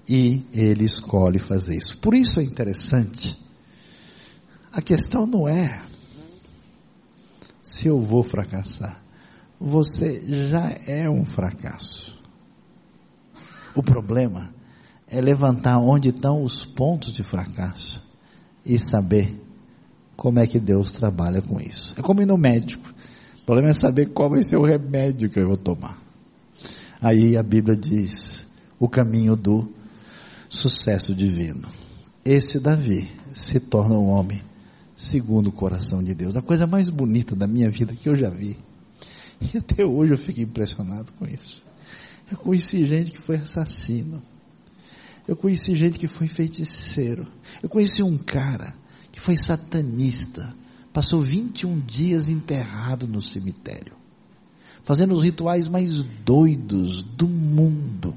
e 0.08 0.44
ele 0.52 0.84
escolhe 0.84 1.38
fazer 1.38 1.76
isso. 1.76 1.98
Por 1.98 2.14
isso 2.14 2.40
é 2.40 2.42
interessante. 2.42 3.38
A 4.72 4.80
questão 4.80 5.26
não 5.26 5.46
é 5.46 5.82
se 7.62 7.86
eu 7.88 8.00
vou 8.00 8.22
fracassar. 8.22 9.02
Você 9.60 10.22
já 10.48 10.70
é 10.86 11.10
um 11.10 11.24
fracasso. 11.24 12.18
O 13.74 13.82
problema 13.82 14.54
é 15.06 15.20
levantar 15.20 15.78
onde 15.78 16.08
estão 16.08 16.42
os 16.42 16.64
pontos 16.64 17.12
de 17.12 17.22
fracasso 17.22 18.02
e 18.64 18.78
saber 18.78 19.38
como 20.16 20.38
é 20.38 20.46
que 20.46 20.58
Deus 20.58 20.92
trabalha 20.92 21.42
com 21.42 21.60
isso. 21.60 21.94
É 21.98 22.02
como 22.02 22.22
ir 22.22 22.26
no 22.26 22.38
médico. 22.38 22.92
O 23.42 23.44
problema 23.44 23.70
é 23.70 23.74
saber 23.74 24.06
qual 24.06 24.30
vai 24.30 24.42
ser 24.42 24.56
o 24.56 24.64
remédio 24.64 25.28
que 25.28 25.38
eu 25.38 25.48
vou 25.48 25.56
tomar. 25.56 25.98
Aí 27.00 27.36
a 27.36 27.42
Bíblia 27.42 27.76
diz 27.76 28.46
o 28.78 28.88
caminho 28.88 29.36
do 29.36 29.72
sucesso 30.48 31.14
divino. 31.14 31.68
Esse 32.24 32.58
Davi 32.58 33.10
se 33.32 33.60
torna 33.60 33.94
um 33.94 34.08
homem 34.08 34.42
segundo 34.96 35.48
o 35.48 35.52
coração 35.52 36.02
de 36.02 36.14
Deus. 36.14 36.36
A 36.36 36.42
coisa 36.42 36.66
mais 36.66 36.88
bonita 36.88 37.36
da 37.36 37.46
minha 37.46 37.70
vida 37.70 37.94
que 37.94 38.08
eu 38.08 38.16
já 38.16 38.28
vi. 38.28 38.56
E 39.40 39.56
até 39.56 39.84
hoje 39.84 40.12
eu 40.12 40.18
fico 40.18 40.40
impressionado 40.40 41.12
com 41.12 41.24
isso. 41.24 41.62
Eu 42.30 42.36
conheci 42.36 42.86
gente 42.86 43.12
que 43.12 43.18
foi 43.18 43.36
assassino. 43.36 44.22
Eu 45.26 45.36
conheci 45.36 45.76
gente 45.76 45.98
que 45.98 46.08
foi 46.08 46.26
feiticeiro. 46.26 47.26
Eu 47.62 47.68
conheci 47.68 48.02
um 48.02 48.18
cara 48.18 48.74
que 49.12 49.20
foi 49.20 49.36
satanista. 49.36 50.54
Passou 50.92 51.20
21 51.20 51.78
dias 51.80 52.28
enterrado 52.28 53.06
no 53.06 53.22
cemitério. 53.22 53.92
Fazendo 54.82 55.14
os 55.14 55.22
rituais 55.22 55.68
mais 55.68 56.02
doidos 56.24 57.02
do 57.02 57.28
mundo 57.28 58.14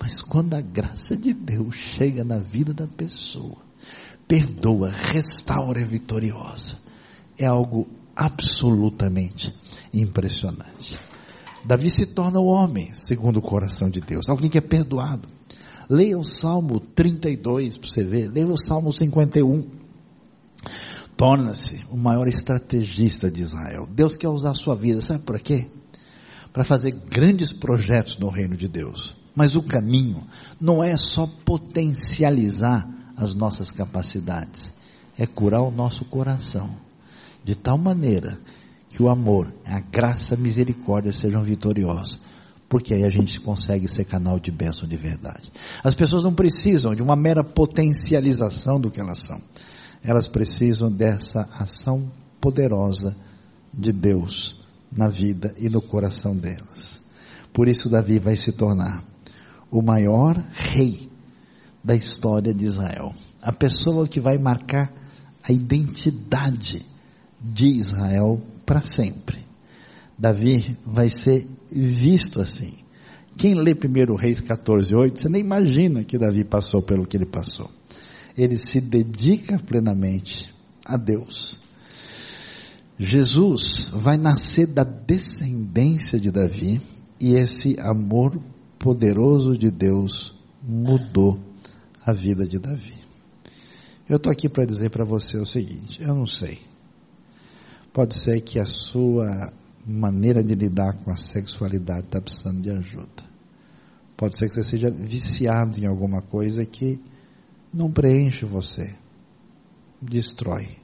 mas 0.00 0.22
quando 0.22 0.54
a 0.54 0.60
graça 0.60 1.16
de 1.16 1.32
Deus 1.32 1.74
chega 1.74 2.24
na 2.24 2.38
vida 2.38 2.72
da 2.72 2.86
pessoa, 2.86 3.58
perdoa, 4.26 4.90
restaura, 4.90 5.80
é 5.80 5.84
vitoriosa, 5.84 6.78
é 7.36 7.46
algo 7.46 7.88
absolutamente 8.14 9.54
impressionante. 9.92 10.98
Davi 11.64 11.90
se 11.90 12.06
torna 12.06 12.38
o 12.38 12.46
homem 12.46 12.94
segundo 12.94 13.38
o 13.38 13.42
coração 13.42 13.90
de 13.90 14.00
Deus, 14.00 14.28
alguém 14.28 14.50
que 14.50 14.58
é 14.58 14.60
perdoado. 14.60 15.28
Leia 15.88 16.18
o 16.18 16.24
Salmo 16.24 16.80
32 16.80 17.78
para 17.78 17.88
você 17.88 18.04
ver, 18.04 18.30
leia 18.30 18.46
o 18.46 18.58
Salmo 18.58 18.92
51. 18.92 19.66
Torna-se 21.16 21.84
o 21.90 21.96
maior 21.96 22.28
estrategista 22.28 23.30
de 23.30 23.42
Israel. 23.42 23.88
Deus 23.90 24.16
quer 24.16 24.28
usar 24.28 24.50
a 24.50 24.54
sua 24.54 24.76
vida, 24.76 25.00
sabe 25.00 25.24
por 25.24 25.38
quê? 25.40 25.66
Para 26.52 26.64
fazer 26.64 26.92
grandes 26.92 27.52
projetos 27.52 28.18
no 28.18 28.28
reino 28.28 28.56
de 28.56 28.68
Deus. 28.68 29.16
Mas 29.38 29.54
o 29.54 29.62
caminho 29.62 30.24
não 30.60 30.82
é 30.82 30.96
só 30.96 31.24
potencializar 31.44 32.88
as 33.16 33.34
nossas 33.34 33.70
capacidades, 33.70 34.72
é 35.16 35.28
curar 35.28 35.62
o 35.62 35.70
nosso 35.70 36.04
coração, 36.04 36.74
de 37.44 37.54
tal 37.54 37.78
maneira 37.78 38.36
que 38.88 39.00
o 39.00 39.08
amor, 39.08 39.54
a 39.64 39.78
graça, 39.78 40.34
a 40.34 40.36
misericórdia 40.36 41.12
sejam 41.12 41.40
vitoriosos. 41.40 42.20
Porque 42.68 42.92
aí 42.92 43.04
a 43.04 43.08
gente 43.08 43.38
consegue 43.40 43.86
ser 43.86 44.06
canal 44.06 44.40
de 44.40 44.50
bênção 44.50 44.88
de 44.88 44.96
verdade. 44.96 45.52
As 45.84 45.94
pessoas 45.94 46.24
não 46.24 46.34
precisam 46.34 46.92
de 46.92 47.02
uma 47.04 47.14
mera 47.14 47.44
potencialização 47.44 48.80
do 48.80 48.90
que 48.90 49.00
elas 49.00 49.22
são. 49.22 49.40
Elas 50.02 50.26
precisam 50.26 50.90
dessa 50.90 51.48
ação 51.60 52.10
poderosa 52.40 53.16
de 53.72 53.92
Deus 53.92 54.60
na 54.90 55.06
vida 55.06 55.54
e 55.56 55.68
no 55.68 55.80
coração 55.80 56.34
delas. 56.34 57.00
Por 57.52 57.68
isso 57.68 57.88
Davi 57.88 58.18
vai 58.18 58.34
se 58.34 58.50
tornar 58.50 59.04
o 59.70 59.82
maior 59.82 60.36
rei 60.52 61.08
da 61.82 61.94
história 61.94 62.52
de 62.52 62.64
Israel. 62.64 63.14
A 63.40 63.52
pessoa 63.52 64.06
que 64.06 64.20
vai 64.20 64.38
marcar 64.38 64.92
a 65.42 65.52
identidade 65.52 66.84
de 67.40 67.66
Israel 67.68 68.40
para 68.66 68.82
sempre. 68.82 69.46
Davi 70.18 70.76
vai 70.84 71.08
ser 71.08 71.46
visto 71.70 72.40
assim. 72.40 72.74
Quem 73.36 73.54
lê 73.54 73.74
primeiro 73.74 74.16
Reis 74.16 74.40
14, 74.40 74.94
8, 74.94 75.20
você 75.20 75.28
nem 75.28 75.40
imagina 75.40 76.02
que 76.02 76.18
Davi 76.18 76.44
passou 76.44 76.82
pelo 76.82 77.06
que 77.06 77.16
ele 77.16 77.26
passou. 77.26 77.70
Ele 78.36 78.56
se 78.56 78.80
dedica 78.80 79.58
plenamente 79.58 80.52
a 80.84 80.96
Deus. 80.96 81.60
Jesus 82.98 83.90
vai 83.92 84.16
nascer 84.16 84.66
da 84.66 84.82
descendência 84.82 86.18
de 86.18 86.32
Davi 86.32 86.80
e 87.20 87.34
esse 87.34 87.76
amor 87.78 88.40
poderoso 88.78 89.56
de 89.56 89.70
Deus 89.70 90.34
mudou 90.62 91.38
a 92.04 92.12
vida 92.12 92.46
de 92.46 92.58
Davi. 92.58 92.94
Eu 94.08 94.16
estou 94.16 94.32
aqui 94.32 94.48
para 94.48 94.64
dizer 94.64 94.90
para 94.90 95.04
você 95.04 95.38
o 95.38 95.46
seguinte: 95.46 96.00
eu 96.00 96.14
não 96.14 96.26
sei. 96.26 96.60
Pode 97.92 98.14
ser 98.14 98.40
que 98.40 98.58
a 98.58 98.64
sua 98.64 99.52
maneira 99.86 100.42
de 100.42 100.54
lidar 100.54 100.94
com 101.02 101.10
a 101.10 101.16
sexualidade 101.16 102.06
está 102.06 102.20
precisando 102.20 102.60
de 102.60 102.70
ajuda. 102.70 103.28
Pode 104.16 104.36
ser 104.36 104.48
que 104.48 104.54
você 104.54 104.62
seja 104.62 104.90
viciado 104.90 105.78
em 105.78 105.86
alguma 105.86 106.20
coisa 106.22 106.64
que 106.66 107.00
não 107.72 107.90
preenche 107.90 108.44
você, 108.44 108.94
destrói. 110.00 110.76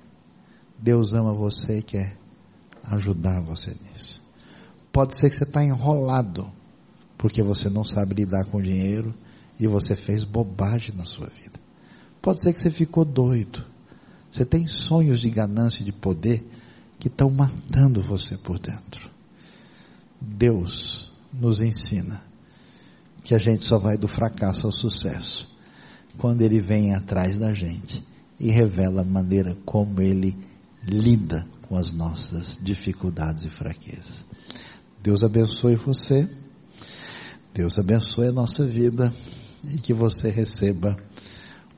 Deus 0.78 1.12
ama 1.12 1.32
você 1.32 1.78
e 1.78 1.82
quer 1.82 2.16
ajudar 2.84 3.40
você 3.42 3.74
nisso. 3.82 4.22
Pode 4.92 5.16
ser 5.16 5.30
que 5.30 5.36
você 5.36 5.44
está 5.44 5.64
enrolado 5.64 6.50
porque 7.24 7.42
você 7.42 7.70
não 7.70 7.82
sabe 7.82 8.16
lidar 8.16 8.44
com 8.44 8.60
dinheiro 8.60 9.14
e 9.58 9.66
você 9.66 9.96
fez 9.96 10.24
bobagem 10.24 10.94
na 10.94 11.06
sua 11.06 11.26
vida. 11.28 11.58
Pode 12.20 12.42
ser 12.42 12.52
que 12.52 12.60
você 12.60 12.70
ficou 12.70 13.02
doido. 13.02 13.64
Você 14.30 14.44
tem 14.44 14.66
sonhos 14.66 15.20
de 15.20 15.30
ganância 15.30 15.80
e 15.80 15.86
de 15.86 15.92
poder 15.92 16.46
que 16.98 17.08
estão 17.08 17.30
matando 17.30 18.02
você 18.02 18.36
por 18.36 18.58
dentro. 18.58 19.10
Deus 20.20 21.10
nos 21.32 21.62
ensina 21.62 22.22
que 23.22 23.34
a 23.34 23.38
gente 23.38 23.64
só 23.64 23.78
vai 23.78 23.96
do 23.96 24.06
fracasso 24.06 24.66
ao 24.66 24.72
sucesso 24.72 25.48
quando 26.18 26.42
Ele 26.42 26.60
vem 26.60 26.94
atrás 26.94 27.38
da 27.38 27.54
gente 27.54 28.06
e 28.38 28.50
revela 28.50 29.00
a 29.00 29.02
maneira 29.02 29.56
como 29.64 30.02
Ele 30.02 30.36
lida 30.86 31.48
com 31.62 31.78
as 31.78 31.90
nossas 31.90 32.60
dificuldades 32.60 33.46
e 33.46 33.48
fraquezas. 33.48 34.26
Deus 35.02 35.24
abençoe 35.24 35.74
você, 35.74 36.28
Deus 37.54 37.78
abençoe 37.78 38.26
a 38.26 38.32
nossa 38.32 38.66
vida 38.66 39.14
e 39.64 39.78
que 39.78 39.94
você 39.94 40.28
receba 40.28 40.96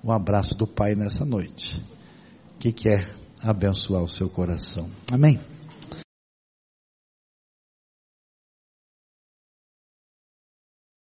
um 0.03 0.11
abraço 0.11 0.55
do 0.55 0.67
Pai 0.67 0.95
nessa 0.95 1.23
noite, 1.27 1.83
que 2.59 2.73
quer 2.73 3.15
abençoar 3.43 4.03
o 4.03 4.09
seu 4.09 4.31
coração. 4.31 4.89
Amém? 5.13 5.39